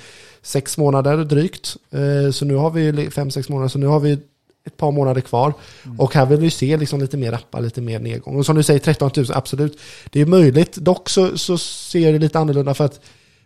[0.42, 1.76] sex månader drygt.
[1.90, 4.18] Eh, så nu har vi fem, sex månader, så nu har vi
[4.66, 5.52] ett par månader kvar.
[5.84, 6.00] Mm.
[6.00, 8.36] Och här vill vi se liksom lite mer rappa, lite mer nedgång.
[8.36, 9.78] Och som du säger, 13 000, absolut.
[10.10, 10.76] Det är möjligt.
[10.76, 13.00] Dock så, så ser det lite annorlunda för att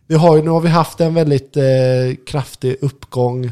[0.06, 1.62] vi har nu har vi haft en väldigt eh,
[2.26, 3.50] kraftig uppgång.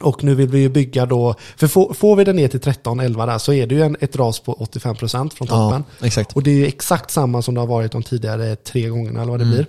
[0.00, 3.26] Och nu vill vi ju bygga då, för får, får vi den ner till 13-11
[3.26, 5.84] där så är det ju en, ett ras på 85% från toppen.
[6.00, 6.32] Ja, exakt.
[6.32, 9.30] Och det är ju exakt samma som det har varit de tidigare tre gångerna eller
[9.30, 9.54] vad det Mm.
[9.56, 9.66] blir.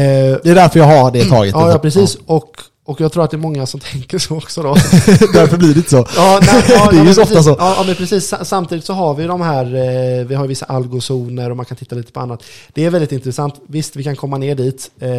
[0.00, 1.52] Eh, Det är därför jag har det taget.
[1.54, 2.14] ja, ja, precis.
[2.26, 2.56] Och,
[2.86, 4.74] och jag tror att det är många som tänker så också då.
[5.32, 6.06] därför blir det inte så.
[6.16, 7.56] Ja, nej, ja, Det är ju så ofta så.
[7.58, 8.28] Ja, men precis.
[8.28, 11.76] Sa- Samtidigt så har vi de här, eh, vi har vissa algozoner och man kan
[11.76, 12.42] titta lite på annat.
[12.74, 13.54] Det är väldigt intressant.
[13.68, 14.90] Visst, vi kan komma ner dit.
[15.00, 15.10] Eh,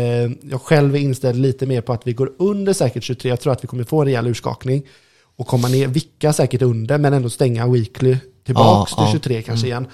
[0.52, 3.30] jag själv är inställd lite mer på att vi går under säkert 23.
[3.30, 4.84] Jag tror att vi kommer få en rejäl urskakning.
[5.38, 9.12] Och komma ner, vicka säkert under, men ändå stänga weekly tillbaks Ja, till ja.
[9.12, 9.88] 23 kanske igen.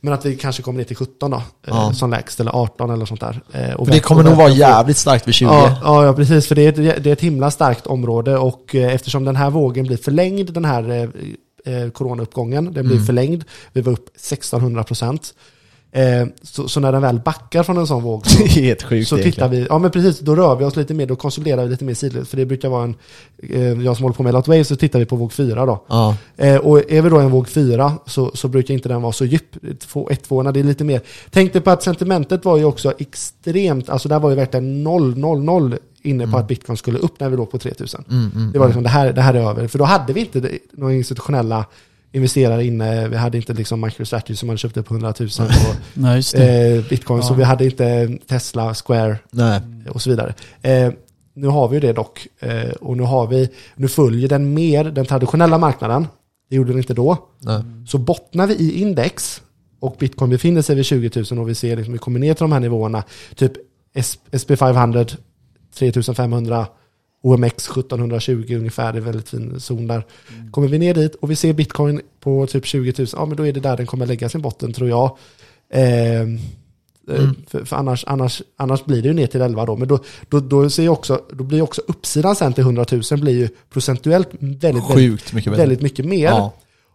[0.00, 1.92] Men att vi kanske kommer ner till 17 då, eh, Ja.
[1.92, 3.40] som lägst, eller 18 eller sånt där.
[3.52, 5.48] Eh, och För det kommer nog vara jävligt starkt vid 20.
[5.50, 6.46] Ja, ja, precis.
[6.46, 9.50] För det är, ett, det är ett himla starkt område och eh, eftersom den här
[9.50, 11.10] vågen blir förlängd, den här
[11.66, 13.06] eh, coronauppgången, den blir Mm.
[13.06, 13.44] förlängd.
[13.72, 15.34] Vi var upp 1600 procent.
[15.92, 19.16] Eh, så, så när den väl backar från en sån våg så, helt sjukt så
[19.16, 21.84] tittar vi, ja men precis, då rör vi oss lite mer, då konsoliderar vi lite
[21.84, 22.28] mer sidled.
[22.28, 22.94] För det brukar vara en,
[23.38, 25.84] eh, jag som håller på med Lot så tittar vi på våg 4 då.
[25.88, 26.16] Ja.
[26.36, 29.24] Eh, och är vi då en våg 4 så, så brukar inte den vara så
[29.24, 29.56] djup.
[30.10, 31.00] 1 2 det är lite mer.
[31.30, 35.18] Tänk dig på att sentimentet var ju också extremt, alltså där var ju verkligen 0,
[35.18, 38.04] 0, 0 inne på att bitcoin skulle upp när vi låg på 3000.
[38.10, 39.68] Mm, mm, Det var liksom det här, det här är över.
[39.68, 41.64] För då hade vi inte några institutionella
[42.12, 43.08] investerare inne.
[43.08, 45.44] Vi hade inte liksom MicroStrategy som hade köpt upp 100 000 på
[45.94, 47.22] Nej, eh, bitcoin.
[47.22, 47.36] Så Ja.
[47.36, 49.60] vi hade inte Tesla, Square Nej.
[49.90, 50.34] och så vidare.
[50.62, 50.92] Eh,
[51.34, 52.26] nu har vi ju det dock.
[52.38, 56.06] Eh, och nu, har vi, nu följer den mer den traditionella marknaden.
[56.50, 57.28] Det gjorde den inte då.
[57.38, 57.62] Nej.
[57.88, 59.42] Så bottnar vi i index
[59.80, 62.42] och bitcoin befinner sig vid 20 000 och vi ser liksom, vi kommer ner till
[62.44, 63.02] de här nivåerna.
[63.34, 63.52] Typ
[64.40, 65.04] SP 500,
[65.78, 66.66] 3500,
[67.22, 70.06] OMX 1720 ungefär, det är väldigt fin zon där.
[70.50, 73.46] Kommer vi ner dit och vi ser bitcoin på typ 20 000, ja men då
[73.46, 75.16] är det där den kommer lägga sin botten tror jag.
[75.72, 76.26] Eh,
[77.08, 77.36] Mm.
[77.48, 79.76] För, för annars, annars, annars blir det ju ner till 11 då.
[79.76, 79.98] Men då,
[80.28, 83.48] då, då, ser jag också, då blir också uppsidan sen till 100 000 blir ju
[83.72, 85.62] procentuellt väldigt, väldigt, Sjukt mycket bättre.
[85.62, 86.24] väldigt mycket mer.
[86.24, 86.54] Ja.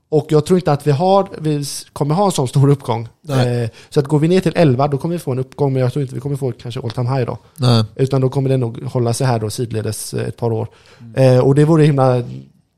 [0.09, 3.07] Och jag tror inte att vi, har, vi kommer ha en sån stor uppgång.
[3.29, 5.81] Eh, så att går vi ner till 11 då kommer vi få en uppgång, men
[5.81, 7.37] jag tror inte vi kommer få kanske all time high då.
[7.57, 7.83] Nej.
[7.95, 10.67] Utan då kommer det nog hålla sig här då sidledes eh, ett par år.
[11.15, 12.23] Eh, och det vore himla,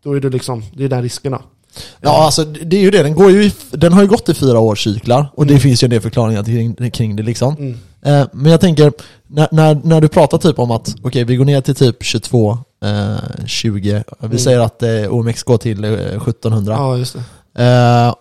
[0.03, 1.41] då är det liksom, det är den risken då.
[2.01, 3.03] Ja, alltså det är ju det.
[3.03, 5.83] Den, går ju i, den har ju gått i fyra års cyklar och det finns
[5.83, 7.55] ju en del förklaringar kring, kring det liksom.
[7.55, 7.77] Mm.
[8.07, 8.91] Eh, men jag tänker,
[9.27, 12.57] när, när, när du pratar typ om att okej, vi går ner till typ 22,
[12.85, 14.37] eh, 20, vi Mm.
[14.37, 16.73] säger att eh, OMX går till eh, 1700.
[16.73, 17.15] Ja, just.
[17.57, 18.13] Eh,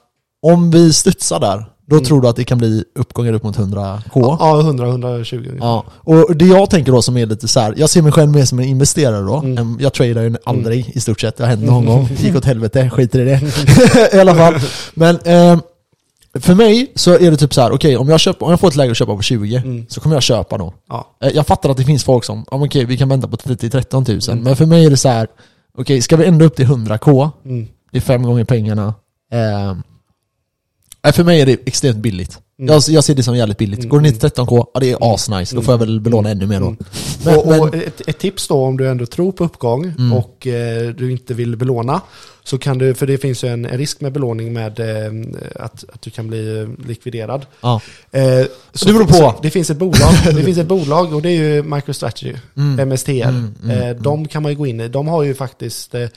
[0.42, 2.04] om vi studsar där, då Mm.
[2.04, 4.36] tror du att det kan bli uppgångar upp mot 100k?
[4.40, 5.56] Ja, 100-120.
[5.60, 8.30] Ja, och det jag tänker då som är lite så här, jag ser mig själv
[8.30, 9.36] mer som en investerare då.
[9.36, 9.78] Mm.
[9.80, 12.08] Jag tradar ju aldrig i stort sett, det har hänt någon gång.
[12.18, 13.40] Gick åt helvete, skiter i det.
[14.16, 14.54] I alla fall.
[14.94, 15.58] Men eh,
[16.40, 18.68] för mig så är det typ så här, okej om, jag köper, om jag får
[18.68, 19.86] ett läge att köpa på 20 Mm.
[19.88, 20.74] så kommer jag köpa då.
[20.88, 21.16] Ja.
[21.22, 23.36] Eh, Jag fattar att det finns folk som, ja, men okej vi kan vänta på
[23.36, 24.32] 30-13 tusen.
[24.32, 24.44] Mm.
[24.44, 25.28] Men för mig är det så här,
[25.78, 27.66] okej ska vi ändå upp till 100k, Mm.
[27.92, 28.94] det är fem gånger pengarna.
[29.32, 29.76] Eh,
[31.04, 32.38] nej, för mig är det extremt billigt.
[32.58, 32.72] Mm.
[32.74, 33.78] Jag, jag ser det som jävligt billigt.
[33.78, 33.88] Mm.
[33.88, 35.56] Går det ner till 13k, ja det är asnice.
[35.56, 36.66] Då får jag väl belåna ännu mer då.
[36.66, 36.78] Mm.
[37.24, 40.12] Men, och, men, och ett, ett tips då om du ändå tror på uppgång Mm.
[40.12, 42.00] och eh, du inte vill belåna.
[42.46, 45.12] Så kan du, för det finns ju en, en risk med belåning med eh,
[45.64, 47.46] att, att du kan bli eh, likviderad.
[47.60, 47.80] ja.
[48.10, 48.48] Eh, Det
[48.86, 49.12] beror på.
[49.12, 52.88] Så, det finns ett bolag, det finns ett bolag och det är ju MicroStrategy, Mm.
[52.88, 53.10] MSTR.
[53.10, 54.88] Mm, mm, eh, de kan man ju gå in i.
[54.88, 56.08] De har ju faktiskt, eh,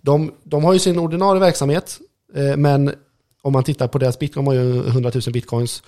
[0.00, 1.98] de, de har ju sin ordinarie verksamhet,
[2.36, 2.92] eh, men
[3.42, 5.82] om man tittar på deras bitcoin, de har ju 100 000 bitcoins.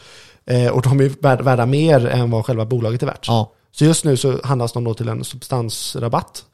[0.72, 3.24] Och de är värda mer än vad själva bolaget är värt.
[3.28, 3.52] Ja.
[3.72, 6.44] Så just nu så handlas de då till en substansrabatt.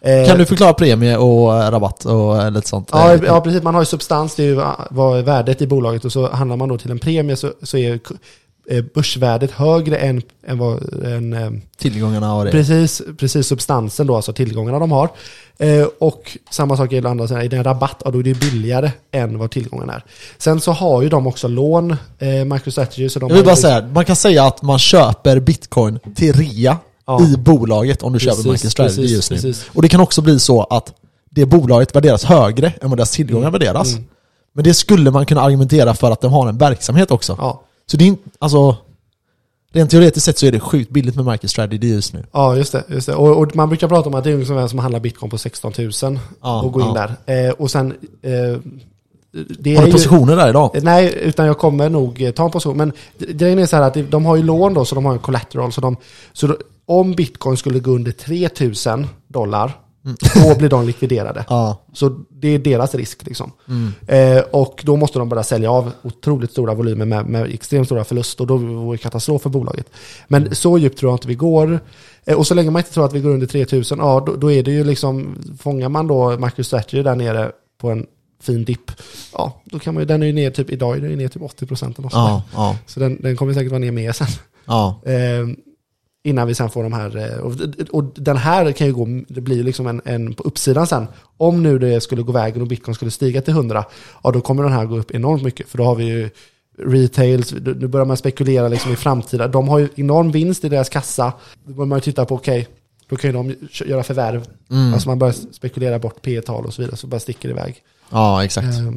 [0.00, 2.88] Eh, Kan du förklara premie och eh, rabatt och lite sånt?
[2.92, 3.62] Ja, Eh, ja, precis.
[3.62, 6.30] Man har ju substans, det är ju ah, vad är värdet i bolaget och så
[6.30, 8.00] handlar man då till en premie så, så är
[8.70, 12.50] eh, börsvärdet högre än, än vad eh, Tillgångarna och det.
[12.50, 15.08] precis, precis substansen då, alltså tillgångarna de har.
[15.58, 18.40] Eh, och samma sak gäller andra sidan, är det en rabatt, ja, då är det
[18.40, 20.04] billigare än vad tillgångarna är.
[20.38, 23.56] Sen så har ju de också lån, eh, MicroStrategy, så de Jag vill har bara
[23.56, 26.76] säga, man kan säga att man köper bitcoin till rea
[27.18, 27.26] Ja.
[27.26, 29.36] i bolaget om du köper Precis, MicroStrategy precis, just nu.
[29.36, 29.70] precis.
[29.74, 30.92] Och det kan också bli så att
[31.30, 33.92] det bolaget värderas högre än vad deras tillgångar värderas.
[33.92, 34.04] Mm.
[34.52, 37.36] Men det skulle man kunna argumentera för att de har en verksamhet också.
[37.38, 37.62] Ja.
[37.90, 38.76] Så det är inte, alltså
[39.72, 42.24] Rent teoretiskt sett så är det sjukt billigt med MicroStrategy just nu.
[42.32, 42.84] Ja, just det.
[42.88, 43.14] Just det.
[43.14, 45.72] Och, och man brukar prata om att det är ungefär som handlar bitcoin på 16
[45.78, 45.90] 000
[46.42, 47.08] Ja, och gå in ja.
[47.26, 47.46] där.
[47.48, 47.94] Eh, och sen...
[48.22, 48.30] Eh,
[49.58, 50.70] det Har du ju- positioner där idag?
[50.82, 52.76] Nej, utan jag kommer nog eh, ta en position.
[52.76, 55.18] Men grejen är så här att de har ju lån då, så de har en
[55.18, 55.72] collateral.
[55.72, 55.96] Så, de,
[56.32, 56.56] så
[56.90, 59.72] om bitcoin skulle gå under 3000 dollar,
[60.34, 61.44] då blir de likviderade.
[61.48, 61.76] Ja.
[61.92, 63.52] Så det är deras risk liksom.
[63.68, 63.92] Mm.
[64.06, 68.04] Eh, och då måste de börja sälja av otroligt stora volymer med, med extremt stora
[68.04, 68.46] förluster.
[68.46, 69.86] Då vore det katastrof för bolaget.
[70.28, 71.80] Men så djupt tror jag inte vi går.
[72.24, 74.52] Eh, och så länge man inte tror att vi går under 3000, ja då, då
[74.52, 78.06] är det ju liksom, fångar man då MicroStrategy där nere på en
[78.42, 78.90] fin dipp,
[79.32, 81.28] ja då kan man ju, den är ju ner typ, idag är den ju ner
[81.28, 82.18] typ 80% eller något sånt där.
[82.18, 84.26] Ja, ja, Så den, den kommer säkert vara ner mer sen.
[84.66, 85.00] ja.
[85.04, 85.46] Eh,
[86.22, 87.54] innan vi sen får de här, eh, och,
[87.90, 91.06] och den här kan ju gå, det blir ju liksom en, en på uppsidan sen.
[91.36, 93.84] Om nu det skulle gå vägen och bitcoin skulle stiga till 100,
[94.22, 95.68] ja då kommer den här gå upp enormt mycket.
[95.68, 96.30] För då har vi ju
[96.78, 100.88] retails, nu börjar man spekulera liksom i framtida, de har ju enorm vinst i deras
[100.88, 101.32] kassa.
[101.64, 102.68] Då börjar man ju titta på, okej,
[103.08, 103.54] då kan ju de
[103.86, 104.44] göra förvärv.
[104.70, 104.92] Mm.
[104.92, 107.76] Alltså man börjar spekulera bort P tal och så vidare, så bara sticker det iväg.
[108.10, 108.66] ja exakt.
[108.66, 108.92] Eh,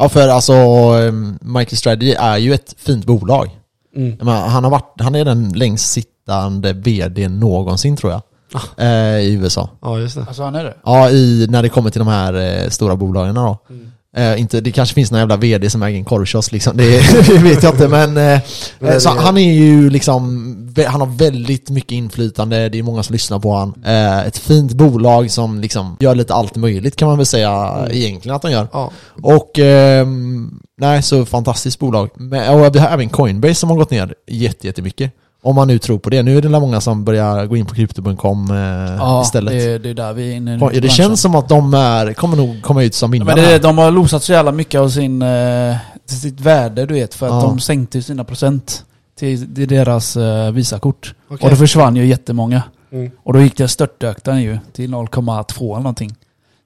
[0.00, 3.50] Ja för alltså, um, MicroStrategy är ju ett fint bolag.
[3.96, 4.28] Mm.
[4.28, 5.92] Han, har varit, han är den längst
[6.32, 8.22] sittande vd någonsin tror jag.
[8.54, 8.82] Ah.
[8.84, 9.68] Eh, I USA.
[9.82, 10.24] Ja, just det.
[10.28, 10.74] Alltså han är det?
[10.84, 13.58] Ja, i, när det kommer till de här eh, stora bolagen då.
[13.70, 13.92] Mm.
[14.16, 17.38] Eh, inte, det kanske finns någon jävla vd som äger en korvkiosk liksom, det, det
[17.38, 18.16] vet jag inte men...
[18.16, 18.40] Eh,
[18.78, 23.12] Men så han är ju liksom, han har väldigt mycket inflytande, det är många som
[23.12, 23.74] lyssnar på han.
[23.86, 27.90] Eh, ett fint bolag som liksom gör lite allt möjligt kan man väl säga Mm.
[27.96, 28.68] egentligen att de gör.
[28.72, 28.90] Ja,
[29.22, 32.08] Och, ehm, nej så fantastiskt bolag.
[32.14, 35.12] Men, och vi har även Coinbase som har gått ner jätte, jättemycket.
[35.42, 36.22] Om man nu tror på det.
[36.22, 38.56] Nu är det många som börjar gå in på crypto.com eh,
[38.98, 39.52] Ja, istället.
[39.52, 40.88] det, det är där vi är inne i det, branschen.
[40.90, 43.34] känns som att de är, kommer nog komma ut som vinnare.
[43.36, 45.76] Men det, de har losat så jävla mycket av sin, eh,
[46.06, 47.40] sitt värde du vet, för att Ja.
[47.48, 48.84] de sänkte sina procent
[49.18, 51.14] till, till deras eh, Visakort.
[51.28, 51.44] okej.
[51.44, 52.62] Och då försvann ju jättemånga.
[52.92, 53.10] Mm.
[53.22, 56.14] Och då gick det störtdök den ju till 0,2 eller någonting.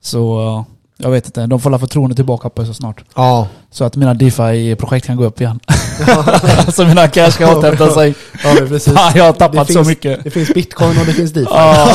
[0.03, 0.65] Så eh,
[1.03, 3.05] Jag vet inte, de får la förtroende tillbaka på så snart.
[3.17, 3.49] Ja.
[3.71, 5.61] Så att mina DeFi-projekt kan gå upp igen.
[6.75, 8.15] så mina cash ska återhämta sig.
[8.45, 8.95] Ja, precis.
[8.97, 10.25] Fan, jag har tappat Det så finns- mycket.
[10.25, 11.47] Det finns bitcoin och det finns DeFi.
[11.51, 11.89] Ja.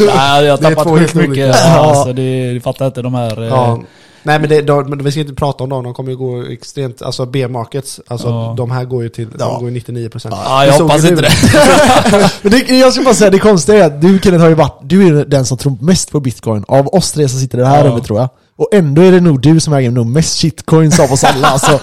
[0.00, 1.56] Nej, jag har Det tappat sjukt mycket.
[1.56, 1.68] Ja.
[1.78, 3.42] Alltså, det, det fattar inte de här...
[3.42, 3.80] eh, Ja.
[4.28, 6.42] Nej men, det, de, men vi ska inte prata om dem, de kommer ju gå
[6.42, 8.54] extremt, alltså B-markets, alltså Ja.
[8.56, 9.44] de här går ju till, Ja.
[9.46, 10.34] de går ju 99%.
[10.44, 11.20] Ja, jag Det såg hoppas inte du.
[11.22, 12.30] det.
[12.42, 14.78] Men det, jag ska bara säga, det konstiga är att du Kenneth har ju varit,
[14.82, 17.66] du är den som tror mest på bitcoin av oss tre som sitter i det
[17.66, 17.90] här Ja.
[17.90, 18.28] rummet tror jag.
[18.58, 21.72] Och ändå är det nog du som äger nog mest shitcoins av oss alla alltså.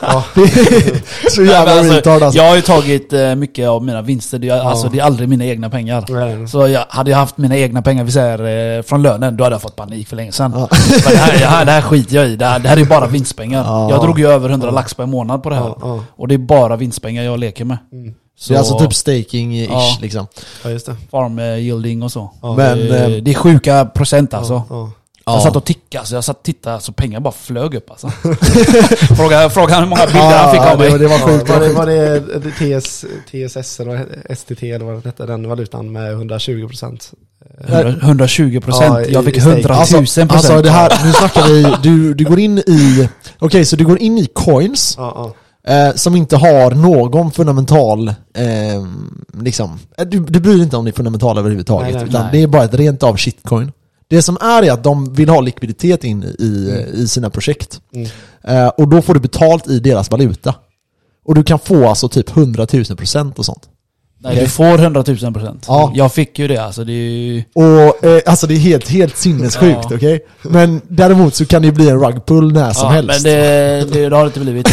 [1.25, 2.39] Är så jävla Nej, men retard alltså, alltså.
[2.39, 4.39] Jag har ju tagit eh, mycket av mina vinster.
[4.39, 6.05] Det är, alltså, det är aldrig mina egna pengar.
[6.09, 6.47] Nej.
[6.47, 9.53] Så jag, hade jag haft mina egna pengar, vi säger eh, från lönen, då hade
[9.53, 10.53] jag fått panik för länge sedan.
[10.55, 10.67] Ja.
[11.07, 12.35] Det, här, det, här, det här skiter jag i.
[12.35, 13.63] Det här, det här är bara vinstpengar.
[13.63, 13.89] Ja.
[13.89, 15.63] Jag drog ju över 100 lax per månad på det här.
[15.63, 15.99] Ja, ja.
[16.15, 17.77] Och det är bara vinstpengar jag leker med.
[17.91, 18.13] Mm.
[18.37, 19.97] Så, Det är alltså typ staking-ish Ja.
[20.01, 20.27] liksom.
[20.63, 20.95] ja, just det.
[21.11, 22.31] farm eh, yielding och så.
[22.41, 22.55] Ja.
[22.55, 24.63] Men, det, eh, det är sjuka procent alltså.
[25.27, 25.35] Ja, ja.
[25.37, 28.09] Jag satt och tickade, så jag satt och tittade, så pengar bara flög upp alltså.
[29.17, 30.91] fråga, fråga hur många bilder han fick av mig.
[30.91, 31.49] det, det var Ja, sjukt.
[31.49, 32.51] var, det, var det
[32.81, 34.05] TS, TSS eller
[34.35, 37.11] STT eller vad det hette, den valutan med 120 procent?
[37.67, 38.85] 100 120 procent.
[38.93, 39.55] Ja, jag fick i stake.
[39.55, 40.31] 100 000 Alltså, procent.
[40.31, 43.09] alltså det här, nu snackar vi, du, du går in i,
[43.39, 45.33] okej så du går in i coins Ja,
[45.67, 48.15] eh, som inte har någon fundamental, eh,
[49.41, 52.21] liksom, eh, du, du bryr dig inte om det är fundamentala överhuvudtaget, Nej, nej, utan
[52.21, 52.29] nej.
[52.31, 53.71] det är bara ett rent av shitcoin.
[54.07, 57.81] Det som är är att de vill ha likviditet in i, i sina projekt.
[57.93, 58.07] Mm.
[58.43, 60.55] Eh, och då får du betalt i deras valuta.
[61.25, 63.69] Och du kan få alltså typ 100 000 procent och sånt.
[64.23, 65.65] Nej, du får 100 000 procent.
[65.67, 65.91] Ja.
[65.95, 66.83] Jag fick ju det alltså.
[66.83, 67.43] Det är ju...
[67.53, 69.95] Och eh, alltså det är helt, helt sinnessjukt, Ja.
[69.95, 70.19] okej?
[70.41, 73.23] Men däremot så kan det ju bli en rugpull när som ja, helst.
[73.23, 74.65] Men det, det, det har inte blivit.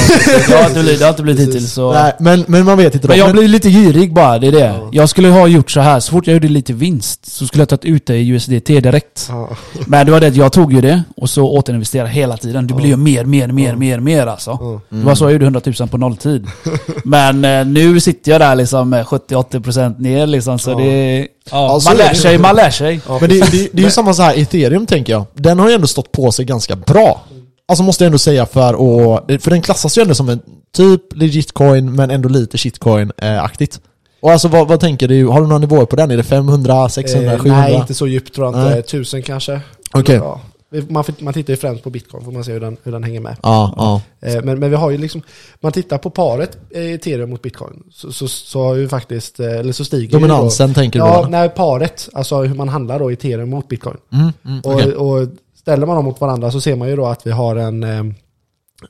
[0.49, 1.73] Det har inte blivit, det har inte blivit hittills.
[1.73, 1.93] Så.
[1.93, 3.11] Nej, men, men man vet inte då.
[3.13, 4.59] Men jag Men- blev lite girig bara, det är det.
[4.59, 4.89] Ja.
[4.93, 6.01] Jag skulle ha gjort så här.
[6.01, 9.27] så fort jag gjorde lite vinst så skulle jag tagit ut det i USDT direkt.
[9.31, 9.49] ja.
[9.87, 12.67] Men det var det att jag tog ju det och så återinvesterade hela tiden.
[12.67, 14.51] Det blir ju mer, mer, mer, mer, mer alltså.
[14.61, 14.81] Ja.
[14.89, 16.47] Det var så jag gjorde 100 000 på nolltid.
[17.05, 19.07] Men eh, nu sitter jag där liksom med
[19.51, 20.59] 70-80% ner liksom.
[20.59, 20.77] Så Ja.
[20.77, 21.19] det...
[21.19, 22.15] Ja, Ja, så man är lär det.
[22.17, 23.01] sig, man lär sig.
[23.09, 25.25] Ja, Men det, det, det är ju samma så här ethereum tänker jag.
[25.35, 27.21] Den har ju ändå stått på sig ganska bra.
[27.69, 30.41] Alltså måste jag ändå säga för att, för den klassas ju ändå som en
[30.77, 33.81] typ legit coin men ändå lite shitcoin-aktigt.
[34.23, 36.11] Och alltså vad, vad tänker du, har du några nivåer på den?
[36.11, 37.61] Är det 500, 600, Eh, 700?
[37.61, 38.71] Nej, inte så djupt tror jag inte.
[38.71, 38.79] Nej.
[38.79, 39.61] 1000 kanske.
[39.93, 40.17] Okej.
[40.17, 40.41] Ja.
[40.89, 43.21] Man, man tittar ju främst på bitcoin, får man se hur den, hur den hänger
[43.21, 43.37] med.
[43.43, 44.29] Ja, ja.
[44.29, 45.23] Eh, Men, men vi har ju liksom,
[45.61, 49.73] man tittar på paret ethereum mot bitcoin, så, så, så har ju faktiskt, eh, eller
[49.73, 53.11] så stiger ju Dominansen tänker då, du Ja, nej, paret, alltså hur man handlar då
[53.11, 53.97] ethereum mot bitcoin.
[54.13, 54.95] Mm, mm, Och, okej.
[54.95, 57.83] och ställer man dem mot varandra så ser man ju då att vi har en,
[57.83, 58.05] eh,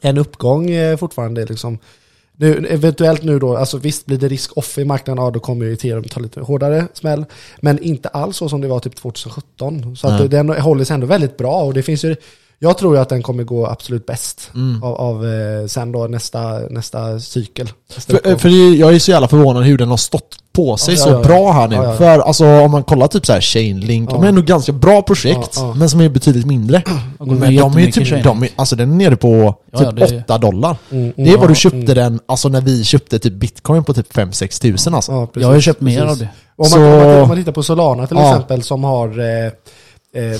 [0.01, 0.69] en uppgång
[0.99, 1.79] fortfarande liksom.
[2.43, 5.65] Nu, eventuellt nu då, alltså visst blir det risk off i marknaden, ja då kommer
[5.65, 7.25] ju ethereum ta lite hårdare smäll.
[7.61, 9.97] Men inte alls så som det var typ 2017.
[9.97, 12.17] Så att den håller sig ändå väldigt bra och det finns ju,
[12.65, 14.83] jag tror ju att den kommer gå absolut bäst Mm.
[14.83, 17.69] av, av eh, sen då nästa, nästa cykel.
[17.97, 18.39] Nästa För, uppgång.
[18.39, 18.49] för
[18.79, 21.21] jag är så jävla förvånad hur den har stått på sig Ja, så ja, ja.
[21.23, 21.75] bra här nu.
[21.77, 21.97] Ja, ja.
[21.97, 24.25] För alltså om man kollar typ så här Chainlink, de Ja.
[24.25, 25.75] är ändå ganska bra projekt, Ja, ja.
[25.75, 26.83] men som är betydligt mindre.
[27.19, 27.43] Men de
[27.77, 30.21] är ju typ, de är, alltså den är nere på Ja, typ ja, det är-
[30.25, 30.77] 8 dollar.
[30.91, 31.95] Mm, Det är vad du ja, köpte mm.
[31.95, 35.13] den, alltså när vi köpte typ bitcoin på typ 5-6 tusen alltså.
[35.13, 36.11] Ja, precis, jag har ju köpt mer precis.
[36.13, 36.29] av det.
[36.57, 38.29] Om man, Så- om, man, tittar på Solana till Ja.
[38.31, 39.53] exempel som har eh, eh,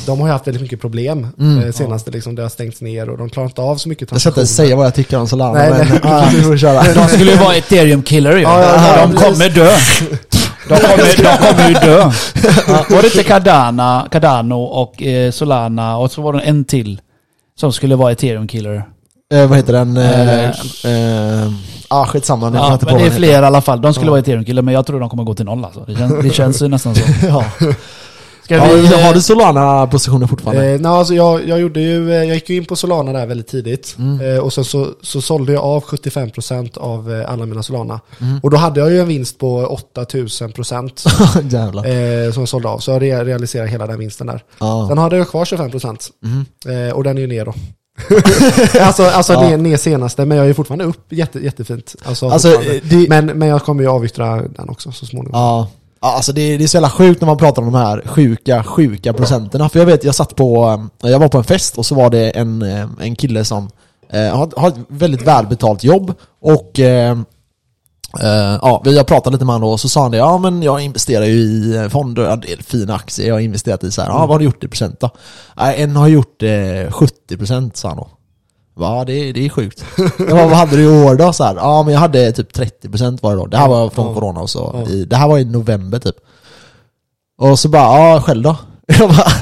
[0.07, 1.63] de har ju haft väldigt mycket problem Mm.
[1.65, 4.21] eh, senaste, liksom, det har stängts ner och de klarar inte av så mycket Jag
[4.21, 4.67] ska inte transaktioner.
[4.67, 6.01] säga vad jag tycker om Solana, Nej, men nej.
[6.03, 6.85] ah.
[6.95, 8.43] De skulle ju vara ethereum killer ju.
[8.43, 9.71] Ja, ja, ja, de kommer dö.
[10.69, 12.05] De kommer, de kommer ju dö.
[12.95, 17.01] Var det inte Cardana, Cardano och eh, Solana och så var det en till
[17.61, 18.85] som skulle vara ethereum killer.
[19.35, 19.97] Eh, vad heter den?
[19.97, 20.45] Eh,
[20.85, 21.53] Eh, eh,
[21.89, 23.81] ah, skitsamma, nu Ja, men det är fler i alla fall.
[23.81, 24.11] De skulle Ja.
[24.11, 25.81] vara ethereum killer men jag tror de kommer gå till noll alltså.
[25.87, 27.03] Det känns, det känns ju nästan så.
[27.27, 27.45] ja.
[28.59, 29.03] Ska Ja, vi...
[29.03, 30.67] har du Solana-positioner fortfarande?
[30.71, 33.27] Eh, nej, alltså jag, jag, gjorde ju, eh, jag gick ju in på Solana där
[33.27, 34.35] väldigt tidigt Mm.
[34.35, 38.01] eh, och sen så, så sålde jag av 75% av eh, alla mina Solana.
[38.21, 38.41] Mm.
[38.43, 41.09] Och då hade jag ju en vinst på 8000%
[41.53, 41.85] Jävlar.
[42.27, 42.79] eh, som jag sålde av.
[42.79, 44.43] Så jag re- realiserade hela den vinsten där.
[44.59, 44.87] Ja.
[44.89, 46.89] Sen hade jag kvar 25% Mm.
[46.89, 47.55] eh, och den är ju ner då.
[48.81, 49.41] alltså alltså Ja.
[49.49, 51.95] ner, ner senaste, men jag är fortfarande upp jätte, jättefint.
[52.05, 55.41] Alltså, Alltså, eh, det, men, men jag kommer ju avyttra den också så småningom.
[55.41, 55.69] Ja,
[56.03, 58.65] Ja, alltså det, det är så jävla sjukt när man pratar om de här sjuka,
[58.65, 59.69] sjuka procenterna.
[59.69, 62.11] För jag vet, jag satt på, eh, jag var på en fest och så var
[62.11, 63.71] det en, eh, en kille som
[64.11, 67.19] eh, har, har ett väldigt välbetalt jobb och eh,
[68.21, 70.81] eh, ja, jag pratade lite med honom och så sa han det, ja men jag
[70.81, 74.03] investerar ju i eh, fonder, ja, det är fina aktier jag har investerat i så
[74.03, 74.09] här.
[74.09, 75.11] ja vad har du gjort i procent då?
[75.57, 78.09] Nej, en har gjort eh, 70% sa han då.
[78.75, 79.85] Va, det, det är sjukt.
[80.19, 81.33] Jag bara, vad hade du i år då?
[81.33, 83.47] Så här, ja men jag hade typ 30% var det då.
[83.47, 84.15] Det här var från Ja.
[84.15, 84.85] corona och så.
[84.87, 84.91] Ja.
[84.93, 86.17] I, det här var i november typ.
[87.39, 87.83] Och så bara,
[88.15, 88.57] ja själv då?
[88.99, 89.33] Jag bara,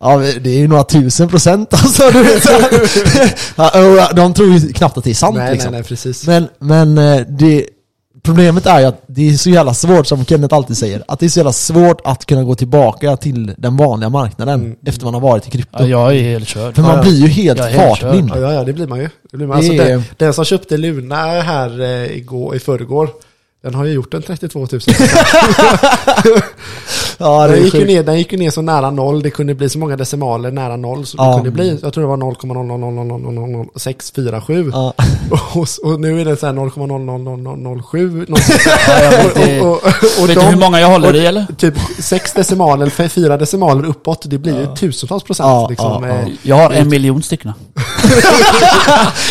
[0.00, 2.10] Ja, det är ju några tusen procent alltså.
[2.10, 2.44] Du vet.
[3.56, 5.70] Ja, de tror ju knappt att det är sant nej, liksom.
[5.72, 6.26] nej, nej, precis.
[6.26, 7.66] Men, men eh, det,
[8.26, 11.26] problemet är ju att det är så jävla svårt, som Kenneth alltid säger, att det
[11.26, 14.76] är så jävla svårt att kunna gå tillbaka till den vanliga marknaden Mm.
[14.86, 15.78] efter man har varit i krypto.
[15.80, 16.74] Ja, jag är helt körd.
[16.74, 18.30] För man Ja, blir ju helt fartblind.
[18.34, 19.08] Ja, ja, det blir man ju.
[19.30, 19.60] Det blir man.
[19.60, 23.08] Det Alltså, är- den, den som köpte Luna här eh, igår, i förrgår,
[23.66, 24.68] den har ju gjort en 32 000.
[27.18, 29.54] Ja, det den, gick ju ner, den gick ju ner så nära noll, det kunde
[29.54, 31.34] bli så många decimaler nära noll, så det Ja.
[31.34, 34.70] kunde bli, jag tror det var 0,0000647.
[34.72, 34.92] Ja.
[35.54, 38.26] Och, och nu är det så här 0,00007.
[38.28, 38.36] Ja,
[39.34, 39.76] det- och, och,
[40.22, 41.46] och, Vet du hur många jag håller i eller?
[41.56, 45.46] Typ sex decimaler, f- fyra decimaler uppåt, det blir ju tusentals procent.
[45.48, 46.14] Ja, liksom, ja, ja.
[46.14, 47.52] eh, Jag har en miljon stycken.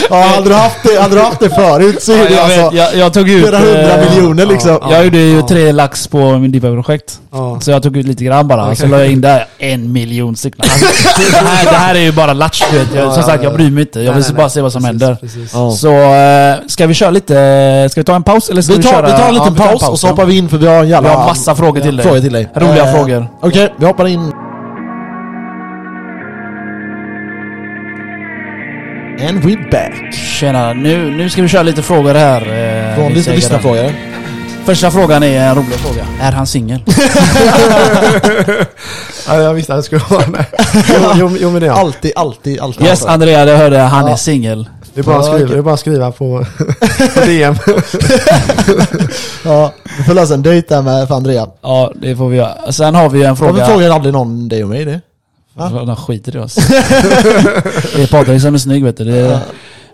[0.10, 2.44] Ja, hade du haft det, hade du haft det förut så är Ja, det jag,
[2.44, 3.42] alltså vet, jag, jag tog ut...
[3.48, 3.98] flera hundra
[4.30, 4.78] miljoner liksom.
[4.82, 4.92] ja.
[4.92, 7.20] Jag gjorde ju tre lax på min Diva-projekt.
[7.32, 7.60] ja.
[7.62, 8.90] Så jag tog ut lite grann bara, så Okej.
[8.90, 10.66] la jag in där en miljon stycken.
[10.72, 12.96] Alltså, det, här, det här är ju bara latch du vet.
[12.96, 13.58] Jag, Som sagt, jag ja.
[13.58, 14.00] bryr mig inte.
[14.02, 14.50] Jag vill nej, bara nej.
[14.50, 15.16] se vad som Precis, händer.
[15.22, 15.52] Precis.
[15.82, 17.88] Så eh, ska vi köra lite...
[17.92, 19.06] Ska vi ta en paus eller ska vi, Vi tar, köra?
[19.06, 21.10] vi tar en liten paus och så hoppar vi in för vi har en jävla...
[21.10, 22.06] Vi har massa frågor till dig.
[22.06, 22.50] Frågor till dig.
[22.56, 23.28] Roliga Eh, frågor.
[23.42, 24.32] Okej, vi hoppar in.
[29.20, 30.14] And we're back.
[30.14, 32.42] Tjena, nu, nu ska vi köra lite frågor här.
[32.42, 33.92] Eh, Från lite lyssnarfrågor.
[34.66, 36.06] Första frågan är en rolig fråga.
[36.22, 36.84] Är han singel?
[39.28, 40.46] Ja, jag visste att det skulle vara med.
[40.90, 41.78] Jo, jo, jo men det är jag.
[41.78, 42.88] Alltid, alltid, alltid.
[42.88, 43.86] Yes, Andrea, det hörde jag.
[43.86, 44.12] Han Ja.
[44.12, 44.70] är singel.
[44.94, 45.56] Det är bara att Ja, skriva, okej.
[45.56, 46.46] det är bara att skriva på,
[47.16, 47.56] på DM.
[49.46, 51.48] Ja, vi får lösa en dejt där med för Andrea.
[51.62, 52.72] Ja, det får vi göra.
[52.72, 53.52] Sen har vi en Fråga.
[53.52, 53.62] fråga.
[53.62, 55.02] Varför frågar aldrig någon dig och mig det?
[55.56, 55.86] Va?
[55.86, 56.56] De skiter i oss.
[57.96, 59.04] det är Patrik som är snygg vet du.
[59.04, 59.40] Det är,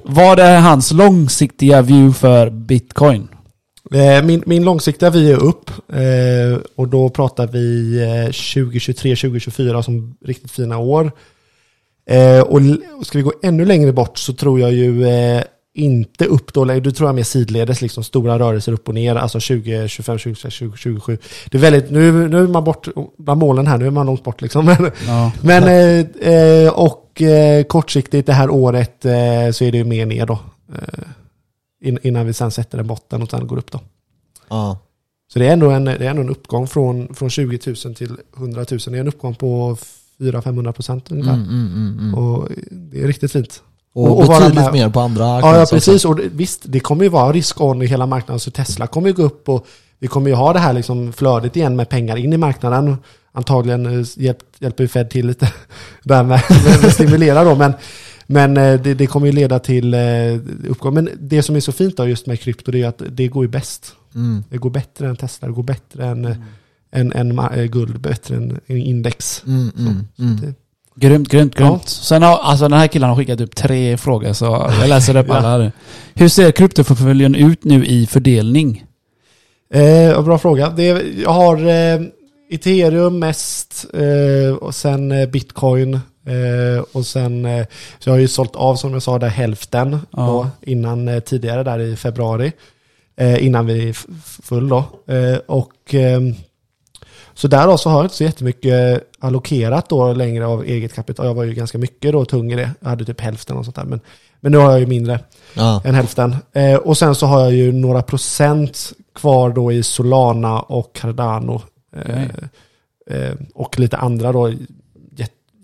[0.03, 3.27] vad är hans långsiktiga view för bitcoin?
[3.93, 10.15] Eh, Min, min långsiktiga vi är upp eh, och då pratar vi eh, 2023-2024 som
[10.25, 11.11] riktigt fina år.
[12.09, 12.61] Eh, Och
[13.03, 15.43] ska vi gå ännu längre bort så tror jag ju eh,
[15.73, 19.39] inte upp då, du tror jag mer sidledes, liksom stora rörelser upp och ner, alltså
[19.39, 21.17] 20, 25, 26, 20, 27.
[21.51, 24.23] Det är väldigt, nu, nu är man bort bland målen här, nu är man långt
[24.23, 24.65] bort liksom.
[24.65, 25.31] Men, Ja.
[25.41, 30.05] men eh, eh, och eh, kortsiktigt det här året eh, så är det ju mer
[30.05, 30.39] ner då.
[30.73, 31.03] Eh,
[31.87, 33.79] in, innan vi sen sätter en botten och sen går upp då.
[34.49, 34.79] Ja.
[35.33, 38.17] Så det är ändå en, det är ändå en uppgång från, från 20 000 till
[38.37, 38.79] 100 000.
[38.85, 39.77] Det är en uppgång på
[40.19, 41.33] 400-500 procent ungefär.
[41.33, 42.13] Mm, mm, mm, mm.
[42.15, 43.63] Och det är riktigt fint.
[43.93, 46.05] Och, och betydligt mer på andra Ja, ja precis.
[46.05, 48.39] Och visst, det kommer ju vara risk-on i hela marknaden.
[48.39, 49.67] Så Tesla kommer ju gå upp och
[49.99, 52.97] vi kommer ju ha det här liksom flödet igen med pengar in i marknaden.
[53.31, 55.51] Antagligen eh, hjälp, hjälper ju Fed till lite
[56.03, 56.41] där med,
[56.81, 57.55] med stimulera då.
[57.55, 57.73] Men,
[58.27, 59.99] men eh, det, det kommer ju leda till eh,
[60.69, 60.93] uppgång.
[60.93, 63.43] Men det som är så fint då just med krypto det är att det går
[63.43, 63.95] ju bäst.
[64.15, 64.43] Mm.
[64.49, 66.41] Det går bättre än Tesla, det går bättre än, mm.
[66.91, 69.43] än, än guld, bättre än, än index.
[69.47, 70.37] Mm, mm, mm.
[70.41, 70.53] Det,
[70.95, 71.65] Grymt, grymt, Ja.
[71.67, 71.89] grymt.
[71.89, 74.45] Sen har, alltså den här killen har skickat upp tre frågor så
[74.79, 75.49] jag läser upp alla.
[75.49, 75.71] här.
[76.13, 78.83] Hur ser kryptoportföljen ut nu i fördelning?
[79.73, 80.69] Eh, bra fråga.
[80.69, 82.01] Det är, jag har eh,
[82.49, 85.93] ethereum mest eh, och sen eh, bitcoin.
[86.27, 87.65] Eh, och sen, eh,
[87.99, 90.21] så jag har ju sålt av som jag sa där hälften Ja.
[90.21, 92.51] då, innan eh, tidigare där i februari.
[93.17, 93.93] Eh, innan vi
[94.43, 94.77] full då.
[95.07, 96.35] Eh, och ehm,
[97.33, 101.25] så där då så har jag inte så jättemycket allokerat då längre av eget kapital.
[101.25, 102.69] Jag var ju ganska mycket då tung i det.
[102.79, 103.83] Jag hade typ hälften och sånt där.
[103.85, 103.99] Men,
[104.39, 105.19] men nu har jag ju mindre
[105.53, 105.81] Ja.
[105.85, 106.35] än hälften.
[106.53, 111.61] Eh, och sen så har jag ju några procent kvar då i Solana och Cardano.
[111.95, 112.23] Eh,
[113.17, 114.53] eh, och lite andra då,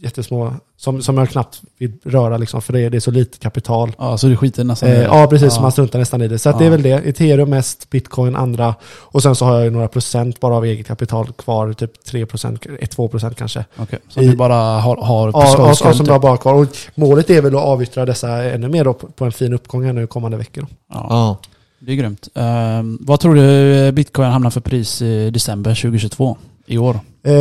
[0.02, 3.38] jättesmå, som, som jag knappt vill röra liksom, för det är, det är så lite
[3.38, 3.92] kapital.
[3.98, 5.04] Ja, så du skiter nästan i Eh, det?
[5.04, 5.62] ja, precis, Ja.
[5.62, 6.40] man struntar nästan i det.
[6.40, 6.60] Så att Ja.
[6.60, 6.90] det är väl det.
[7.10, 8.76] Ethereum mest, bitcoin andra.
[8.96, 12.26] Och sen så har jag ju några procent bara av eget kapital kvar, typ 3
[12.26, 13.66] procent, 2 procent kanske.
[13.78, 16.38] Okej, så I- du bara har, har på Ja, skoj ja, som jag har bara
[16.38, 16.54] kvar.
[16.54, 19.94] Och målet är väl att avyttra dessa ännu mer då på, en fin uppgång här
[19.94, 20.68] nu kommande veckor.
[20.94, 21.38] Ja, Ja.
[21.80, 22.28] det är grymt.
[22.36, 26.38] Ehm, vad tror du bitcoin hamnar för pris i december 2022?
[26.68, 27.00] I år?
[27.26, 27.34] Eh,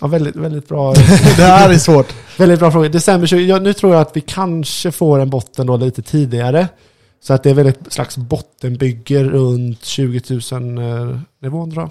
[0.00, 0.92] ja, väldigt, väldigt bra.
[1.36, 2.14] det här är svårt.
[2.38, 2.88] Väldigt bra fråga.
[2.88, 6.68] December 20, ja, nu tror jag att vi kanske får en botten då lite tidigare.
[7.22, 10.20] Så att det är väl ett slags bottenbygge runt 20
[10.52, 11.90] 000 eh, nivån tror jag.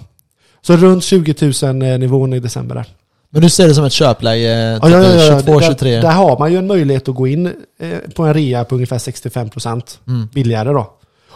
[0.62, 2.86] Så runt 20 000 eh, nivån i december där.
[3.32, 5.38] Men du ser det som ett köpläge, Ja, ja, ja, ja.
[5.40, 6.00] 22, där, 23?
[6.00, 7.46] där har man ju en möjlighet att gå in
[7.80, 10.28] eh, på en rea på ungefär 65% Mm.
[10.34, 10.90] billigare då.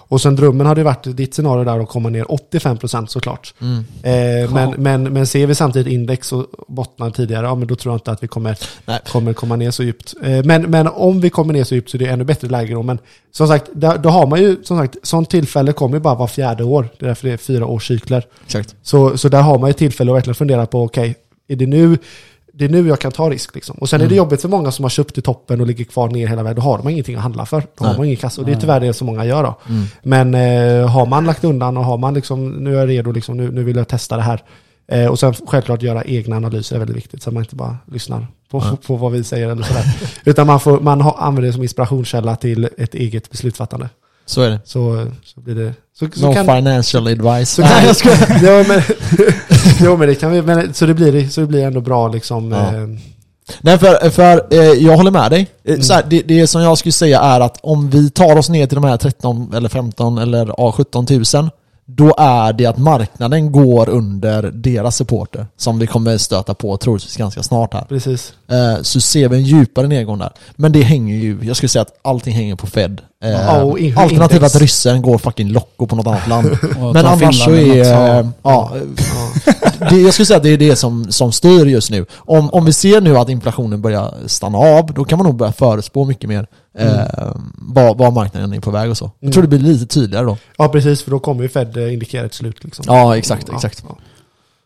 [0.09, 3.55] Och sen drömmen hade ju varit ditt scenario där att komma ner 85% såklart.
[3.61, 3.79] Mm.
[4.03, 4.75] Eh, men, Ja.
[4.79, 8.11] men, men ser vi samtidigt index och bottnar tidigare, ja men då tror jag inte
[8.13, 9.01] att vi kommer, Nej.
[9.09, 10.15] kommer komma ner så djupt.
[10.23, 12.75] Eh, men, men om vi kommer ner så djupt så är det ännu bättre läge
[12.75, 12.83] då.
[12.83, 12.99] Men
[13.33, 16.65] som sagt, då har man ju, som sagt, sånt tillfälle kommer ju bara var fjärde
[16.65, 16.89] år.
[16.99, 18.27] Det är därför det är fyra årscykler.
[18.47, 18.75] Exakt.
[18.83, 21.15] Så, så där har man ju tillfälle att verkligen fundera på, okej,
[21.49, 21.99] är det nu
[22.59, 23.77] det är nu jag kan ta risk liksom.
[23.77, 24.07] Och sen Mm.
[24.07, 26.43] är det jobbigt för många som har köpt i toppen och ligger kvar ner hela
[26.43, 26.57] vägen.
[26.57, 27.61] Då har de ingenting att handla för.
[27.61, 27.89] Då Nej.
[27.91, 28.41] har man ingen kassa.
[28.41, 29.59] Och det är tyvärr det som många gör då.
[29.69, 29.85] Mm.
[30.03, 30.35] Men
[30.81, 33.51] eh, har man lagt undan och har man liksom, nu är jag redo, liksom, nu,
[33.53, 34.43] nu vill jag testa det här.
[34.89, 37.23] Eh, och sen självklart göra egna analyser är väldigt viktigt.
[37.23, 38.77] Så att man inte bara lyssnar på, Ja.
[38.87, 39.85] på vad vi säger eller sådär.
[40.25, 43.89] Utan man, får, man har, använder det som inspirationskälla till ett eget beslutsfattande.
[44.27, 44.61] Så är det.
[44.65, 45.75] Så, så blir det...
[45.99, 47.51] Så, så No kan, financial advice.
[47.51, 48.83] så kan, jag ja, men,
[49.81, 52.53] jo, men det kan vi, men, så det blir så det blir ändå bra liksom.
[52.53, 52.75] Ja.
[52.75, 52.89] Eh,
[53.61, 55.41] Nej för, för eh, jag håller med dig.
[55.65, 55.83] Eh, Mm.
[55.83, 58.67] Så här, det, det som jag skulle säga är att om vi tar oss ner
[58.67, 61.51] till de här 13 eller 15 eller ja, 17 000
[61.87, 67.17] då är det att marknaden går under deras supporter som vi kommer stöta på troligtvis
[67.17, 67.85] ganska snart här.
[67.89, 68.33] precis.
[68.49, 70.33] Eh, Så ser vi en djupare nedgång där.
[70.57, 73.01] Men det hänger ju, jag skulle säga att allting hänger på Fed.
[73.25, 76.47] Eh, Ja, och Alternativt att ryssen går fucking locko på något annat land.
[76.95, 78.23] Men annars så Finland är...
[78.23, 78.25] något.
[78.25, 78.73] eh, Ja,
[79.91, 82.07] det, jag skulle säga att det är det som, som styr just nu.
[82.17, 85.53] Om, om vi ser nu att inflationen börjar stanna av, då kan man nog börja
[85.53, 86.47] förutspå mycket mer
[86.79, 89.11] eh, vad, vad marknaden är på väg och så.
[89.21, 90.37] Jag tror det blir lite tydligare då.
[90.59, 91.03] ja, precis.
[91.03, 92.65] För då kommer ju Fed eh, indikera ett slut.
[92.65, 92.85] Liksom.
[92.89, 93.85] Ja, exakt, exakt.
[93.89, 93.99] Ja,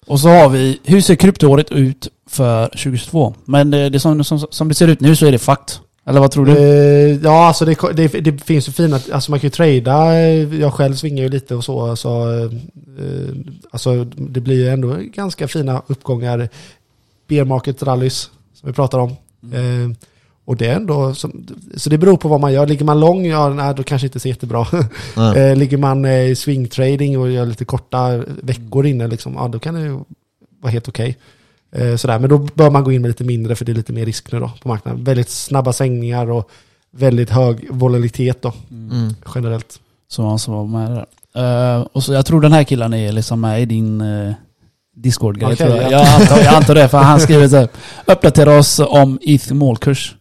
[0.07, 3.35] Och så har vi, hur ser kryptoåret ut för 2022?
[3.45, 5.81] Men det, det som, som, som det ser ut nu så är det fakt.
[6.07, 6.53] Eller vad tror du?
[6.59, 10.61] Eh, ja, alltså det, det, det finns ju fina, alltså man kan ju trada, eh,
[10.61, 12.51] jag själv svingar ju lite och så, så eh,
[13.71, 16.49] alltså det blir ju ändå ganska fina uppgångar,
[17.29, 19.11] bear market rallys som vi pratar om.
[19.53, 19.97] Eh,
[20.49, 21.47] och det är ändå, som,
[21.77, 22.67] så det beror på vad man gör.
[22.67, 24.67] Ligger man lång, ja, nej, då kanske inte ser jättebra.
[25.37, 29.59] Eh, ligger man eh, i swing-trading och gör lite korta veckor inne, liksom, ja, då
[29.59, 29.99] kan det ju
[30.61, 31.17] vara helt okej.
[31.73, 32.19] Eh, sådär.
[32.19, 34.33] Men då bör man gå in med lite mindre för det är lite mer risk
[34.33, 35.05] nu då på marknaden.
[35.05, 36.51] Väldigt snabba svängningar och
[36.91, 39.15] väldigt hög volatilitet då, Mm.
[39.35, 39.81] generellt.
[40.09, 41.77] Som han som var med där.
[41.77, 44.35] Eh, och så jag tror den här killen är liksom med i din uh,
[44.97, 45.57] Discord-grej.
[45.57, 45.83] Tror jag.
[45.83, 45.91] ja.
[45.91, 47.69] Jag, antar, jag antar det, för han skriver så här,
[48.07, 50.15] Uppdatera oss om ETH målkurs.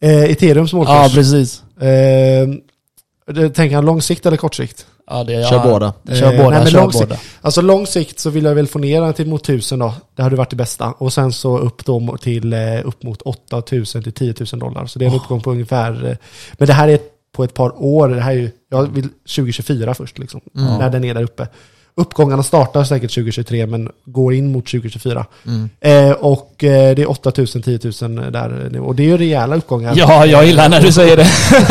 [0.00, 1.14] Eh, Ethereums Ja, målkurs.
[1.14, 1.62] precis.
[1.80, 2.48] eh,
[3.50, 4.86] tänker han lång sikt eller kort sikt?
[5.10, 5.92] Ja, det, jag, Kör båda.
[6.08, 7.20] Kör Eh, båda, nej, men kör lång sikt- båda.
[7.40, 9.94] Alltså lång sikt så vill jag väl få ner den till mot 1000 då.
[10.16, 10.92] Det hade varit det bästa.
[10.98, 14.86] Och sen så upp då till eh, upp mot 8000 till 10 000 dollar.
[14.86, 16.16] Så det är en uppgång på ungefär, eh,
[16.58, 16.98] men det här är
[17.36, 18.08] på ett par år.
[18.08, 20.40] Det här är ju, jag vill 2024 först liksom.
[20.56, 20.78] Mm.
[20.78, 21.48] När den är där uppe.
[22.00, 25.26] Uppgångarna startar säkert 2023 men går in mot 2024.
[25.46, 25.70] Mm.
[25.80, 28.80] Eh, och eh, det är 8000, 10 000 där nu.
[28.80, 29.94] Och det är ju rejäla uppgångar.
[29.96, 31.26] Ja, jag gillar när du säger det.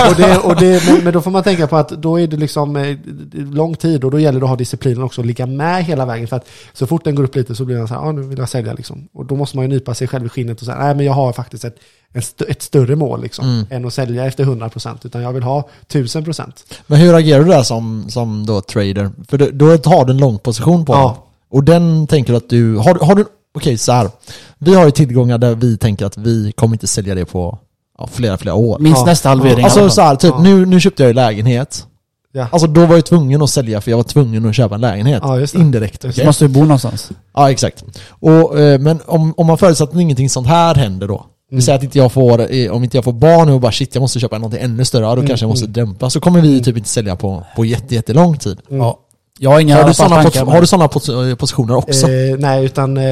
[0.09, 2.37] och det, och det, men, men då får man tänka på att då är det
[2.37, 2.97] liksom eh,
[3.33, 6.27] lång tid och då gäller det att ha disciplinen också och ligga med hela vägen.
[6.27, 8.21] För att så fort den går upp lite så blir man så här, ja nu
[8.21, 9.07] vill jag sälja liksom.
[9.13, 11.13] Och då måste man ju nypa sig själv i skinnet och säga, nej men jag
[11.13, 11.75] har faktiskt ett,
[12.19, 13.45] st- ett större mål liksom.
[13.45, 13.65] Mm.
[13.69, 16.51] Än att sälja efter 100% utan jag vill ha 1000%.
[16.87, 19.11] Men hur agerar du där som, som då trader?
[19.27, 20.99] För då, då har du en lång position på Ja.
[21.07, 21.15] den.
[21.57, 24.09] Och den tänker du att du, har, har du, okej så här.
[24.57, 27.59] Vi har ju tillgångar där vi tänker att vi kommer inte sälja det på
[27.97, 28.79] ja, flera, flera år.
[28.79, 29.05] Minst Ja.
[29.05, 29.53] nästa halvering.
[29.55, 29.91] alla Alltså fall.
[29.91, 30.41] så här, typ Ja.
[30.41, 31.87] nu, nu köpte jag ju lägenhet.
[32.31, 32.47] Ja.
[32.51, 35.19] Alltså då var jag tvungen att sälja för jag var tvungen att köpa en lägenhet.
[35.25, 35.59] Ja, just det.
[35.59, 36.03] Indirekt.
[36.03, 36.25] Just Så okej?
[36.25, 37.11] måste du bo någonstans.
[37.35, 37.83] Ja, exakt.
[38.09, 41.25] Och, eh, men om, om man förutsätter att ingenting sånt här händer då.
[41.55, 41.61] Mm.
[41.61, 44.01] säger att inte jag får, eh, om inte jag får barn och bara shit jag
[44.01, 45.73] måste köpa någonting ännu större, ja, då Mm, kanske jag måste mm.
[45.73, 46.09] dämpa.
[46.09, 48.57] Så kommer vi typ inte sälja på, på jätte, jättelång tid.
[48.69, 48.81] Mm.
[48.81, 48.99] Ja.
[49.39, 52.07] Jag har inga Har du, sådana tankar, har du sådana pos- eh, positioner också?
[52.11, 53.03] Eh, nej, utan eh,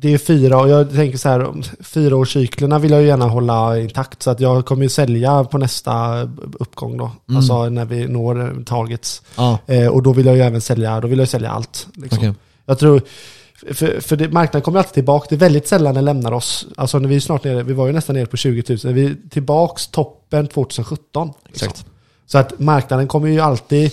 [0.00, 1.46] det är fyra och jag tänker så här,
[1.82, 6.22] fyraårscyklerna vill jag ju gärna hålla intakt så att jag kommer ju sälja på nästa
[6.58, 7.10] uppgång då.
[7.28, 7.36] Mm.
[7.36, 9.22] Alltså när vi når targets.
[9.36, 11.86] Ja, Eh, och då vill jag ju även sälja, då vill jag sälja allt.
[11.94, 12.18] Liksom.
[12.18, 12.32] okej.
[12.66, 13.02] Jag tror,
[13.72, 16.66] för, för det, marknaden kommer alltid tillbaka, det är väldigt sällan den lämnar oss.
[16.76, 19.06] Alltså när vi är snart nere, vi var ju nästan nere på 20 000, vi
[19.06, 21.32] är tillbaks toppen 2017.
[21.48, 21.68] liksom.
[21.68, 21.86] Exakt.
[22.26, 23.92] Så att marknaden kommer ju alltid,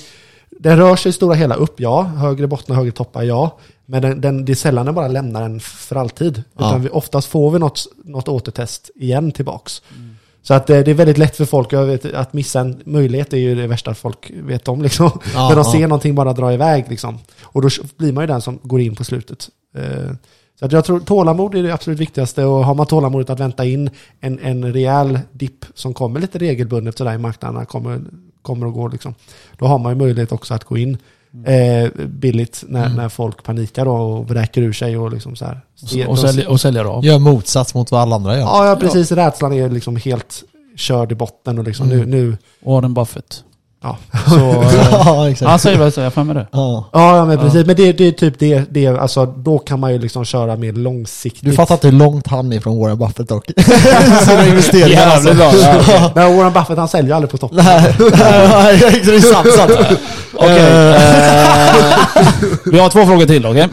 [0.49, 2.03] den rör sig i stora hela upp, ja.
[2.03, 3.57] Högre bottnar, högre toppar, ja.
[3.85, 6.43] Men den, den, det är sällan den bara lämnar den för alltid.
[6.57, 6.67] Ja.
[6.67, 9.81] Utan vi, oftast får vi något, något återtest igen tillbaks.
[10.43, 13.37] Så att eh, det är väldigt lätt för folk vet, att missa en möjlighet är
[13.37, 14.81] ju det värsta folk vet om.
[14.81, 15.19] Liksom.
[15.33, 15.71] Ja, När de ja.
[15.71, 16.85] ser någonting bara dra iväg.
[16.89, 17.19] Liksom.
[17.43, 19.49] Och då blir man ju den som går in på slutet.
[19.75, 20.11] Eh,
[20.59, 23.65] Så att jag tror tålamod är det absolut viktigaste och har man tålamodet att vänta
[23.65, 28.01] in en, en rejäl dipp som kommer lite regelbundet sådär i marknaderna kommer,
[28.41, 29.13] kommer att gå liksom.
[29.57, 30.97] Då har man ju möjlighet också att gå in
[31.45, 32.97] eh, billigt när, Mm.
[32.97, 35.61] när folk panikar då och vräker ur sig och liksom så här.
[36.07, 37.05] Och, och, och sälja av.
[37.05, 38.41] Gör motsats mot vad alla andra gör.
[38.41, 39.11] Ja, ja precis.
[39.11, 40.43] Rädslan är liksom helt
[40.75, 42.09] körd i botten och liksom Mm.
[42.09, 43.43] nu, nu Warren Buffett.
[43.83, 43.97] Ja.
[44.29, 45.49] Så, eh, ja, exakt.
[45.49, 46.47] han säger väl så, jag får med det.
[46.51, 46.89] Ja.
[46.93, 47.43] Ja, ja men Ja.
[47.43, 47.65] precis.
[47.65, 50.73] Men det, det är typ det, det, alltså då kan man ju liksom köra mer
[50.73, 51.45] långsiktigt.
[51.45, 53.45] Du fattar inte hur långt han är från Warren Buffett dock.
[54.25, 55.29] Sina investeringar alltså.
[55.33, 55.93] Jävligt bra.
[55.93, 56.11] Ja.
[56.15, 57.57] Men Warren Buffett han säljer aldrig på toppen.
[57.65, 59.71] Nej, det är sant, sant.
[60.33, 60.59] Okej.
[60.59, 62.27] Eh,
[62.65, 63.67] Vi har två frågor till, okej?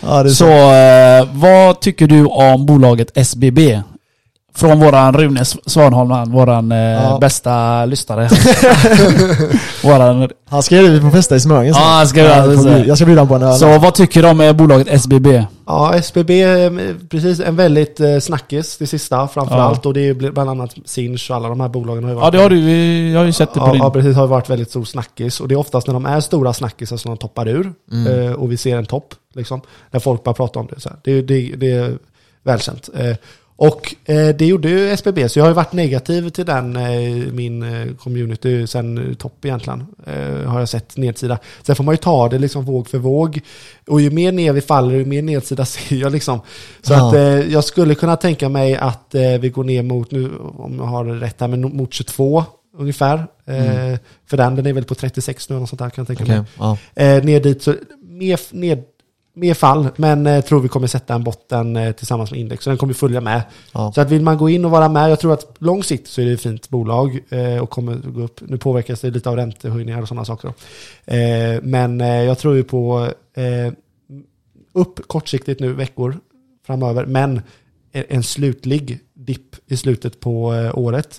[0.00, 0.50] Ja, det är Så så.
[0.50, 3.80] eh, vad tycker du om bolaget SBB?
[4.58, 7.18] Från våran Rune Svanholm, han, våran eh, Ja.
[7.20, 8.28] bästa lyssnare.
[9.82, 11.74] våran, Han ska ju på festa i Smögen.
[11.76, 12.50] Ja, han ska så.
[12.50, 13.54] bjuda- jag ska bjuda på en öl.
[13.54, 15.44] så vad tycker du om eh, bolaget SBB?
[15.66, 16.70] Ja, SBB, eh,
[17.10, 19.86] precis en väldigt snackis det sista framförallt.
[19.86, 22.24] Och det är bl- bland annat Sinch och alla de här bolagen har ju varit
[22.24, 23.82] Ja det har du, jag har ju sett det på Ja, din.
[23.82, 24.16] ja, precis.
[24.16, 25.40] Har varit väldigt stor snackis.
[25.40, 27.72] Och det är oftast när de är stora snackisar som de toppar ur.
[27.92, 28.34] Mm.
[28.34, 29.14] Och vi ser en topp.
[29.34, 29.60] Liksom,
[29.90, 30.80] när folk bara pratar om det.
[30.80, 30.98] Så här.
[31.04, 31.92] Det, det, det är
[32.44, 32.88] välkänt.
[33.60, 35.28] Och eh, det gjorde ju SBB.
[35.28, 39.86] Så jag har ju varit negativ till den, eh, min eh, community, sen topp egentligen.
[40.06, 41.38] Eh, har jag sett nedsida.
[41.62, 43.40] Sen får man ju ta det liksom våg för våg.
[43.86, 46.40] Och ju mer ner vi faller, ju mer nedsida ser jag liksom.
[46.82, 47.08] Så Ja.
[47.08, 47.22] att eh,
[47.52, 51.04] jag skulle kunna tänka mig att eh, vi går ner mot, nu om jag har
[51.04, 52.44] rätt här, men mot 22
[52.78, 53.18] ungefär.
[53.46, 56.22] Eh, för den, den är väl på 36 nu, något sånt där kan jag tänka
[56.24, 56.78] Okej, mig.
[56.94, 57.20] ja.
[57.20, 58.82] Ner dit, så mer, ned,
[59.38, 62.64] mer fall, men eh, tror vi kommer sätta en botten eh, tillsammans med index.
[62.64, 63.42] Så den kommer följa med.
[63.72, 63.92] Ja.
[63.94, 66.20] Så att vill man gå in och vara med, jag tror att lång sikt så
[66.20, 68.40] är det ett fint bolag eh, och kommer gå upp.
[68.40, 70.52] Nu påverkas det lite av räntehöjningar och sådana saker.
[71.04, 73.72] Eh, men eh, jag tror ju på eh,
[74.72, 76.18] upp kortsiktigt nu veckor
[76.66, 77.40] framöver, men
[77.92, 80.44] en slutlig dipp i slutet på
[80.74, 81.18] året,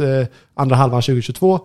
[0.53, 1.59] andra halvan 2022,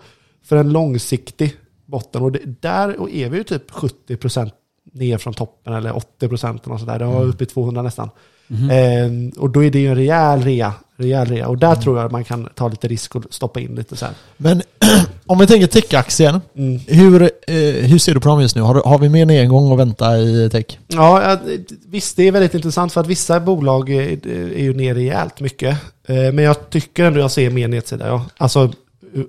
[0.44, 1.56] för en långsiktig
[1.86, 2.22] botten.
[2.22, 4.50] Och det, där och är vi ju typ 70%
[4.94, 6.98] ner från toppen, eller 80% och sådär.
[6.98, 8.10] Det var uppe i 200 nästan.
[8.48, 10.72] Eh, och då är det ju en rejäl rea.
[10.96, 11.48] Rejäl rea.
[11.48, 14.14] Och där tror jag man kan ta lite risk och stoppa in lite här.
[14.36, 14.62] Men
[15.26, 16.40] om vi tänker tech-aktien.
[16.56, 16.80] Mm.
[16.86, 18.62] Hur, eh, hur ser du på dem just nu?
[18.62, 20.78] Har, har vi mer nedgång att vänta i tech?
[20.86, 21.56] Ja, ja,
[21.86, 25.78] visst det är väldigt intressant för att vissa bolag är, är ju ner rejält mycket.
[26.06, 28.26] Eh, Men jag tycker ändå jag ser mer nedsida, ja.
[28.36, 28.72] Alltså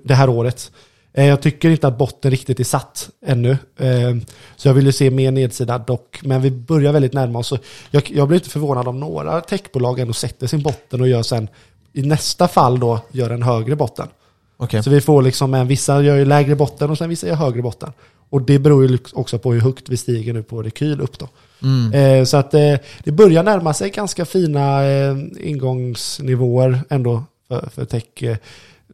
[0.04, 0.70] det här året.
[1.16, 3.50] Eh, Jag tycker inte att botten riktigt är satt ännu.
[3.78, 4.16] Eh,
[4.56, 6.20] Så jag vill ju se mer nedsida dock.
[6.22, 7.52] Men vi börjar väldigt närma oss.
[7.90, 11.48] Jag, jag blir inte förvånad om några techbolag ändå sätter sin botten och gör sen
[11.92, 14.08] i nästa fall då gör en högre botten.
[14.56, 14.82] Okej.
[14.82, 17.62] Så vi får liksom en, vissa gör ju lägre botten och sen vissa gör högre
[17.62, 17.92] botten.
[18.30, 21.28] Och det beror ju också på hur högt vi stiger nu på rekyl upp då.
[21.62, 21.92] Mm.
[22.20, 22.74] Eh, så att eh,
[23.04, 28.38] det börjar närma sig ganska fina eh, ingångsnivåer ändå för, för tech.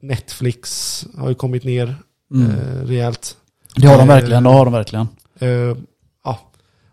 [0.00, 1.94] Netflix har ju kommit ner
[2.32, 2.50] Mm.
[2.50, 3.36] eh, rejält.
[3.76, 5.08] Det har de eh, verkligen, det har de verkligen.
[5.38, 5.76] Eh,
[6.24, 6.38] ja,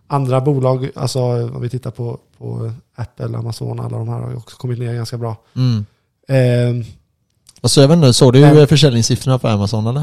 [0.07, 4.35] andra bolag, alltså om vi tittar på, på Apple, Amazon, alla de här har ju
[4.35, 5.35] också kommit ner ganska bra.
[5.55, 5.85] Mm.
[6.27, 6.85] Eh,
[7.61, 10.01] Alltså, jag vet inte, såg du Men- eh, försäljningssiffrorna på Amazon eller?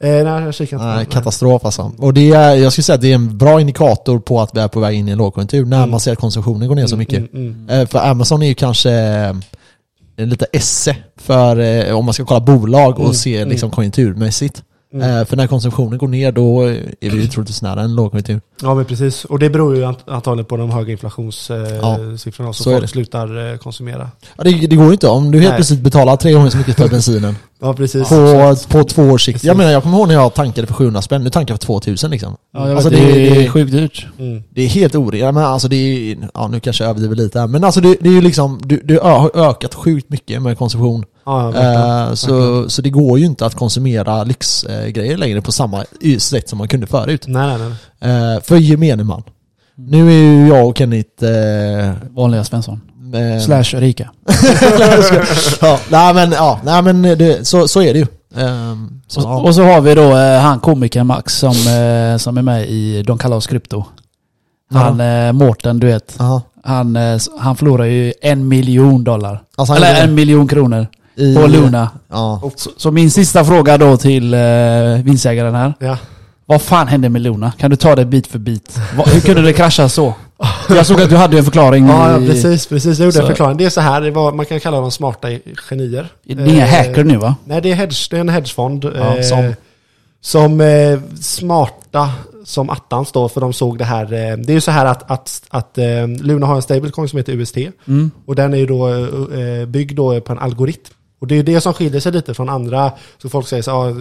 [0.00, 0.86] eh, nej, jag kikar inte.
[0.86, 1.92] Nej, katastrof alltså.
[1.98, 4.60] Och det är, jag skulle säga att det är en bra indikator på att vi
[4.60, 5.90] är på väg in i en lågkonjunktur när Mm.
[5.90, 7.32] man ser att konsumtionen går ner så mycket.
[7.32, 9.34] Mm, mm, Eh, För Amazon är ju kanske eh,
[10.26, 13.48] lite esse för eh, om man ska kolla bolag och Mm, se mm.
[13.48, 14.62] liksom konjunkturmässigt.
[14.94, 15.18] Mm.
[15.18, 16.62] Eh, För när konsumtionen går ner då
[17.00, 18.40] är vi ju troligtvis nära en lågkonjunktur.
[18.62, 19.24] Ja men precis.
[19.24, 22.52] Och det beror ju ant- antagligen på de höga Ja, inflationssiffrorna.
[22.52, 24.10] så så är folk slutar eh, konsumera.
[24.36, 25.56] Ja, det, det går ju inte om du helt Nej.
[25.56, 28.08] plötsligt betalar tre gånger så mycket för bensinen Ja precis.
[28.08, 29.34] på, på två års sikt.
[29.34, 29.46] Precis.
[29.48, 31.66] Jag menar jag kommer ihåg när jag tankade för 700 spänn, nu tankar jag för
[31.66, 32.36] 2000 liksom.
[32.54, 34.06] Ja, jag Alltså, vet, det- det, det- är sjukt dyrt.
[34.18, 34.42] Mm.
[34.50, 35.34] Det är helt orimligt.
[35.34, 37.46] Men alltså det är, ja nu kanske jag överdriver lite här.
[37.46, 41.04] Men alltså det, det är ju liksom, du, du har ökat sjukt mycket med konsumtion.
[41.28, 42.08] Ja, verkligen.
[42.08, 45.84] Eh, så, så det går ju inte att konsumera lyxgrejer längre på samma
[46.18, 47.24] sätt som man kunde förut.
[47.26, 48.34] Nej, nej, nej.
[48.34, 49.22] Eh, för gemene man.
[49.74, 51.24] Nu är ju jag och Kenneth...
[51.24, 52.80] Eh, Vanliga Svensson.
[53.14, 54.10] eh, Slash Rika.
[55.60, 58.06] ja, nej men, ja, nej, men det, så, så är det ju.
[58.36, 59.36] Ehm, så, Och, ja.
[59.40, 63.02] och så har vi då eh, han komikern Max som, eh, som är med i
[63.02, 63.84] De kallar oss krypto.
[64.70, 66.20] Han eh, Mårten, du vet.
[66.20, 66.42] Aha.
[66.64, 69.42] Han, eh, han förlorar ju en miljon dollar.
[69.56, 70.86] Alltså, Eller en miljon kronor
[71.18, 71.90] i- på Luna.
[72.10, 72.50] Ja.
[72.56, 74.40] Så, så min sista fråga då till eh,
[75.04, 75.74] vinstjägaren här.
[75.80, 75.98] Ja.
[76.46, 77.52] Vad fan hände med Luna?
[77.58, 78.78] Kan du ta det bit för bit?
[79.06, 80.14] Hur kunde det krascha så?
[80.68, 81.86] Jag såg att du hade en förklaring.
[81.88, 82.98] Ja, ja, i- precis, precis.
[82.98, 83.56] Jag gjorde en Så- förklaring.
[83.56, 85.28] Det är så här, det var, man kan kalla dem smarta
[85.70, 86.08] genier.
[86.24, 87.34] Det är inga Eh, hacker nu va?
[87.44, 88.84] Nej, det är, hedge, det är en hedgefond.
[88.84, 89.54] Ja, eh, som-
[90.20, 92.10] som eh, smarta
[92.44, 94.02] som attans då, för de såg det här.
[94.04, 97.16] Eh, det är ju så här att, att, att eh, Luna har en stablecoin som
[97.16, 97.56] heter UST.
[97.88, 98.10] Mm.
[98.26, 100.92] Och den är ju då eh, byggd då på en algoritm.
[101.18, 102.92] Och det är det som skiljer sig lite från andra.
[103.18, 103.94] Så folk säger så ah,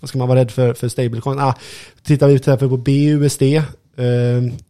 [0.00, 1.38] vad ska man vara rädd för, för stablecoin?
[1.38, 1.54] Ah,
[2.02, 3.62] tittar vi till exempel på BUSD, eh,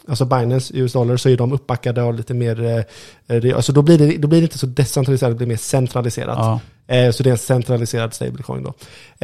[0.09, 2.85] alltså Binance US dollar, så är de uppbackade av lite mer,
[3.27, 6.39] eh, alltså då blir, det, då blir det inte så decentraliserat, det blir mer centraliserat.
[6.39, 6.61] Ja.
[6.94, 8.74] Eh, så det är en centraliserad stablecoin då.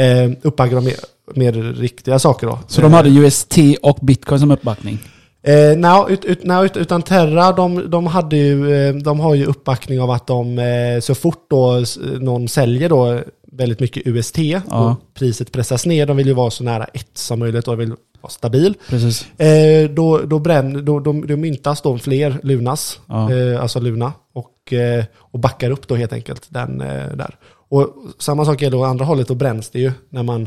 [0.02, 0.94] Eh, uppbackade av mer,
[1.34, 2.58] mer riktiga saker då.
[2.68, 4.98] Så de hade UST och bitcoin som uppbackning?
[5.42, 9.34] Eh, no, ut, ut, no, ut, utan Terra, de, de, hade ju, eh, de har
[9.34, 11.84] ju uppbackning av att de eh, så fort då
[12.20, 13.20] någon säljer då
[13.52, 14.60] väldigt mycket UST Ja.
[14.70, 17.88] och priset pressas ner, de vill ju vara så nära ett som möjligt och vill
[18.20, 18.74] vara stabil.
[18.88, 19.40] Precis.
[19.40, 23.32] Eh, då, då, bränn, då, då, då myntas då fler Lunas, Ja.
[23.34, 27.36] eh, alltså Luna, och, eh, och backar upp då helt enkelt den eh, där.
[27.68, 27.86] Och
[28.18, 30.42] samma sak gäller åt andra hållet, då bränns det ju när man,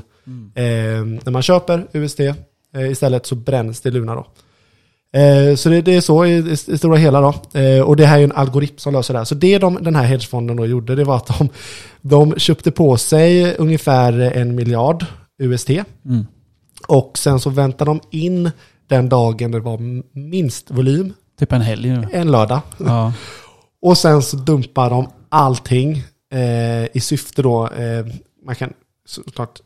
[0.56, 0.64] eh,
[1.24, 4.26] när man köper eh, istället så bränns det Luna då.
[5.14, 7.60] Eh, så det, det är så i, i, i stora hela då.
[7.60, 9.26] Eh, och det här är ju en algoritm som löser det här.
[9.26, 11.50] Så det de, den här hedgefonden då gjorde, det var att de,
[12.02, 15.06] de köpte på sig ungefär en miljard
[15.40, 15.70] USD.
[16.06, 16.26] Mm.
[16.88, 18.52] Och sen så väntade de in
[18.88, 19.80] den dagen det var
[20.20, 22.08] minst volym, Typ en helg nu.
[22.14, 22.60] en lördag.
[22.78, 23.14] Ja.
[23.82, 26.04] Och sen så dumpar de allting
[26.34, 28.06] eh, i syfte då, eh,
[28.46, 28.74] man kan
[29.06, 29.60] såklart,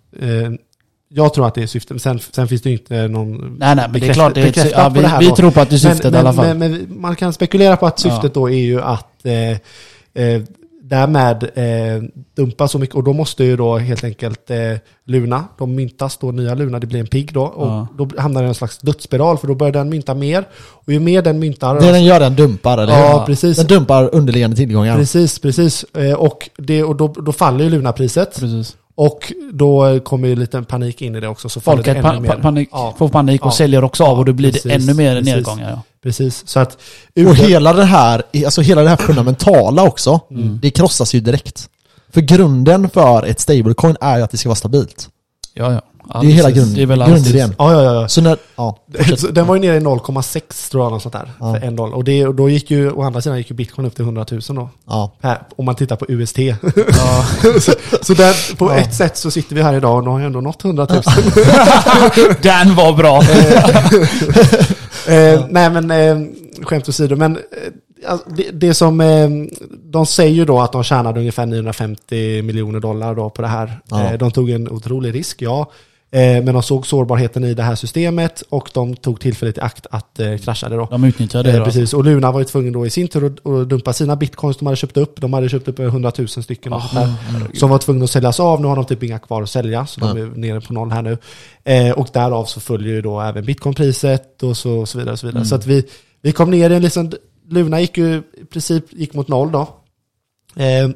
[1.10, 3.86] jag tror att det är syftet, men sen, sen finns det inte någon Nej, nej,
[3.92, 4.36] men det är klart.
[4.36, 5.36] Det är, bekräftat ja, på vi, det här vi då.
[5.36, 6.46] tror på att det är syftet i alla fall.
[6.58, 9.52] Men, men man kan spekulera på att syftet då är ju att eh,
[10.24, 10.42] eh,
[10.82, 12.04] därmed eh,
[12.36, 14.58] dumpa så mycket och då måste ju då helt enkelt eh,
[15.06, 17.88] Luna, de myntas då nya Luna, det blir en pigg då och Ja.
[17.98, 21.00] då hamnar det i en slags dödsspiral för då börjar den mynta mer och ju
[21.00, 23.26] mer den myntar Det den gör den dumpar, eller Ja, hur?
[23.26, 23.58] precis.
[23.58, 24.98] Den dumpar underliggande tillgångar.
[24.98, 25.84] Precis, precis.
[25.84, 28.40] Eh, Och, det, och då, då faller ju Luna-priset.
[28.40, 28.76] Precis.
[28.98, 31.50] Och då kommer ju lite panik in i det också.
[31.50, 32.96] Så Folket det pa pa panik, Ja.
[32.98, 33.52] får panik och Ja.
[33.52, 35.36] säljer också av och då blir precis, det ännu mer precis.
[35.36, 35.70] nedgångar.
[35.72, 35.82] Ja.
[36.04, 36.48] Precis.
[36.48, 36.78] Så att...
[37.28, 40.60] Och hela det här, alltså hela det här fundamentala också, Mm.
[40.62, 41.70] det krossas ju direkt.
[42.14, 45.10] För grunden för ett stablecoin är ju att det ska vara stabilt.
[45.58, 45.82] Ja, ja.
[46.14, 47.56] Ja, det är hela grund, Det är väl grundidén.
[47.58, 48.08] Ja, ja, ja.
[48.08, 48.78] Så när, ja,
[49.18, 51.32] Så Den var ju nere i 0,6 tror jag, något sånt där.
[51.40, 51.54] Ja.
[51.54, 51.96] För en dollar.
[51.96, 54.26] Och, det, och då gick ju, å andra sidan gick ju bitcoin upp till 100
[54.32, 54.70] 000 då.
[54.88, 55.12] ja.
[55.22, 56.38] Per, om man tittar på UST.
[56.38, 56.56] Ja.
[57.60, 57.72] så
[58.02, 58.76] så där, på Ja.
[58.78, 61.02] ett sätt så sitter vi här idag och nu har jag ändå nått 100 000.
[62.42, 63.22] Den var bra!
[65.08, 66.18] Eh, nej men eh,
[66.64, 67.42] skämt åsido, men eh,
[68.28, 69.30] det, det som eh,
[69.84, 73.80] de säger ju då att de tjänade ungefär 950 miljoner dollar då på det här.
[73.90, 74.04] Ja.
[74.12, 75.72] Eh, de tog en otrolig risk, ja.
[76.12, 79.88] Eh, men de såg sårbarheten i det här systemet och de tog tillfället i akt
[79.92, 80.88] att eh, krascha det då.
[80.92, 81.66] De utnyttjar det då.
[81.66, 84.66] precis, och Luna var ju tvungen då i sin tur att, dumpa sina bitcoins de
[84.66, 85.22] hade köpt upp.
[85.22, 88.62] De hade köpt upp 100 000 stycken sånt där, som var tvungna att säljas av.
[88.62, 90.26] Nu har de typ inga kvar att sälja, så de Ja.
[90.26, 91.18] är nere på noll här nu.
[91.94, 95.14] Och därav så följer ju då även bitcoinpriset och så, och så vidare.
[95.14, 95.46] Och så vidare.
[95.46, 95.84] Så att vi,
[96.22, 97.12] vi kom ner i en liksom,
[97.50, 99.62] Luna gick ju i princip gick mot noll då.
[100.56, 100.90] Eh,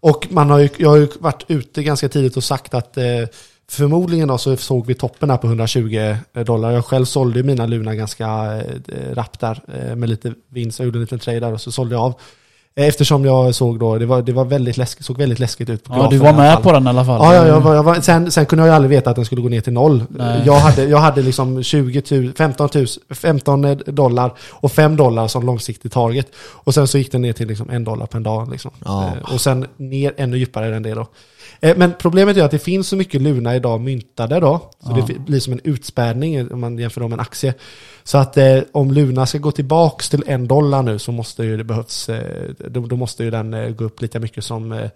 [0.00, 3.26] och man har ju, jag har ju varit ute ganska tidigt och sagt att eh,
[3.70, 6.70] förmodligen då så såg vi toppen här på 120 eh, dollar.
[6.70, 8.26] Jag själv sålde ju mina Luna ganska
[8.88, 10.78] eh, rappt där eh, med lite vinst.
[10.78, 12.14] Jag gjorde en liten trade där och så sålde jag av.
[12.74, 15.92] Eftersom jag såg då, det var, det var väldigt läskigt, såg väldigt läskigt ut på
[15.92, 16.62] Ja, grafen du i var alla med fall.
[16.62, 17.20] på den i alla fall.
[17.22, 19.24] Ja, ja jag var, jag var, sen, sen kunde jag ju aldrig veta att den
[19.24, 20.04] skulle gå ner till noll.
[20.10, 20.42] Nej.
[20.46, 25.46] Jag hade, jag hade liksom 20 000, 15, 000, 15 dollar och 5 dollar som
[25.46, 26.26] långsiktig target.
[26.38, 28.50] Och sen så gick den ner till liksom en dollar per dag.
[28.50, 28.70] Liksom.
[28.84, 29.04] Ja.
[29.06, 31.06] Eh, Och sen ner ännu djupare än det då.
[31.60, 34.70] Eh, Men problemet är att det finns så mycket Luna idag myntade då.
[34.80, 35.06] Så Ja.
[35.08, 37.54] det blir som en utspädning om man jämför dem med en aktie.
[38.04, 41.56] Så att eh, om Luna ska gå tillbaks till en dollar nu så måste ju
[41.56, 44.78] det behövs, eh, då, då måste ju den eh, gå upp lika mycket som eh,
[44.82, 44.90] eh,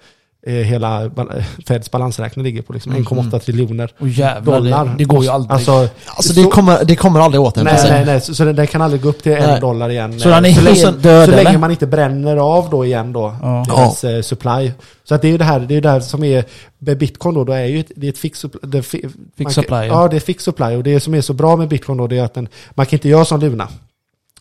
[0.52, 4.85] hela bal- Feds balansräkning ligger på, liksom 1,8 triljoner Och jävlar, dollar.
[4.85, 5.52] det, det går ju aldrig.
[5.52, 5.73] Alltså,
[6.06, 7.90] Alltså så- det kommer, det kommer aldrig återhämta Nej, sig.
[7.90, 8.20] nej, nej.
[8.20, 10.20] Så, så den, den kan aldrig gå upp till en dollar igen.
[10.20, 13.12] Så den är så helt länge, död, Så länge man inte bränner av då igen
[13.12, 13.64] då, Ja.
[13.68, 14.73] deras eh, supply.
[15.05, 16.44] Så att det är ju det här, det är det här som är,
[16.78, 19.02] med bitcoin då, då är ju ett, det är ett fix, supply- det, fi-
[19.36, 19.85] man kan- supply, ja.
[19.86, 20.77] Ja, det är fix supply.
[20.77, 22.97] Och det som är så bra med bitcoin då, det är att den, man kan
[22.97, 23.68] inte göra som Luna.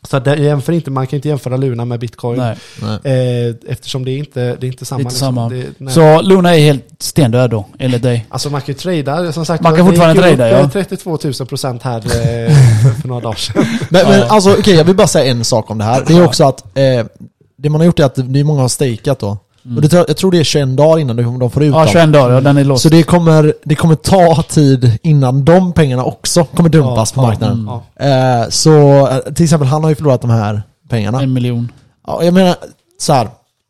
[0.10, 2.38] Så att det jämför inte, man kan inte jämföra Luna med bitcoin.
[2.40, 2.58] Nej.
[2.82, 3.48] Nej.
[3.50, 5.02] Eh, eftersom det är inte, det är inte samma.
[5.02, 5.50] Inte samma.
[5.50, 5.90] Det.
[5.92, 8.26] Så Luna är helt stendöd då, enligt dig?
[8.30, 9.64] Alltså man kan ju trada, som sagt.
[9.64, 10.60] Man kan fortfarande trada, ja.
[10.60, 13.66] eh, 32 000 procent här eh, för, för några dagar sedan.
[13.90, 16.04] Men, men alltså okej, jag vill bara säga en sak om det här.
[16.08, 17.06] Det är också att eh,
[17.58, 19.38] det man har gjort är att det är många har stakeat då.
[19.76, 21.88] Och det, tror- jag tror det är 21 dagar innan de får ut Ja, dem.
[21.88, 22.84] 21 dagar, ja, den är låst.
[22.84, 27.28] Så det kommer, det kommer ta tid innan de pengarna också kommer dumpas Ja, på
[27.28, 27.70] marknaden.
[28.00, 28.06] Ja.
[28.44, 31.22] Eh, så eh, till exempel, han har ju förlorat de här pengarna.
[31.22, 31.72] En miljon.
[32.08, 32.56] Ja, jag menar,
[33.00, 33.28] så här.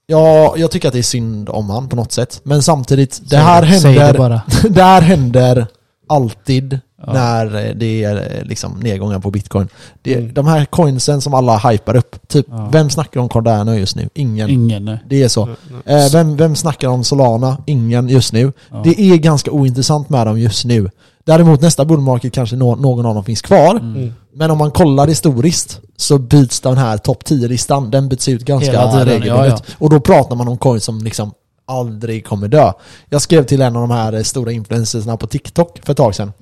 [0.07, 2.41] Ja, jag tycker att det är synd om han på något sätt.
[2.43, 4.41] Men samtidigt, det här Säg det händer, bara.
[4.69, 5.67] det här händer
[6.09, 7.13] alltid Ja.
[7.13, 9.67] när eh, det är eh, liksom nedgångar på bitcoin.
[10.01, 10.33] Det, Mm.
[10.33, 12.69] De här coinsen som alla hypar upp, typ, Ja.
[12.71, 14.09] vem snackar om Cardano just nu?
[14.13, 14.49] Ingen.
[14.49, 14.99] Ingen, nej.
[15.09, 15.45] Det är så.
[15.45, 15.55] Nej,
[15.85, 16.05] nej.
[16.05, 17.57] Eh, vem, vem snackar om Solana?
[17.65, 18.53] Ingen just nu.
[18.71, 18.81] Ja.
[18.83, 20.89] Det är ganska ointressant med dem just nu.
[21.25, 23.75] Däremot nästa bullmarket kanske nå, någon av dem finns kvar.
[23.75, 24.13] Mm.
[24.33, 28.85] Men om man kollar historiskt så byts den här topp 10-listan, den byts ut ganska
[29.05, 29.63] regelbundet.
[29.67, 31.31] ja, Och då pratar man om coins som liksom
[31.67, 32.71] aldrig kommer dö.
[33.09, 36.33] Jag skrev till en av de här stora influencersna på TikTok för ett tag sedan.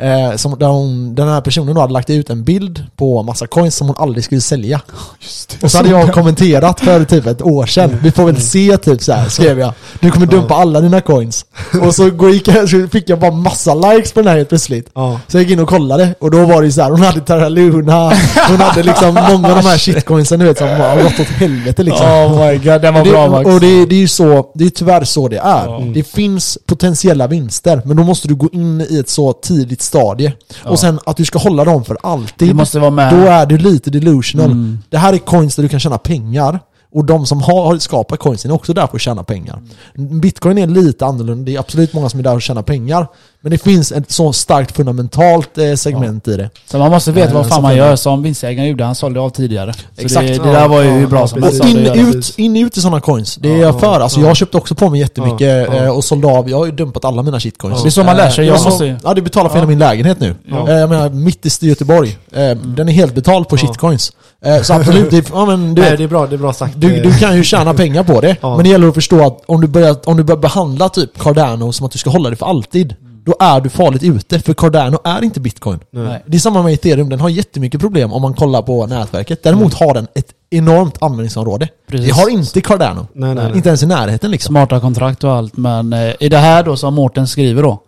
[0.00, 3.46] Eh, som, där hon, den här personen då hade lagt ut en bild på massa
[3.46, 4.80] coins som hon aldrig skulle sälja.
[5.62, 7.98] Och så hade jag kommenterat för typ ett år sedan.
[8.02, 9.72] Vi får väl se typ så här, skrev jag.
[10.00, 11.44] Du kommer dumpa alla dina coins.
[11.82, 14.90] Och så gick jag, så fick jag bara massa likes på den här helt plötsligt.
[14.94, 15.20] Ja.
[15.28, 17.20] Så jag gick in och kollade och då var det ju så här, hon hade
[17.20, 18.12] Terra Luna,
[18.48, 21.82] hon hade liksom många av de här shitcoinsen du vet som har gått åt helvete
[21.82, 22.06] liksom.
[22.06, 23.46] Oh my god, den var Det, bra Max.
[23.46, 25.66] och det, det är ju så, det är tyvärr så det är.
[25.66, 25.82] Ja.
[25.94, 30.32] Det finns potentiella vinster, men då måste du gå in i ett så tidigt stadie.
[30.64, 30.70] Ja.
[30.70, 33.12] Och sen att du ska hålla dem för alltid, Du måste vara med.
[33.14, 34.46] då är du lite delusional.
[34.50, 34.78] Mm.
[34.88, 36.60] Det här är coins där du kan tjäna pengar.
[36.92, 39.58] Och de som har skapat coinsen är också där för att tjäna pengar.
[39.94, 43.06] Bitcoin är lite annorlunda, det är absolut många som är där för att tjäna pengar.
[43.42, 46.50] Men det finns ett så starkt fundamentalt eh, segment i det.
[46.70, 48.84] Så man måste veta Ja, vad fan så man gör som vinstjärgaren gjorde.
[48.84, 49.72] Han sålde av tidigare.
[49.72, 50.26] Så Exakt.
[50.28, 51.64] det, Ja, det där var ju ja, hur bra ja, som helst.
[51.64, 54.00] In, ut, in ut i sådana coins, det är Ja, jag för.
[54.00, 54.26] Alltså ja.
[54.26, 55.84] jag köpte också på mig jättemycket Ja, ja.
[55.84, 56.50] eh, och sålde av.
[56.50, 57.76] Jag har ju dumpat alla mina shitcoins.
[57.78, 57.82] Ja.
[57.82, 58.48] Det är så man lär sig.
[58.48, 59.60] Eh, Jag måste Ja, du betalar för Ja.
[59.60, 60.34] hela min lägenhet nu.
[60.50, 60.68] Ja.
[60.68, 62.18] Eh, Jag menar, mitt i Göteborg.
[62.32, 63.60] Eh, Den är helt betald på Ja.
[63.60, 64.12] shitcoins.
[64.44, 66.72] Eh, Så absolut, det, ja, men du, Nej, det är bra, det är bra sagt.
[66.76, 68.36] du, Eh, du kan ju tjäna pengar på det.
[68.40, 68.56] Ja.
[68.56, 71.72] Men det gäller att förstå att om du, börjar, om du börjar behandla typ Cardano
[71.72, 72.94] som att du ska hålla det för alltid,
[73.24, 74.40] då är du farligt ute.
[74.40, 75.80] För Cardano är inte bitcoin.
[75.90, 76.22] Nej.
[76.26, 79.42] Det är samma med ethereum, den har jättemycket problem om man kollar på nätverket.
[79.42, 81.68] Däremot har den ett enormt användningsområde.
[81.88, 82.06] Precis.
[82.06, 83.06] Det har inte Cardano.
[83.12, 83.56] Nej, nej, nej.
[83.56, 84.52] Inte ens i närheten liksom.
[84.52, 85.56] Smarta kontrakt och allt.
[85.56, 87.82] Men eh, i det här då som Mårten skriver då.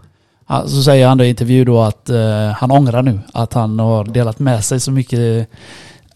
[0.66, 4.04] Så säger han då i intervju då att eh, han ångrar nu att han har
[4.04, 5.48] delat med sig så mycket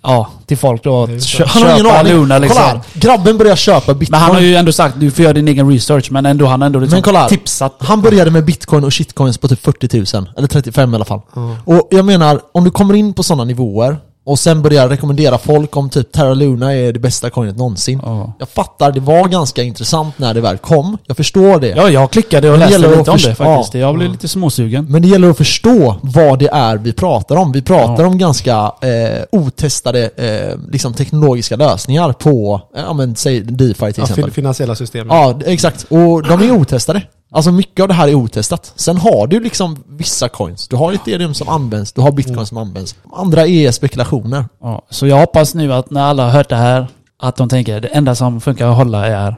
[0.07, 1.03] ja, till folk då.
[1.03, 2.13] Att kö- Han har ingen köpa aning.
[2.13, 2.57] Luna liksom.
[2.63, 4.11] Kolla här, grabben börjar köpa bitcoin.
[4.11, 6.11] Men han har ju ändå sagt du får göra din egen research.
[6.11, 7.29] Men ändå han har ändå liksom Men kolla här.
[7.29, 7.75] tipsat.
[7.79, 11.21] Han började med bitcoin och shitcoins på typ 40 000, eller 35 i alla fall.
[11.35, 11.57] Ja.
[11.65, 13.97] Och jag menar, om du kommer in på sådana nivåer
[14.27, 18.01] och sen börjar rekommendera folk om typ Terra Luna är det bästa coinet någonsin.
[18.05, 18.33] Ja.
[18.39, 20.99] Jag fattar, det var ganska intressant när det väl kom.
[21.07, 21.69] Jag förstår det.
[21.69, 23.75] Ja, jag klickade och läste gäller lite om det faktiskt.
[23.75, 24.87] Jag blev lite småsugen.
[24.89, 27.53] Men det gäller att förstå vad det är vi pratar om.
[27.53, 33.41] Vi pratar om ganska eh, otestade eh, liksom teknologiska lösningar på, eh, ja men säg
[33.41, 34.15] DeFi till Ja, exempel.
[34.25, 35.07] fin- finansiella system.
[35.11, 35.83] Ja, exakt.
[35.89, 37.03] Och de är otestade.
[37.31, 38.73] Alltså mycket av det här är otestat.
[38.77, 40.69] Sen har du liksom vissa coins.
[40.69, 42.95] Du har ethereum som används, du har bitcoin som används.
[43.13, 44.45] Andra är spekulationer.
[44.61, 46.87] Ja, så jag hoppas nu att när alla har hört det här
[47.19, 49.37] att de tänker det enda som funkar att hålla är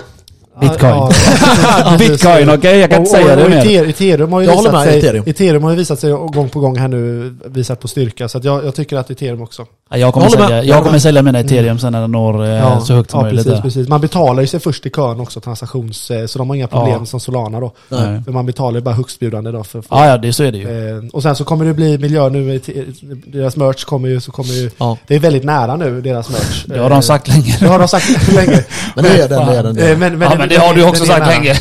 [0.60, 0.93] bitcoin.
[0.93, 1.10] Ja,
[1.85, 2.09] ja, precis.
[2.09, 2.78] bitcoin, okej?
[2.78, 3.85] Jag kan inte säga och- det och mer.
[3.85, 5.24] Ethereum- har ju Jag visat med, sig, Ethereum.
[5.26, 8.28] Ethereum har ju visat sig gång på gång här nu, visat på styrka.
[8.28, 9.66] Så jag, jag tycker att Ethereum också.
[9.90, 10.48] Ja, jag kommer, Jag med.
[10.48, 13.39] sälja, Jag kommer sälja mina ethereum sen när den når eh, så högt som möjligt.
[13.44, 13.62] precis, där.
[13.62, 13.89] precis.
[13.89, 16.10] Man betalar ju sig först i kön också, transaktions...
[16.10, 17.72] eh, Så de har inga problem som Solana då.
[17.89, 18.22] Nej.
[18.24, 19.64] För man betalar ju bara högstbjudande då.
[19.64, 20.97] För, för, Ja, ja, det, så är det ju.
[20.98, 22.60] eh, och sen så kommer det bli miljö nu,
[23.26, 24.70] deras merch kommer ju, så kommer ju...
[25.06, 26.64] Det är väldigt nära nu, deras merch.
[26.66, 27.56] Det har de sagt länge.
[27.60, 28.64] Det har de sagt länge.
[28.94, 30.48] Men det är den, det är den.
[30.49, 31.55] Det har du också sagt länge.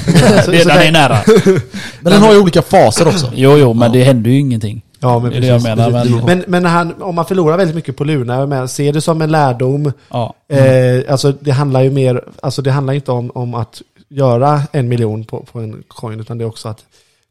[0.48, 1.18] Det, är nära.
[2.02, 3.32] Men den har ju olika faser också.
[3.36, 4.82] Jo, jo, men det händer ju ingenting.
[5.00, 6.16] Ja, men Det är det jag precis, menar, precis.
[6.16, 9.02] men- Men, men när han, om man förlorar väldigt mycket på Luna, men ser det
[9.02, 9.92] som en lärdom.
[10.10, 10.34] Ja.
[10.50, 14.88] Eh, alltså det handlar ju mer, alltså det handlar inte om, om att göra en
[14.88, 16.80] miljon på, på en coin, utan det är också att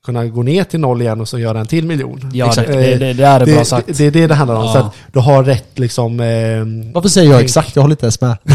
[0.07, 2.31] kunna gå ner till noll igen och så göra en till miljon.
[2.33, 2.69] Ja, Exakt.
[2.69, 3.87] det, det, det är bra sagt.
[3.87, 4.65] Det, det är det det handlar om.
[4.65, 4.73] Ja.
[4.73, 6.21] Så att du har rätt liksom...
[6.21, 6.27] Eh,
[6.95, 7.77] Varför säger jag exakt?
[7.77, 8.37] Jag håller inte ens med.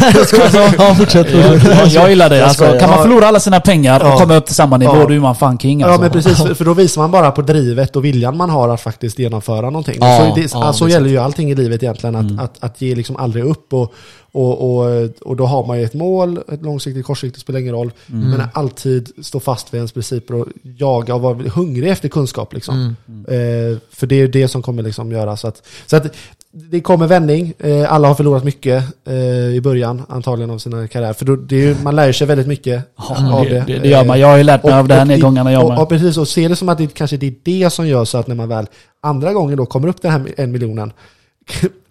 [0.78, 1.28] ja, fortsätt.
[1.32, 2.38] jag, jag gillar det.
[2.38, 4.18] Jag Alltså, kan man förlora alla sina pengar och Ja.
[4.20, 5.06] komma upp till samma nivå, Ja.
[5.08, 5.96] då är man fan king alltså.
[5.96, 8.82] Ja men precis, för, då visar man bara på drivet och viljan man har att
[8.82, 9.98] faktiskt genomföra någonting.
[10.02, 12.40] Ja, så det, ja, så det gäller ju allting i livet egentligen, att, Mm.
[12.40, 13.74] att, att ge liksom aldrig upp.
[13.74, 13.94] Och,
[14.32, 17.92] och, och, och då har man ju ett mål, ett långsiktigt, kortsiktigt spelar ingen roll.
[18.12, 18.30] Mm.
[18.30, 22.54] Men alltid stå fast vid ens principer och jaga och vara hungrig efter kunskap.
[22.54, 22.96] Liksom.
[23.08, 23.26] Mm.
[23.26, 26.16] Eh, för det är det som kommer liksom göra så att, så att
[26.54, 27.54] det kommer vändning.
[27.60, 29.16] Eh, alla har förlorat mycket eh,
[29.56, 31.14] i början antagligen av sina karriärer.
[31.14, 33.80] För då, det ju, man lär sig väldigt mycket Ja, av det, det.
[33.80, 34.20] det, gör man.
[34.20, 35.80] Jag har ju lärt mig av det här nedgångarna jag och, med.
[35.80, 38.18] och precis, och se det som att det kanske det är det som gör så
[38.18, 38.66] att när man väl
[39.02, 40.94] andra gången då kommer upp den här en miljonen,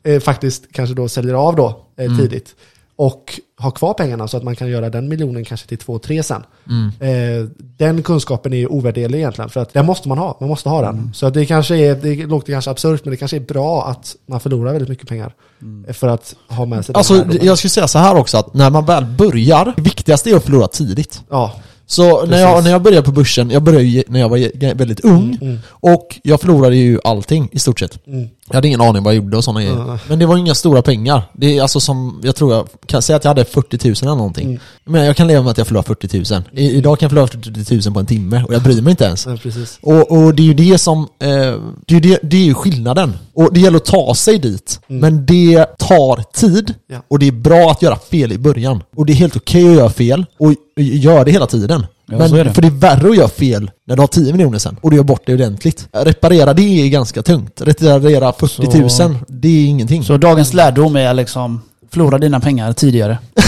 [0.05, 2.19] eh, faktiskt kanske då säljer av då eh, Mm.
[2.19, 2.55] tidigt.
[2.97, 6.23] Och har kvar pengarna så att man kan göra den miljonen kanske till två, tre
[6.23, 6.43] sen.
[6.69, 6.93] Mm.
[7.43, 10.37] Eh, den kunskapen är ju ovärderlig egentligen, för att den måste man ha.
[10.41, 10.95] Man måste ha den.
[10.99, 11.13] Mm.
[11.15, 14.41] Så det kanske är, det låter kanske absurt, men det kanske är bra att man
[14.41, 15.35] förlorar väldigt mycket pengar.
[15.63, 15.85] Mm.
[15.89, 18.71] eh, För att ha med sig Alltså, jag skulle säga så här också att när
[18.71, 21.21] man väl börjar, det viktigaste är att förlora tidigt.
[21.31, 21.53] Ja,
[21.87, 25.39] Så när jag, när jag började på börsen, jag började när jag var väldigt ung
[25.41, 27.99] mm, och jag förlorade ju allting i stort sett.
[28.51, 29.83] Jag hade ingen aning vad jag gjorde och sådana grejer.
[29.83, 29.99] Mm.
[30.09, 31.23] Men det var inga stora pengar.
[31.33, 34.15] Det är alltså som, jag tror jag kan säga att jag hade 40 000 eller
[34.15, 34.49] någonting.
[34.49, 34.61] Mm.
[34.85, 36.43] Men jag kan leva med att jag förlorar 40 000.
[36.53, 39.05] I, idag kan jag förlora 40 000 på en timme och jag bryr mig inte
[39.05, 39.27] ens.
[39.27, 39.37] Ja.
[39.81, 41.29] Och, och det är ju det som, eh,
[41.87, 43.19] det, är ju det, det är ju skillnaden.
[43.35, 44.81] Och det gäller att ta sig dit.
[44.89, 45.01] Mm.
[45.01, 46.75] Men det tar tid.
[46.87, 47.03] Ja.
[47.09, 48.83] Och det är bra att göra fel i början.
[48.97, 50.27] Och det är helt okej att göra fel.
[50.39, 51.87] Och gör det hela tiden.
[52.11, 52.55] Ja, Men det.
[52.55, 54.97] för det är värre att göra fel när du har 10 miljoner sen och du
[54.97, 55.89] gör bort det ordentligt.
[55.93, 57.61] Reparera det är ganska tungt.
[57.61, 60.05] Reparera 40 000, Så- det är ingenting.
[60.05, 61.63] Så dagens lärdom är liksom,
[61.93, 63.19] förlora dina pengar tidigare.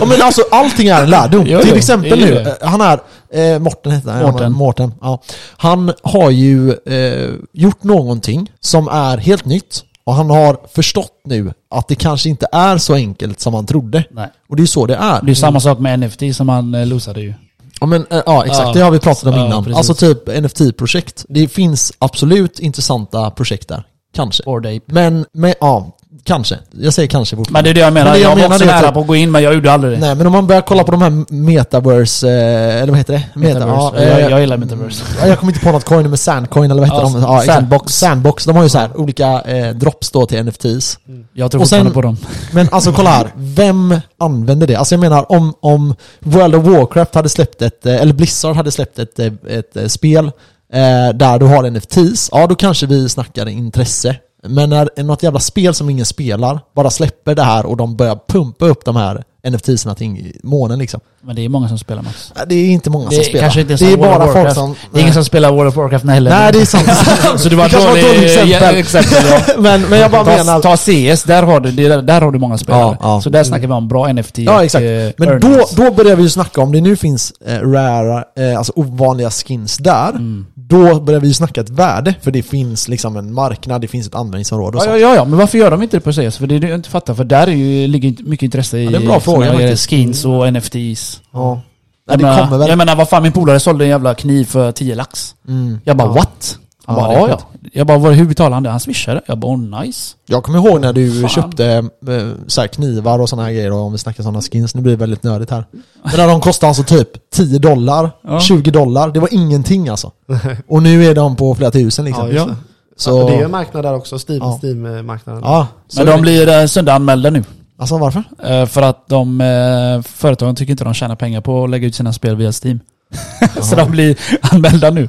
[0.00, 1.44] ja, men alltså allting är en lärdom.
[1.46, 3.00] Jo, Till exempel nu, eh, han är,
[3.32, 4.42] eh, Morten heter han, Mårten.
[4.42, 5.22] han, Mårten ja.
[5.56, 11.52] Han har ju eh, gjort någonting som är helt nytt och han har förstått nu
[11.70, 14.04] att det kanske inte är så enkelt som han trodde.
[14.10, 14.28] Nej.
[14.48, 15.22] Och det är ju så det är.
[15.22, 17.34] Det är samma sak med NFT som han eh, losade ju.
[17.80, 18.72] Ja, men, eh, ja exakt, Ja.
[18.72, 19.64] det har vi pratat om Ja, innan.
[19.64, 19.76] precis.
[19.76, 21.24] Alltså typ NFT-projekt.
[21.28, 23.82] Det finns absolut intressanta projekt där.
[24.14, 24.42] Kanske.
[24.86, 26.58] Men, men ja, kanske.
[26.70, 27.68] Jag säger kanske Men fortfarande.
[27.68, 28.10] det är det jag menar.
[28.10, 29.72] Men jag jag var menar också nära typ- på att gå in men jag gjorde
[29.72, 29.98] aldrig det.
[30.00, 33.22] Nej men om man börjar kolla på de här metaverse, eh, eller vad heter det?
[33.40, 33.96] Meta, Metaverse.
[33.96, 35.02] ja, eh, jag, jag gillar metaverse.
[35.20, 37.22] Ja, jag kommer inte på något coin med Sandcoin eller vad heter Ja, de?
[37.22, 37.42] Ja.
[37.54, 37.92] Sandbox.
[37.94, 38.44] Sandbox.
[38.44, 40.98] De har ju så här olika eh, drops då till NFTs.
[41.32, 42.16] Jag tror fortfarande på dem.
[42.52, 44.74] Men alltså kolla här, vem använder det?
[44.76, 48.70] Alltså jag menar om, om World of Warcraft hade släppt ett, eh, eller Blizzard hade
[48.70, 50.24] släppt ett, ett, eh, spel
[50.72, 54.16] eh, där du har NFTs, ja då kanske vi snackar intresse.
[54.42, 58.18] Men när något jävla spel som ingen spelar bara släpper det här och de börjar
[58.28, 61.00] pumpa upp de här NFTsarna till månen liksom.
[61.22, 62.32] Men det är många som spelar Max.
[62.46, 63.40] Det är inte många Det som spelar.
[63.40, 64.74] kanske inte det är World bara folk som...
[64.92, 66.30] Det är ingen som spelar World of Warcraft heller.
[66.30, 66.88] Nej, det är sant.
[67.40, 68.76] Så det var ett dålig dåligt exempel.
[68.76, 69.40] Exempel ja.
[69.58, 70.60] men, men jag bara menar...
[70.60, 72.80] Ta, ta CS, där har du, där- där har du många spelare.
[72.82, 73.20] Ja, ja.
[73.20, 74.82] Så där snackar vi om bra NFT Ja exakt.
[74.84, 78.58] eh, Men då, då börjar vi ju snacka om det nu finns eh, rara, eh,
[78.58, 80.08] alltså ovanliga skins där.
[80.08, 80.46] Mm.
[80.70, 84.06] Då börjar vi ju snacka ett värde, för det finns liksom en marknad, det finns
[84.06, 84.98] ett användningsområde och Ja, så.
[84.98, 86.36] ja, ja, men varför gör de inte det på CS?
[86.38, 88.78] För det är det jag inte fattar, för där är ju, ligger inte mycket intresse
[88.78, 89.90] i Ja, det är en bra fråga faktiskt.
[89.90, 91.20] skins och NFTs.
[91.32, 91.60] Ja.
[92.06, 92.68] Ja, Jag, det menar, kommer väl.
[92.68, 95.34] jag menar, vad fan min polare sålde en jävla kniv för 10 lax.
[95.48, 95.78] Mm.
[95.84, 96.12] Jag bara Ja.
[96.14, 96.58] what?
[96.94, 97.40] Han Ja, bara, ja.
[97.72, 98.70] Jag bara, vad- hur betalar han det?
[98.70, 99.20] Han swishade.
[99.26, 100.14] Jag bara, oh, nice.
[100.26, 101.28] Jag kommer ihåg när du Fan.
[101.30, 104.74] köpte eh, så här knivar och sådana här grejer, och om vi snackar sådana skins,
[104.74, 105.64] nu blir det väldigt nördigt här.
[106.02, 108.40] Men när de kostade alltså typ 10 dollar, Ja.
[108.40, 110.12] 20 dollar, det var ingenting alltså.
[110.68, 112.30] Och nu är de på flera tusen liksom.
[112.32, 112.48] Ja.
[112.96, 114.58] Så, Ja, det är ju en marknad där också, Steam, Ja.
[114.62, 115.42] Steam-marknaden.
[115.44, 117.44] ja, så Men de blir eh, söndaganmälda nu.
[117.78, 118.22] Alltså varför?
[118.44, 122.12] Eh, för att de, företagen tycker inte de tjänar pengar på att lägga ut sina
[122.12, 122.80] spel via Steam.
[123.62, 125.08] så de blir anmälda nu.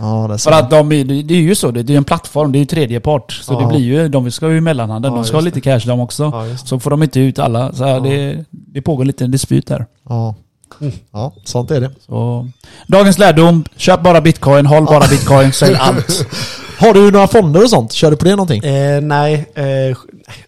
[0.00, 2.52] Ja, det är För att de, är- det är ju så, det är en plattform,
[2.52, 3.32] det är ju tredje part.
[3.32, 3.60] Så Ja.
[3.60, 6.22] det blir ju, de ska ju mellanhanden, Ja, de ska ha lite cash de också.
[6.22, 6.56] Ja.
[6.64, 7.72] Så får de inte ut alla.
[7.72, 9.86] Så här, det, det pågår lite en dispyt där.
[10.08, 10.34] Ja.
[10.80, 10.92] Mm.
[11.12, 11.90] ja, sånt är det.
[12.06, 12.48] Så,
[12.86, 16.26] dagens lärdom, köp bara bitcoin, håll bara bitcoin, sälj allt.
[16.80, 17.92] Har du några fonder och sånt?
[17.92, 18.64] Kör du på det någonting?
[18.64, 19.96] Eh, nej, eh,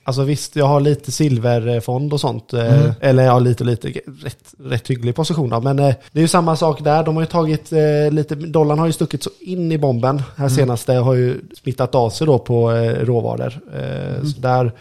[0.05, 2.53] alltså visst jag har lite silverfond och sånt.
[2.53, 2.93] Eh, Mm.
[3.01, 3.89] Eller ja, lite lite.
[4.25, 5.61] Rätt, rätt hygglig position då.
[5.61, 7.05] Men eh, det är ju samma sak där.
[7.05, 10.19] De har ju tagit eh, lite, dollarn har ju stuckit så in i bomben.
[10.37, 10.57] Här Mm.
[10.57, 13.61] senaste har ju smittat av sig då på eh, råvaror.
[13.75, 14.27] Mm.
[14.27, 14.73] Så där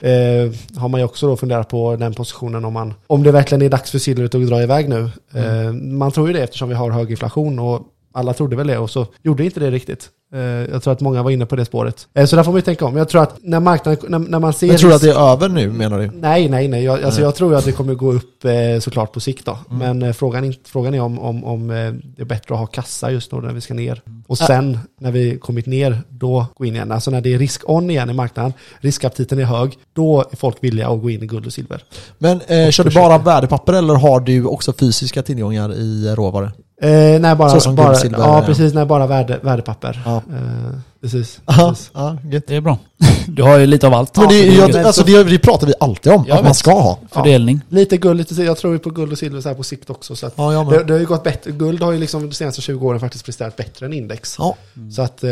[0.80, 3.70] har man ju också då funderat på den positionen om, man, om det verkligen är
[3.70, 5.10] dags för silvret att dra iväg nu.
[5.34, 5.98] Mm.
[5.98, 7.82] Man tror ju det eftersom vi har hög inflation och
[8.14, 10.10] alla trodde väl det och så gjorde inte det riktigt.
[10.34, 12.08] Eh, Jag tror att många var inne på det spåret.
[12.14, 12.98] Eh, Så där får man ju tänka om.
[12.98, 14.68] Jag tror att när marknaden, när, när man ser...
[14.68, 16.12] Men tror du att det är över nu menar du?
[16.14, 16.84] Nej, nej, nej.
[16.84, 17.26] Jag, alltså Nej.
[17.28, 19.58] jag tror att det kommer gå upp eh, såklart på sikt då.
[19.72, 19.98] Mm.
[20.00, 23.32] Men frågan, är- frågan är om, om, om det är bättre att ha kassa just
[23.32, 24.02] nu när vi ska ner.
[24.28, 26.92] Och sen när vi kommit ner, då gå in igen.
[26.92, 30.88] Alltså när det är risk-on igen i marknaden, riskaptiten är hög, då är folk villiga
[30.90, 31.84] att gå in i guld och silver.
[32.18, 36.52] Men eh, kör du bara värdepapper eller har du också fysiska tillgångar i råvaror?
[36.82, 38.46] Eh, nej, bara, Så som bara, guld, silver, ja, ja.
[38.46, 38.74] precis.
[38.74, 40.02] Nej, bara värde, värdepapper.
[40.06, 40.16] Ja.
[40.16, 41.42] Eh, precis.
[41.46, 41.92] Ja, precis.
[41.94, 42.18] ja.
[42.24, 42.78] Det är bra.
[43.28, 44.18] Du har ju lite av allt.
[44.18, 46.50] Men det, Ja, jag, alltså, så- det, det pratar vi alltid om, Jag att man
[46.50, 46.58] vet.
[46.58, 47.00] ska ha.
[47.12, 47.62] Fördelning.
[47.70, 50.16] Lite guld, lite, jag tror ju på guld och silver så här på sikt också.
[50.16, 51.52] Så att Ja, det, det har ju gått bättre.
[51.52, 54.36] Guld har ju liksom de senaste 20 åren faktiskt presterat bättre än index.
[54.40, 54.56] Ja.
[54.96, 55.30] Så, att, eh,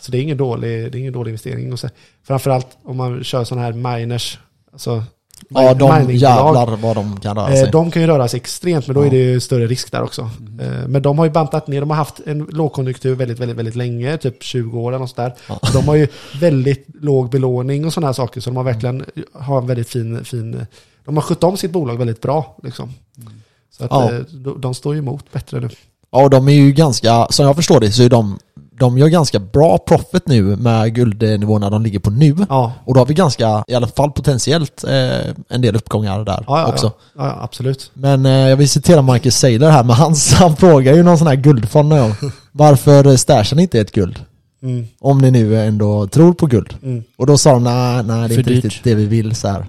[0.00, 1.72] så det är ingen dålig, det är ingen dålig investering.
[1.72, 1.88] Och så,
[2.26, 4.38] framförallt om man kör sådana här miners,
[4.72, 5.04] alltså
[5.48, 7.70] ja, de miningbolag, jävlar vad de kan röra eh, sig.
[7.70, 9.06] de kan ju röra sig extremt, men då Ja.
[9.06, 10.20] är det ju större risk där också.
[10.60, 13.76] Eh, Men de har ju bantat ner, de har haft en lågkonjunktur väldigt, väldigt, väldigt
[13.76, 15.34] länge, typ 20 år eller något sådär.
[15.48, 15.58] Ja.
[15.72, 16.08] De har ju
[16.40, 20.24] väldigt låg belåning och sådana här saker, så de har verkligen har en väldigt fin,
[20.24, 20.66] fin
[21.04, 22.56] de har skött om sitt bolag väldigt bra.
[22.62, 22.90] Liksom.
[23.78, 24.12] Så att, Ja.
[24.12, 25.68] eh, de, de står ju emot bättre nu.
[26.12, 28.38] Ja, och de är ju ganska, som jag förstår det, så är de,
[28.78, 32.36] de gör ganska bra profit nu med guldnivåerna de ligger på nu.
[32.48, 36.44] Ja, Och då har vi ganska, i alla fall potentiellt, eh, en del uppgångar där
[36.46, 36.92] ja, ja, också.
[37.16, 37.90] ja, absolut.
[37.94, 41.26] Men eh, jag vill citera Marcus Saylor här, men han, han frågar ju någon sån
[41.26, 42.14] här guldfond gång.
[42.52, 44.18] Varför stashar ni inte ett guld?
[44.62, 46.74] Mm, Om ni nu ändå tror på guld.
[46.82, 47.04] mm.
[47.18, 49.66] Och då sa de nej, nej det är inte riktigt det vi vill så här.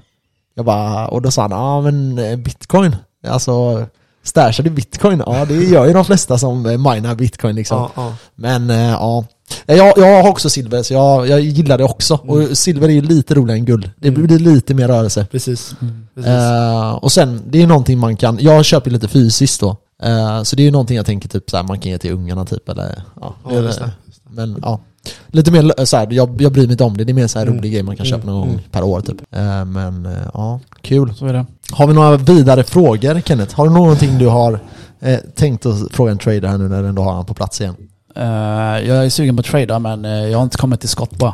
[0.55, 2.95] Jag bara, och då sa han, ja men eh, bitcoin,
[3.27, 3.85] alltså
[4.25, 5.23] stashar du bitcoin?
[5.25, 7.77] Ja det gör ju de flesta som eh, minar bitcoin liksom.
[7.77, 8.13] Ja, ja.
[8.35, 9.25] Men eh, ja,
[9.65, 12.19] jag, jag har också silver så jag, jag gillar det också.
[12.23, 12.35] Mm.
[12.51, 13.91] Och silver är ju lite roligare än guld.
[13.99, 14.25] Det Mm.
[14.25, 15.27] blir lite mer rörelse.
[15.31, 15.75] Precis.
[15.81, 16.07] Mm.
[16.15, 16.29] precis.
[16.31, 19.77] Eh, och sen, det är någonting man kan, jag köper lite fysiskt då.
[20.03, 22.11] Eh, så det är ju någonting jag tänker typ så här, man kan ge till
[22.13, 23.35] ungarna typ eller ja.
[23.49, 23.91] Ja, det.
[24.35, 24.79] Men ja.
[25.27, 27.39] Lite mer så här, jag, jag bryr mig inte om det, det är mer så
[27.39, 27.57] här Mm.
[27.57, 28.33] rolig grej man kan köpa Mm.
[28.35, 28.61] någon gång Mm.
[28.71, 29.21] per år typ.
[29.31, 31.13] Eh, men eh, ja, kul.
[31.15, 31.45] Så är det.
[31.71, 33.55] Har vi några vidare frågor Kenneth?
[33.55, 34.59] Har du någonting du har
[34.99, 37.61] eh, tänkt att fråga en trader här nu när du ändå har han på plats
[37.61, 37.75] igen?
[38.15, 38.23] Eh,
[38.87, 41.33] jag är sugen på att trada men jag har inte kommit till skott bara.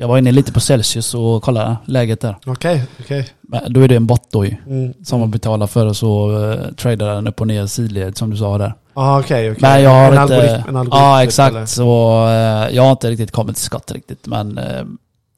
[0.00, 2.36] Jag var inne lite på Celsius och kollade läget där.
[2.46, 3.28] Okej, okej.
[3.42, 4.56] Men då är det en bot då ju.
[4.66, 4.94] Mm.
[5.04, 8.36] Som man betalar för och så uh, tradar den upp och ner sidled som du
[8.36, 8.74] sa där.
[8.94, 9.58] Ja, okej, okej.
[9.60, 10.22] Men jag har en inte...
[10.22, 11.56] algoritm, en algoritm ja, typ, exakt.
[11.56, 11.66] eller?
[11.66, 14.26] Så eh, jag har inte riktigt kommit till skott riktigt.
[14.26, 14.84] Men eh,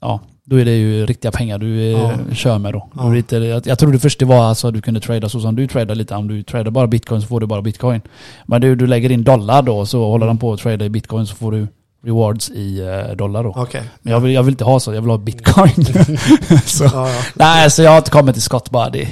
[0.00, 2.12] ja, då är det ju riktiga pengar du eh, Ja.
[2.34, 2.88] kör med då.
[2.96, 3.16] Ja.
[3.16, 5.66] Inte, jag, jag trodde först det var alltså att du kunde trada så som du
[5.66, 6.14] tradar lite.
[6.14, 8.00] Om du tradar bara bitcoin så får du bara bitcoin.
[8.46, 11.26] Men du, du lägger in dollar då så håller de på att trada i bitcoin
[11.26, 11.66] så får du
[12.04, 13.54] rewards i eh, dollar då.
[13.56, 13.82] Okej.
[14.02, 15.84] Men jag vill, jag vill inte ha så, jag vill ha bitcoin.
[16.66, 16.84] så.
[16.84, 17.14] Ja, ja.
[17.34, 18.90] Nej, så jag har inte kommit till skott bara.
[18.90, 19.08] Det,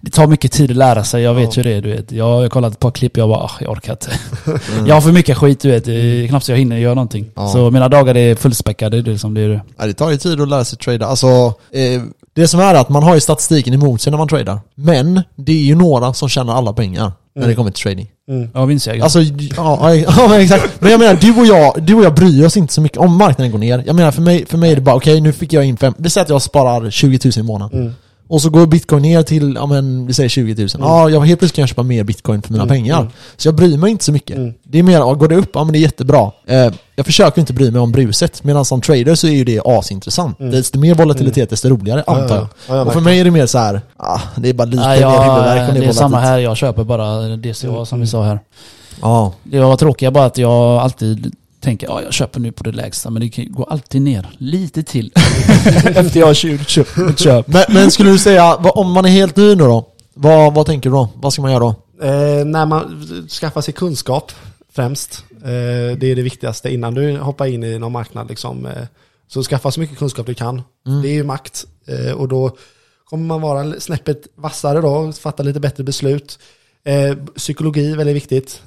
[0.00, 1.62] det tar mycket tid att lära sig, jag vet Ja.
[1.62, 1.80] ju det.
[1.80, 2.12] Du vet.
[2.12, 4.10] Jag har kollat ett par klipp, jag bara, "Ah, jag orkar inte.
[4.86, 5.84] Jag har för mycket skit, du vet.
[5.84, 7.30] Det är knappt så jag hinner göra någonting.
[7.34, 7.48] Ja.
[7.48, 9.60] Så mina dagar är fullspäckade, det är som det är det.
[9.78, 11.06] Ja, det tar ju tid att lära sig trada.
[11.06, 11.26] Alltså,
[11.72, 12.02] eh,
[12.34, 14.60] det som är att man har ju statistiken emot sig när man tradar.
[14.74, 17.48] Men det är ju några som tjänar alla pengar när Mm.
[17.50, 18.10] det kommer till trading.
[18.28, 18.48] Mm.
[18.54, 19.02] Ja, vinstjägare.
[19.02, 19.20] Alltså,
[19.56, 20.80] ja, ja, men exakt.
[20.80, 23.16] Men jag menar, du och jag, du och jag bryr oss inte så mycket om
[23.16, 23.82] marknaden går ner.
[23.86, 25.94] Jag menar, för mig, för mig är det bara, okej nu fick jag in fem,
[25.98, 27.80] vi säger att jag sparar 20 000 i månaden.
[27.80, 27.94] Mm.
[28.32, 30.68] Och så går bitcoin ner till, ja men vi säger 20 000.
[30.78, 33.00] Ja, jag helt plötsligt kan jag köpa mer bitcoin för mina Mm, pengar.
[33.00, 33.12] mm.
[33.36, 34.36] Så jag bryr mig inte så mycket.
[34.36, 34.54] Mm.
[34.62, 36.30] Det är mer, ja, går det upp, ja men det är jättebra.
[36.46, 39.60] Eh, jag försöker inte bry mig om bruset, medan som trader så är ju det
[39.64, 40.40] asintressant.
[40.40, 40.52] Mm.
[40.52, 42.76] Desto mer volatilitet, desto roligare, Ja, antar ja, jag.
[42.76, 44.82] ja, ja, och för mig är det mer så här, ah, det är bara lite
[44.88, 48.02] mer huvudvärk jag, om det är samma här, jag köper bara DCA Mm, som vi
[48.02, 48.06] mm.
[48.06, 48.38] sa här.
[49.02, 52.72] Ja, Det var tråkiga bara att jag alltid tänker, ja jag köper nu på det
[52.72, 55.12] lägsta, men det kan- går alltid ner lite till.
[55.84, 57.46] Efter jag har köpt, köpt köp.
[57.48, 59.88] men, men skulle du säga, om man är helt ny nu då?
[60.14, 61.08] Vad, vad tänker du då?
[61.14, 61.74] Vad ska man göra då?
[62.06, 63.06] Eh, när man
[63.40, 64.32] skaffar sig kunskap
[64.72, 65.24] främst.
[65.30, 68.28] Eh, det är det viktigaste innan du hoppar in i någon marknad.
[68.28, 68.72] Liksom, eh,
[69.28, 70.62] så skaffa så mycket kunskap du kan.
[70.86, 71.02] Mm.
[71.02, 71.64] Det är ju makt.
[71.88, 72.56] Eh, och då
[73.04, 76.38] kommer man vara snäppet vassare då, fatta lite bättre beslut.
[76.84, 78.62] Eh, psykologi är väldigt viktigt.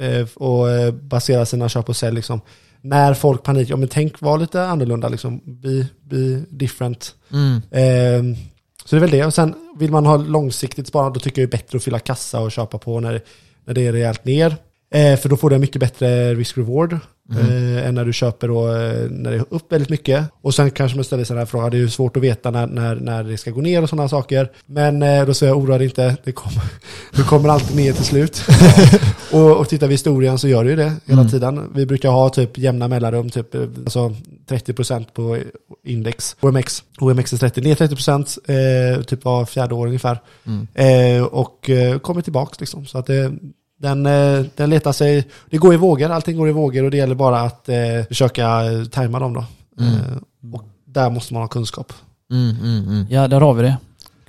[0.00, 2.16] Eh, och eh, basera sina köp och sälj.
[2.16, 2.40] Liksom.
[2.80, 5.40] När folk panik, ja men tänk var lite annorlunda liksom.
[5.44, 7.14] Be, be different.
[7.32, 7.56] Mm.
[7.70, 8.38] Eh,
[8.84, 9.24] så det är väl det.
[9.24, 11.98] Och sen vill man ha långsiktigt sparande, då tycker jag det är bättre att fylla
[11.98, 13.22] kassa och köpa på när,
[13.64, 14.56] när det är rejält ner.
[14.90, 16.98] Eh, för då får du en mycket bättre risk-reward
[17.30, 20.24] eh, än när du köper då, eh, när det är upp väldigt mycket.
[20.42, 22.50] Och sen kanske man ställer sig den här frågan, det är ju svårt att veta
[22.50, 24.50] när, när, när det ska gå ner och sådana saker.
[24.66, 26.62] Men eh, då säger jag, oroa dig inte, det kommer,
[27.16, 28.42] det kommer alltid ner till slut.
[29.32, 31.30] och, och tittar vi i historien så gör det ju det hela Mm.
[31.30, 31.70] tiden.
[31.74, 34.14] Vi brukar ha typ jämna mellanrum, typ alltså
[34.48, 35.38] 30% på
[35.84, 36.36] index.
[36.40, 40.18] OMX, OMX är 30, ner 30% eh, typ var fjärde år ungefär.
[40.46, 40.66] Mm.
[40.74, 42.86] Eh, och eh, kommer tillbaka liksom.
[42.86, 43.32] Så att det,
[43.80, 46.96] den, eh, den letar sig, det går i vågor, allting går i vågor och det
[46.96, 47.76] gäller bara att eh,
[48.08, 49.44] försöka tajma dem då.
[49.80, 49.94] Mm.
[49.94, 51.92] Eh, och där måste man ha kunskap.
[52.32, 53.06] Mm, mm, mm.
[53.10, 53.76] Ja, där har vi det.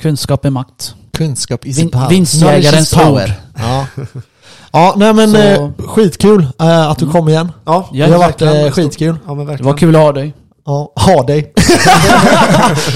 [0.02, 0.96] Kunskap är makt.
[1.14, 2.10] Kunskap is Vin- power.
[2.10, 3.22] vinstjägarens ord.
[3.58, 3.86] Ja.
[4.72, 7.52] ja, nej men Så- eh, skitkul eh, att du kom igen.
[7.66, 8.66] Ja, det har varit verkligen.
[8.66, 9.16] eh, skitkul.
[9.26, 9.72] Ja, men Det verkligen.
[9.72, 10.34] var kul att ha dig
[10.70, 11.54] Ja, ha dig.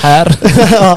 [0.01, 0.35] här.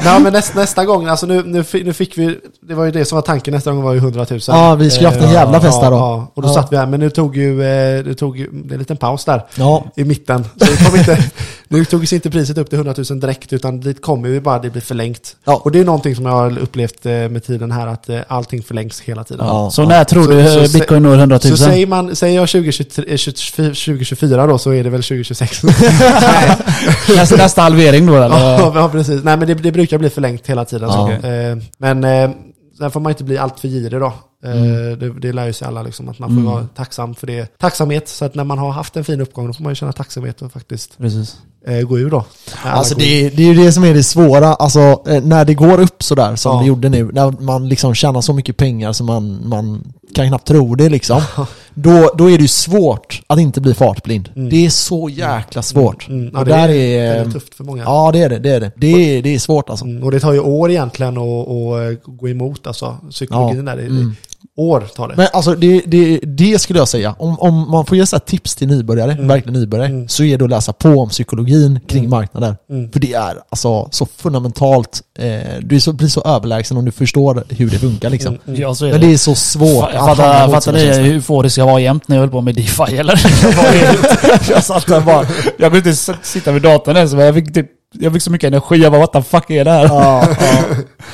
[0.03, 2.37] Nej, men näst, nästa gång, alltså nu, nu, nu fick vi,
[2.67, 4.39] det var ju det som var tanken, nästa gång var ju 100 000.
[4.47, 5.97] Ja, vi skulle haft en Eh, jävla fest ja, där då.
[5.97, 6.53] Ja, och då Ja.
[6.53, 8.97] satt vi här, men nu tog ju, eh, det tog ju det är en liten
[8.97, 10.43] paus där Ja, i mitten.
[10.43, 11.17] Så det kom inte,
[11.67, 14.69] nu togs inte priset upp till 100 000 direkt, utan dit kommer vi bara, det
[14.69, 15.35] blir förlängt.
[15.45, 15.61] Ja.
[15.63, 19.01] Och det är någonting som jag har upplevt eh, med tiden här, att allting förlängs
[19.01, 19.45] hela tiden.
[19.47, 19.69] Ja.
[19.71, 21.57] Så när tror Så- du så bitcoin når 100 000?
[21.57, 25.61] Så säger, man, säger jag 2023, eh, 2024 då, så är det väl 2026.
[27.15, 28.39] nästa, nästa halvering då eller?
[28.39, 29.23] Ja, ja, precis.
[29.23, 30.91] Nej, men det, det brukar bli förlängt hela tiden.
[30.91, 31.17] Så.
[31.23, 31.29] Ja.
[31.29, 32.29] Eh, men eh,
[32.77, 34.13] sen får man inte bli allt för girig då.
[34.45, 36.51] Eh, det, det lär ju sig alla liksom, att man får Mm.
[36.51, 37.57] vara tacksam för det.
[37.59, 39.93] Tacksamhet, så att när man har haft en fin uppgång då får man ju känna
[39.93, 41.35] tacksamhet och faktiskt Precis.
[41.67, 42.25] eh, gå ur då.
[42.63, 45.81] Alltså det, är- det är ju det som är det svåra, alltså när det går
[45.81, 46.61] upp sådär som Ja.
[46.61, 49.83] det gjorde nu, när man liksom tjänar så mycket pengar som man, man
[50.15, 51.21] kan knappt tro det liksom.
[51.75, 54.29] Då, då är det ju svårt att inte bli fartblind.
[54.35, 54.49] Mm.
[54.49, 56.07] Det är så jäkla svårt.
[56.07, 57.83] Mm, ja, och det där är, är, tufft för många.
[57.83, 58.71] Ja det är det, det är det.
[58.75, 59.85] Det är, det är svårt alltså.
[59.85, 63.75] Mm, och det tar ju år egentligen att, att gå emot alltså, psykologin där.
[63.75, 64.15] Det, Mm.
[64.57, 65.13] År tar det.
[65.17, 68.21] Men alltså det, det, det skulle jag säga, om, om man får ge så här
[68.21, 69.27] tips till nybörjare, Mm.
[69.27, 70.07] verkligen nybörjare, Mm.
[70.09, 72.09] så är det att läsa på om psykologin kring Mm.
[72.09, 72.55] marknader.
[72.69, 72.91] Mm.
[72.91, 75.25] För det är alltså så fundamentalt, eh,
[75.61, 78.29] du är så, blir så överlägsen om du förstår hur det funkar liksom.
[78.33, 78.61] Mm, mm.
[78.61, 79.07] Ja, så är Men det.
[79.07, 81.03] det är så svårt Fattar, fattar ni känslor.
[81.05, 83.21] hur få det ska vara jämt när jag höll på med DeFi eller?
[84.49, 85.25] Jag satt där bara,
[85.57, 87.67] jag kunde inte sitta vid datorn ens, men jag fick typ
[87.99, 88.75] jag fick så mycket energi.
[88.75, 89.85] Jag bara what the fuck är det här?
[89.85, 90.63] Ja, ja.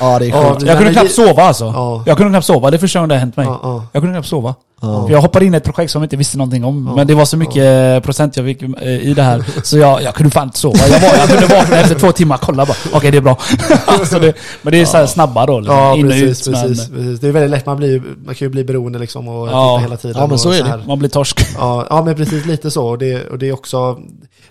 [0.00, 0.62] ja det är sjukt.
[0.62, 1.64] jag kunde knappt sova alltså.
[1.64, 2.02] Ja.
[2.06, 3.46] Jag kunde knappt sova, det är första gången det har hänt mig.
[3.46, 3.86] Ja, ja.
[3.92, 4.54] Jag kunde knappt sova.
[4.82, 5.06] Ja.
[5.06, 6.86] För jag hoppade in i ett projekt som jag inte visste någonting om.
[6.86, 6.96] Ja.
[6.96, 9.44] Men det var så mycket procent jag fick eh, i det här.
[9.62, 10.78] Så jag, jag kunde fan inte sova.
[10.88, 12.76] Jag, var, jag kunde vakna efter två timmar och kolla bara.
[12.92, 13.38] Okej, det är bra.
[13.86, 15.60] alltså det, men det är så här snabba då.
[15.60, 15.76] Liksom.
[15.76, 16.54] Ja, in och precis, ut.
[16.54, 17.20] precis, Men, precis.
[17.20, 19.78] Det är väldigt lätt, man, blir, man kan ju bli beroende liksom och Ja.
[19.78, 20.16] hela tiden.
[20.18, 20.68] Ja, men och så är det.
[20.68, 20.82] här.
[20.86, 21.40] man blir torsk.
[21.58, 22.86] Ja, ja, men precis lite så.
[22.86, 23.98] Och det, och det är också,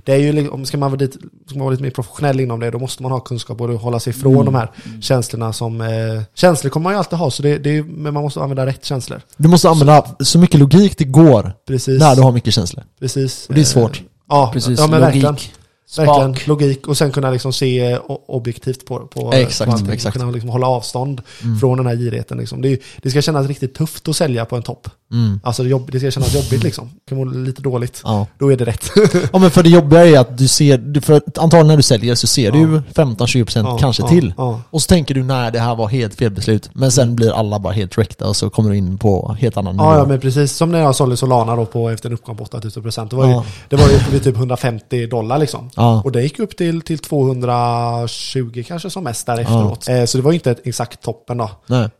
[0.03, 1.17] det är ju, om ska man, vara lite,
[1.47, 3.99] ska man vara lite mer professionell inom det, då måste man ha kunskap och hålla
[3.99, 4.45] sig ifrån Mm.
[4.45, 4.71] de här
[5.01, 5.87] känslorna som, eh,
[6.35, 8.85] känslor kommer man ju alltid ha, så det, det är, men man måste använda rätt
[8.85, 9.21] känslor.
[9.37, 11.99] Du måste använda så mycket logik det går Precis.
[11.99, 12.83] när du har mycket känslor.
[12.99, 13.45] precis.
[13.49, 14.01] Och det är svårt.
[14.29, 15.23] Ja, Precis, ja men logik.
[15.23, 15.60] verkligen.
[15.97, 19.93] Verkligen, logik och sen kunna liksom se o- objektivt på, på Exakt, på allting.
[19.93, 20.17] exakt.
[20.17, 21.21] Kunna liksom hålla avstånd
[21.59, 22.37] från den här girigheten.
[22.37, 22.61] Liksom.
[22.61, 24.87] Det, är, det ska kännas riktigt tufft att sälja på en topp.
[25.11, 25.39] Mm.
[25.43, 26.89] Alltså det, jobb, det ska kännas jobbigt liksom.
[27.05, 28.01] Det kan må lite dåligt.
[28.03, 28.27] Ja.
[28.39, 28.91] Då är det rätt.
[29.33, 32.15] ja men för det jobbiga är att du ser, du- för antagligen när du säljer
[32.15, 32.67] så ser du Ja.
[32.67, 34.33] ju 15-20% Ja, kanske till.
[34.69, 36.69] Och så tänker du nej det här var helt fel beslut.
[36.73, 39.75] Men sen blir alla bara helt wreckade och så kommer du in på helt annan
[39.75, 40.07] Ja, ja, nivå.
[40.07, 43.09] men precis som när jag sålde Solana då på, efter en uppgång på 8000%.
[43.09, 45.69] Det var ju, det var ju typ 150 dollar liksom.
[45.81, 46.01] Ja.
[46.05, 49.87] Och det gick upp till, till 220 kanske som mest där efteråt.
[49.87, 51.49] Eh, så det var inte exakt toppen då.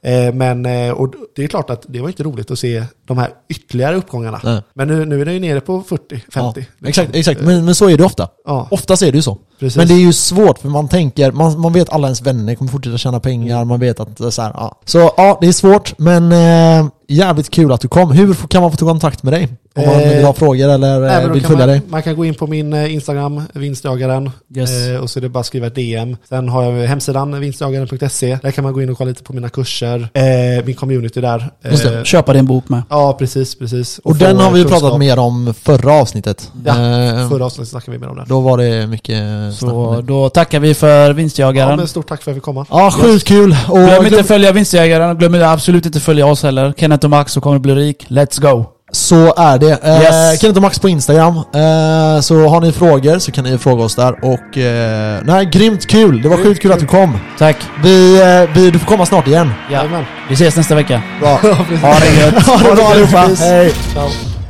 [0.02, 3.18] Eh, men eh, och det är klart att det var inte roligt att se de
[3.18, 4.40] här ytterligare uppgångarna.
[4.44, 4.62] Nej.
[4.74, 5.98] Men nu, nu är det ju nere på 40-50.
[6.34, 6.88] Ja, liksom.
[6.88, 7.42] exakt, exakt.
[7.42, 8.28] Men, men så är det ofta.
[8.46, 9.38] Ja, Oftast är det ju så.
[9.60, 9.78] precis.
[9.78, 12.72] Men det är ju svårt för man tänker, man, man vet alla ens vänner kommer
[12.72, 14.80] fortsätta tjäna pengar, man vet att det är så här, ja.
[14.86, 18.12] Så ja, det är svårt men eh, jävligt kul att du kom.
[18.12, 19.48] Hur kan man få ta kontakt med dig?
[19.76, 21.82] Om man Eh, vill ha frågor eller eh, vill följa man, dig?
[21.90, 24.30] man kan gå in på min eh, Instagram, vinstjagaren.
[24.56, 24.88] Yes.
[24.88, 26.18] Eh, och så är det bara att skriva ett DM.
[26.30, 28.38] Sen har jag hemsidan vinstjagaren.se.
[28.42, 30.10] Där kan man gå in och kolla lite på mina kurser.
[30.14, 31.50] Eh, min community där.
[31.70, 31.98] Just det.
[31.98, 32.82] Eh, Köpa din bok med.
[32.90, 34.00] ja, precis, precis.
[34.04, 36.52] Och få, den har eh, vi ju pratat mer om förra avsnittet.
[36.66, 38.26] Ja, Eh, Förra avsnittet snackade vi mer om det.
[38.28, 39.24] Då var det mycket
[39.60, 41.78] Så då tackar vi för Ja, vinstjagaren.
[41.78, 42.66] men stort tack för att fick komma.
[42.70, 43.56] Ja, sjukt kul!
[43.70, 46.74] Och Glöm inte att följa vinstjägaren, glöm absolut inte att följa oss heller.
[46.78, 48.06] Kenneth och Max så kommer du bli rik.
[48.10, 48.66] Let's go!
[48.94, 49.84] Så är det.
[49.84, 50.42] Eh, Yes.
[50.42, 51.36] Kenneth och Max på Instagram.
[51.38, 54.26] Eh, så har ni frågor så kan ni fråga oss där.
[54.26, 56.22] Och eh, nej, grymt kul!
[56.22, 57.18] Det var sjukt kul att du kom.
[57.38, 57.58] Tack!
[57.84, 59.52] Vi, eh, vi, du får komma snart igen.
[59.72, 59.84] Ja.
[60.30, 61.02] Vi ses nästa vecka.
[61.20, 61.30] Bra.
[61.82, 62.44] Ha det gött!
[62.46, 63.30] Ha det bra allihopa!
[63.40, 63.74] Hej!
[63.94, 64.41] Ciao.